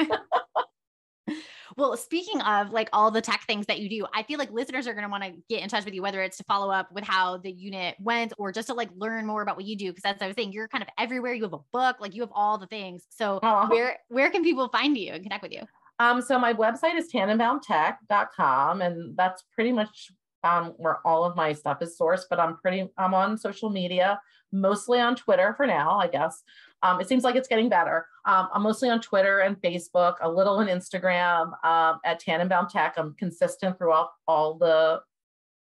well, 1.77 1.95
speaking 1.97 2.41
of 2.41 2.71
like 2.71 2.89
all 2.93 3.11
the 3.11 3.21
tech 3.21 3.43
things 3.47 3.65
that 3.67 3.79
you 3.79 3.89
do, 3.89 4.05
I 4.13 4.23
feel 4.23 4.39
like 4.39 4.51
listeners 4.51 4.87
are 4.87 4.93
going 4.93 5.03
to 5.03 5.09
want 5.09 5.23
to 5.23 5.33
get 5.49 5.61
in 5.61 5.69
touch 5.69 5.85
with 5.85 5.93
you, 5.93 6.01
whether 6.01 6.21
it's 6.21 6.37
to 6.37 6.43
follow 6.45 6.71
up 6.71 6.91
with 6.93 7.03
how 7.03 7.37
the 7.37 7.51
unit 7.51 7.95
went 7.99 8.33
or 8.37 8.51
just 8.51 8.67
to 8.67 8.73
like 8.73 8.89
learn 8.95 9.25
more 9.25 9.41
about 9.41 9.55
what 9.55 9.65
you 9.65 9.77
do. 9.77 9.91
Cause 9.93 10.03
as 10.05 10.15
I 10.21 10.27
was 10.27 10.35
saying, 10.35 10.53
you're 10.53 10.67
kind 10.67 10.81
of 10.81 10.89
everywhere. 10.97 11.33
You 11.33 11.43
have 11.43 11.53
a 11.53 11.59
book, 11.73 11.97
like 11.99 12.15
you 12.15 12.21
have 12.21 12.31
all 12.33 12.57
the 12.57 12.67
things. 12.67 13.03
So 13.09 13.37
uh-huh. 13.37 13.67
where, 13.69 13.97
where 14.07 14.31
can 14.31 14.43
people 14.43 14.69
find 14.69 14.97
you 14.97 15.11
and 15.13 15.21
connect 15.23 15.43
with 15.43 15.51
you? 15.51 15.63
Um, 15.99 16.21
so 16.21 16.39
my 16.39 16.53
website 16.53 16.97
is 16.97 17.11
tannenbaumtech.com 17.11 18.81
and 18.81 19.17
that's 19.17 19.43
pretty 19.53 19.73
much 19.73 20.11
um, 20.43 20.73
where 20.77 21.05
all 21.05 21.25
of 21.25 21.35
my 21.35 21.51
stuff 21.51 21.81
is 21.81 21.97
sourced, 21.99 22.23
but 22.29 22.39
I'm 22.39 22.57
pretty, 22.57 22.87
I'm 22.97 23.13
on 23.13 23.37
social 23.37 23.69
media, 23.69 24.21
mostly 24.53 24.99
on 24.99 25.15
Twitter 25.15 25.53
for 25.57 25.67
now, 25.67 25.99
I 25.99 26.07
guess. 26.07 26.41
Um, 26.81 27.01
it 27.01 27.09
seems 27.09 27.25
like 27.25 27.35
it's 27.35 27.49
getting 27.49 27.67
better. 27.67 28.07
Um, 28.25 28.47
I'm 28.53 28.61
mostly 28.61 28.89
on 28.89 29.01
Twitter 29.01 29.39
and 29.39 29.57
Facebook, 29.61 30.15
a 30.21 30.31
little 30.31 30.55
on 30.55 30.67
Instagram 30.67 31.51
um, 31.65 31.99
at 32.05 32.21
Tannenbaum 32.21 32.69
Tech. 32.69 32.93
I'm 32.97 33.15
consistent 33.15 33.77
throughout 33.77 34.11
all 34.27 34.57
the 34.57 35.01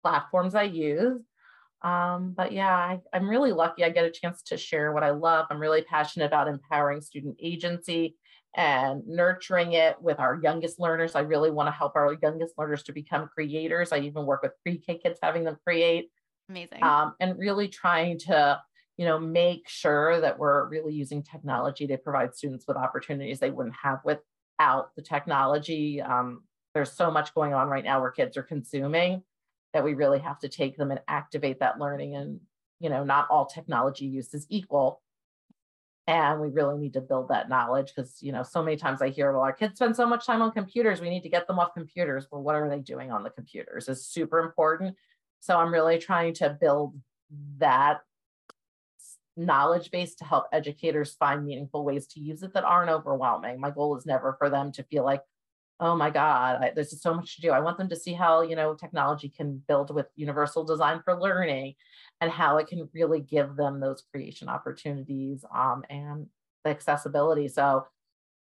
platforms 0.02 0.54
I 0.54 0.64
use. 0.64 1.22
Um, 1.82 2.34
but 2.36 2.52
yeah, 2.52 2.76
I, 2.76 3.00
I'm 3.14 3.28
really 3.28 3.52
lucky 3.52 3.84
I 3.84 3.88
get 3.88 4.04
a 4.04 4.10
chance 4.10 4.42
to 4.44 4.58
share 4.58 4.92
what 4.92 5.02
I 5.02 5.10
love. 5.10 5.46
I'm 5.48 5.58
really 5.58 5.80
passionate 5.80 6.26
about 6.26 6.48
empowering 6.48 7.00
student 7.00 7.36
agency 7.40 8.16
and 8.57 9.07
nurturing 9.07 9.74
it 9.74 10.01
with 10.01 10.18
our 10.18 10.40
youngest 10.42 10.80
learners. 10.80 11.14
I 11.14 11.20
really 11.20 11.51
want 11.51 11.68
to 11.68 11.72
help 11.72 11.94
our 11.94 12.16
youngest 12.20 12.55
learners 12.59 12.82
to 12.84 12.92
become 12.92 13.28
creators. 13.32 13.92
I 13.92 13.98
even 13.98 14.26
work 14.26 14.42
with 14.42 14.53
pre-K 14.62 14.98
kids, 14.98 15.18
having 15.22 15.44
them 15.44 15.57
create. 15.64 16.11
Amazing. 16.48 16.82
Um, 16.82 17.14
and 17.20 17.38
really 17.38 17.68
trying 17.68 18.18
to, 18.20 18.61
you 18.96 19.07
know, 19.07 19.20
make 19.20 19.68
sure 19.68 20.20
that 20.20 20.38
we're 20.38 20.68
really 20.68 20.92
using 20.92 21.22
technology 21.22 21.86
to 21.86 21.96
provide 21.96 22.34
students 22.34 22.64
with 22.66 22.76
opportunities 22.76 23.38
they 23.38 23.51
wouldn't 23.51 23.76
have 23.80 24.01
without 24.05 24.94
the 24.96 25.03
technology. 25.03 26.03
Um, 26.03 26.42
there's 26.74 26.92
so 26.92 27.11
much 27.11 27.34
going 27.34 27.55
on 27.55 27.68
right 27.68 27.84
now 27.84 28.01
where 28.01 28.11
kids 28.11 28.36
are 28.36 28.42
consuming 28.42 29.22
that 29.72 29.84
we 29.84 29.94
really 29.94 30.18
have 30.18 30.40
to 30.40 30.48
take 30.48 30.76
them 30.76 30.90
and 30.90 31.01
activate 31.07 31.61
that 31.61 31.78
learning. 31.78 32.16
And, 32.16 32.40
you 32.80 32.90
know, 32.90 33.05
not 33.05 33.28
all 33.30 33.46
technology 33.46 34.07
use 34.07 34.34
is 34.34 34.46
equal 34.48 35.01
and 36.11 36.40
we 36.40 36.48
really 36.48 36.76
need 36.76 36.92
to 36.92 37.00
build 37.00 37.28
that 37.28 37.48
knowledge 37.48 37.92
because 37.94 38.20
you 38.20 38.32
know 38.32 38.42
so 38.42 38.61
many 38.61 38.76
times 38.76 39.00
i 39.00 39.08
hear 39.08 39.32
well 39.32 39.42
our 39.42 39.52
kids 39.52 39.76
spend 39.76 39.94
so 39.94 40.04
much 40.04 40.26
time 40.26 40.42
on 40.42 40.50
computers 40.50 41.00
we 41.00 41.08
need 41.08 41.22
to 41.22 41.28
get 41.28 41.46
them 41.46 41.61
off 41.61 41.72
computers. 41.72 42.26
Well 42.30 42.42
what 42.42 42.56
are 42.56 42.68
they 42.68 42.80
doing 42.80 43.12
on 43.12 43.22
the 43.22 43.30
computers 43.30 43.88
is 43.88 44.04
super 44.04 44.40
important. 44.40 44.96
So 45.38 45.56
i'm 45.56 45.72
really 45.72 45.98
trying 45.98 46.34
to 46.34 46.58
build 46.61 47.00
that 47.58 48.00
knowledge 49.36 49.92
base 49.92 50.16
to 50.16 50.24
help 50.24 50.46
educators 50.52 51.14
find 51.14 51.46
meaningful 51.46 51.84
ways 51.84 52.08
to 52.08 52.20
use 52.20 52.42
it 52.42 52.52
that 52.54 52.64
aren't 52.64 52.90
overwhelming. 52.90 53.61
My 53.61 53.70
goal 53.70 53.96
is 53.96 54.04
never 54.04 54.34
for 54.36 54.50
them 54.50 54.72
to 54.72 54.82
feel 54.82 55.04
like 55.04 55.22
oh 55.81 55.97
my 55.97 56.11
god 56.11 56.62
I, 56.62 56.72
there's 56.74 57.01
so 57.01 57.14
much 57.14 57.37
to 57.37 57.43
do 57.43 57.51
i 57.51 57.61
want 57.61 57.78
them 57.78 57.89
to 57.89 57.97
see 57.97 58.12
how 58.12 58.43
you 58.43 58.55
know 58.55 58.74
technology 58.74 59.28
can 59.28 59.62
build 59.66 59.95
with 59.95 60.07
universal 60.16 60.64
design 60.64 61.01
for 61.05 61.20
learning 61.20 61.74
and 62.20 62.31
how 62.31 62.59
it 62.59 62.66
can 62.66 62.89
really 62.93 63.20
give 63.20 63.57
them 63.57 63.81
those 63.81 64.03
creation 64.12 64.49
opportunities 64.49 65.45
um, 65.55 65.83
and 65.89 66.26
the 66.64 66.70
accessibility. 66.70 67.49
So, 67.49 67.87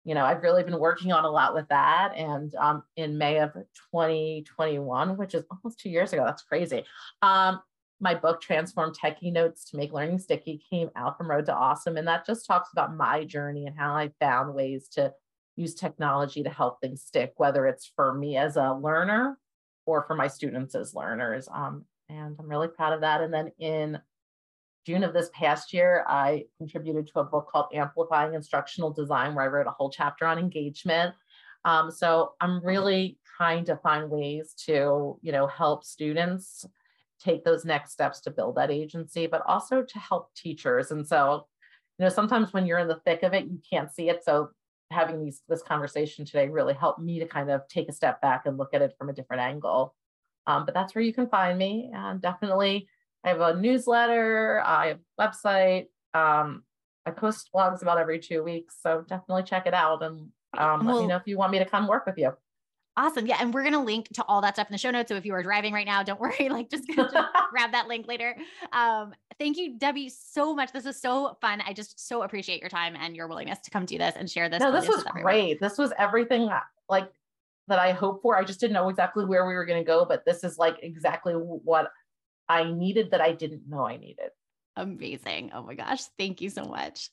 you 0.04 0.14
know, 0.14 0.24
I've 0.24 0.42
really 0.42 0.62
been 0.62 0.78
working 0.78 1.12
on 1.12 1.24
a 1.24 1.30
lot 1.30 1.54
with 1.54 1.68
that. 1.68 2.12
And 2.16 2.54
um, 2.56 2.82
in 2.96 3.16
May 3.16 3.38
of 3.38 3.54
2021, 3.92 5.16
which 5.16 5.34
is 5.34 5.44
almost 5.50 5.80
two 5.80 5.88
years 5.88 6.12
ago, 6.12 6.24
that's 6.24 6.42
crazy. 6.42 6.84
Um, 7.22 7.60
my 8.00 8.14
book, 8.14 8.40
Transform 8.40 8.92
Techie 8.92 9.32
Notes 9.32 9.64
to 9.70 9.76
Make 9.76 9.92
Learning 9.92 10.18
Sticky, 10.18 10.62
came 10.68 10.90
out 10.94 11.16
from 11.16 11.30
Road 11.30 11.46
to 11.46 11.54
Awesome. 11.54 11.96
And 11.96 12.06
that 12.06 12.26
just 12.26 12.46
talks 12.46 12.70
about 12.72 12.94
my 12.94 13.24
journey 13.24 13.66
and 13.66 13.78
how 13.78 13.94
I 13.94 14.10
found 14.20 14.54
ways 14.54 14.88
to 14.88 15.14
use 15.56 15.74
technology 15.74 16.42
to 16.42 16.50
help 16.50 16.80
things 16.80 17.02
stick, 17.02 17.34
whether 17.36 17.66
it's 17.66 17.90
for 17.94 18.14
me 18.14 18.36
as 18.36 18.56
a 18.56 18.74
learner 18.74 19.38
or 19.86 20.04
for 20.06 20.14
my 20.14 20.28
students 20.28 20.74
as 20.74 20.94
learners. 20.94 21.48
Um, 21.52 21.84
and 22.08 22.36
I'm 22.38 22.48
really 22.48 22.68
proud 22.68 22.92
of 22.92 23.00
that. 23.02 23.20
And 23.20 23.32
then 23.32 23.52
in 23.58 23.98
June 24.86 25.04
of 25.04 25.14
this 25.14 25.30
past 25.32 25.72
year, 25.72 26.04
I 26.06 26.44
contributed 26.58 27.06
to 27.08 27.20
a 27.20 27.24
book 27.24 27.48
called 27.50 27.66
Amplifying 27.72 28.34
Instructional 28.34 28.92
Design, 28.92 29.34
where 29.34 29.44
I 29.44 29.48
wrote 29.48 29.66
a 29.66 29.70
whole 29.70 29.90
chapter 29.90 30.26
on 30.26 30.38
engagement. 30.38 31.14
Um, 31.64 31.90
so 31.90 32.32
I'm 32.40 32.62
really 32.62 33.18
trying 33.36 33.64
to 33.66 33.76
find 33.76 34.10
ways 34.10 34.54
to, 34.66 35.18
you 35.22 35.32
know, 35.32 35.46
help 35.46 35.84
students 35.84 36.66
take 37.18 37.44
those 37.44 37.64
next 37.64 37.92
steps 37.92 38.20
to 38.22 38.30
build 38.30 38.56
that 38.56 38.70
agency, 38.70 39.26
but 39.26 39.42
also 39.46 39.82
to 39.82 39.98
help 39.98 40.34
teachers. 40.34 40.90
And 40.90 41.06
so, 41.06 41.46
you 41.98 42.04
know, 42.04 42.10
sometimes 42.10 42.52
when 42.52 42.66
you're 42.66 42.78
in 42.78 42.88
the 42.88 43.00
thick 43.06 43.22
of 43.22 43.32
it, 43.32 43.46
you 43.46 43.60
can't 43.70 43.90
see 43.90 44.10
it. 44.10 44.22
So 44.24 44.50
having 44.94 45.22
these 45.22 45.42
this 45.48 45.62
conversation 45.62 46.24
today 46.24 46.48
really 46.48 46.74
helped 46.74 47.00
me 47.00 47.18
to 47.18 47.26
kind 47.26 47.50
of 47.50 47.66
take 47.68 47.88
a 47.88 47.92
step 47.92 48.20
back 48.20 48.46
and 48.46 48.56
look 48.56 48.74
at 48.74 48.82
it 48.82 48.94
from 48.96 49.08
a 49.08 49.12
different 49.12 49.42
angle. 49.42 49.94
Um, 50.46 50.64
but 50.64 50.74
that's 50.74 50.94
where 50.94 51.02
you 51.02 51.12
can 51.12 51.28
find 51.28 51.58
me. 51.58 51.90
And 51.94 52.20
definitely, 52.20 52.88
I 53.24 53.30
have 53.30 53.40
a 53.40 53.56
newsletter, 53.56 54.62
I 54.64 54.88
have 54.88 54.98
a 55.18 55.28
website. 55.28 55.86
Um, 56.14 56.64
I 57.06 57.10
post 57.10 57.50
blogs 57.54 57.82
about 57.82 57.98
every 57.98 58.18
two 58.18 58.42
weeks, 58.42 58.76
so 58.80 59.04
definitely 59.06 59.42
check 59.42 59.66
it 59.66 59.74
out 59.74 60.02
and 60.02 60.30
um, 60.56 60.86
let 60.86 60.96
me 60.96 61.06
know 61.06 61.16
if 61.16 61.26
you 61.26 61.36
want 61.36 61.52
me 61.52 61.58
to 61.58 61.66
come 61.66 61.86
work 61.86 62.06
with 62.06 62.16
you. 62.16 62.32
Awesome. 62.96 63.26
Yeah. 63.26 63.38
And 63.40 63.52
we're 63.52 63.62
going 63.62 63.74
to 63.74 63.80
link 63.80 64.08
to 64.14 64.24
all 64.24 64.40
that 64.42 64.54
stuff 64.54 64.68
in 64.68 64.72
the 64.72 64.78
show 64.78 64.90
notes. 64.90 65.08
So 65.08 65.16
if 65.16 65.26
you 65.26 65.34
are 65.34 65.42
driving 65.42 65.72
right 65.72 65.86
now, 65.86 66.02
don't 66.02 66.20
worry, 66.20 66.48
like 66.48 66.70
just, 66.70 66.86
just 66.86 67.14
grab 67.50 67.72
that 67.72 67.88
link 67.88 68.06
later. 68.06 68.36
Um, 68.72 69.14
thank 69.38 69.56
you, 69.56 69.78
Debbie, 69.78 70.08
so 70.08 70.54
much. 70.54 70.72
This 70.72 70.86
is 70.86 71.00
so 71.00 71.36
fun. 71.40 71.62
I 71.66 71.72
just 71.72 72.06
so 72.06 72.22
appreciate 72.22 72.60
your 72.60 72.70
time 72.70 72.96
and 72.96 73.16
your 73.16 73.26
willingness 73.26 73.60
to 73.60 73.70
come 73.70 73.84
do 73.84 73.98
this 73.98 74.14
and 74.16 74.30
share 74.30 74.48
this. 74.48 74.60
No, 74.60 74.70
this 74.70 74.88
was 74.88 75.02
great. 75.04 75.60
This 75.60 75.76
was 75.76 75.92
everything 75.98 76.48
like 76.88 77.10
that 77.68 77.78
I 77.78 77.92
hoped 77.92 78.22
for. 78.22 78.36
I 78.36 78.44
just 78.44 78.60
didn't 78.60 78.74
know 78.74 78.88
exactly 78.88 79.24
where 79.24 79.46
we 79.46 79.54
were 79.54 79.64
going 79.64 79.82
to 79.82 79.86
go, 79.86 80.04
but 80.04 80.24
this 80.24 80.44
is 80.44 80.58
like 80.58 80.78
exactly 80.82 81.32
what 81.32 81.90
I 82.48 82.70
needed 82.70 83.10
that 83.10 83.20
I 83.20 83.32
didn't 83.32 83.68
know 83.68 83.86
I 83.86 83.96
needed. 83.96 84.30
Amazing. 84.76 85.50
Oh 85.54 85.62
my 85.62 85.74
gosh. 85.74 86.02
Thank 86.18 86.40
you 86.40 86.50
so 86.50 86.64
much. 86.64 87.10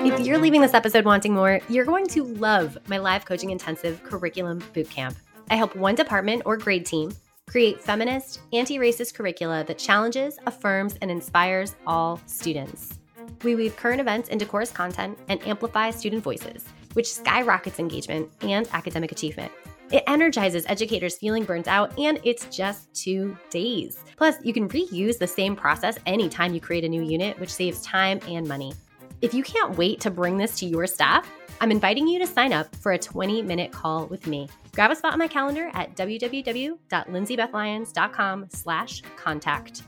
If 0.00 0.20
you're 0.20 0.38
leaving 0.38 0.60
this 0.60 0.74
episode 0.74 1.04
wanting 1.04 1.34
more, 1.34 1.60
you're 1.68 1.84
going 1.84 2.06
to 2.08 2.22
love 2.22 2.78
my 2.86 2.98
live 2.98 3.24
coaching 3.24 3.50
intensive 3.50 4.00
curriculum 4.04 4.60
bootcamp. 4.72 5.16
I 5.50 5.56
help 5.56 5.74
one 5.74 5.96
department 5.96 6.42
or 6.44 6.56
grade 6.56 6.86
team 6.86 7.12
create 7.48 7.82
feminist, 7.82 8.40
anti 8.52 8.78
racist 8.78 9.14
curricula 9.14 9.64
that 9.64 9.76
challenges, 9.76 10.38
affirms, 10.46 10.94
and 11.02 11.10
inspires 11.10 11.74
all 11.84 12.20
students. 12.26 13.00
We 13.42 13.56
weave 13.56 13.76
current 13.76 14.00
events 14.00 14.28
into 14.28 14.46
course 14.46 14.70
content 14.70 15.18
and 15.28 15.44
amplify 15.44 15.90
student 15.90 16.22
voices, 16.22 16.64
which 16.92 17.12
skyrockets 17.12 17.80
engagement 17.80 18.30
and 18.40 18.68
academic 18.72 19.10
achievement. 19.10 19.50
It 19.90 20.04
energizes 20.06 20.64
educators 20.68 21.16
feeling 21.16 21.42
burnt 21.42 21.66
out, 21.66 21.98
and 21.98 22.20
it's 22.22 22.44
just 22.56 22.94
two 22.94 23.36
days. 23.50 23.98
Plus, 24.16 24.36
you 24.44 24.52
can 24.52 24.68
reuse 24.68 25.18
the 25.18 25.26
same 25.26 25.56
process 25.56 25.98
anytime 26.06 26.54
you 26.54 26.60
create 26.60 26.84
a 26.84 26.88
new 26.88 27.02
unit, 27.02 27.38
which 27.40 27.52
saves 27.52 27.82
time 27.82 28.20
and 28.28 28.46
money. 28.46 28.72
If 29.20 29.34
you 29.34 29.42
can't 29.42 29.76
wait 29.76 29.98
to 30.02 30.10
bring 30.10 30.36
this 30.36 30.60
to 30.60 30.66
your 30.66 30.86
staff, 30.86 31.28
I'm 31.60 31.72
inviting 31.72 32.06
you 32.06 32.20
to 32.20 32.26
sign 32.26 32.52
up 32.52 32.72
for 32.76 32.92
a 32.92 32.98
20 32.98 33.42
minute 33.42 33.72
call 33.72 34.06
with 34.06 34.28
me. 34.28 34.48
Grab 34.74 34.92
a 34.92 34.96
spot 34.96 35.14
on 35.14 35.18
my 35.18 35.26
calendar 35.26 35.72
at 35.74 35.96
www.lindsaybethlyons.com 35.96 38.46
slash 38.50 39.02
contact. 39.16 39.82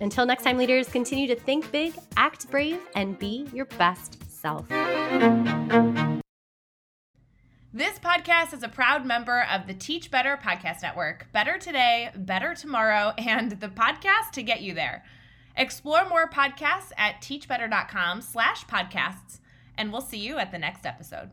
Until 0.00 0.26
next 0.26 0.42
time, 0.42 0.58
leaders, 0.58 0.90
continue 0.90 1.26
to 1.26 1.36
think 1.36 1.72
big, 1.72 1.94
act 2.18 2.50
brave, 2.50 2.78
and 2.94 3.18
be 3.18 3.48
your 3.54 3.64
best 3.64 4.30
self. 4.30 4.68
This 7.72 7.98
podcast 7.98 8.52
is 8.52 8.62
a 8.62 8.68
proud 8.68 9.06
member 9.06 9.46
of 9.50 9.66
the 9.66 9.72
Teach 9.72 10.10
Better 10.10 10.38
Podcast 10.42 10.82
Network. 10.82 11.32
Better 11.32 11.56
today, 11.56 12.10
better 12.14 12.54
tomorrow, 12.54 13.14
and 13.16 13.52
the 13.52 13.68
podcast 13.68 14.32
to 14.32 14.42
get 14.42 14.60
you 14.60 14.74
there. 14.74 15.02
Explore 15.56 16.08
more 16.08 16.28
podcasts 16.28 16.92
at 16.96 17.22
teachbetter.com 17.22 18.20
slash 18.20 18.66
podcasts, 18.66 19.40
and 19.76 19.90
we'll 19.90 20.02
see 20.02 20.18
you 20.18 20.38
at 20.38 20.52
the 20.52 20.58
next 20.58 20.84
episode. 20.84 21.30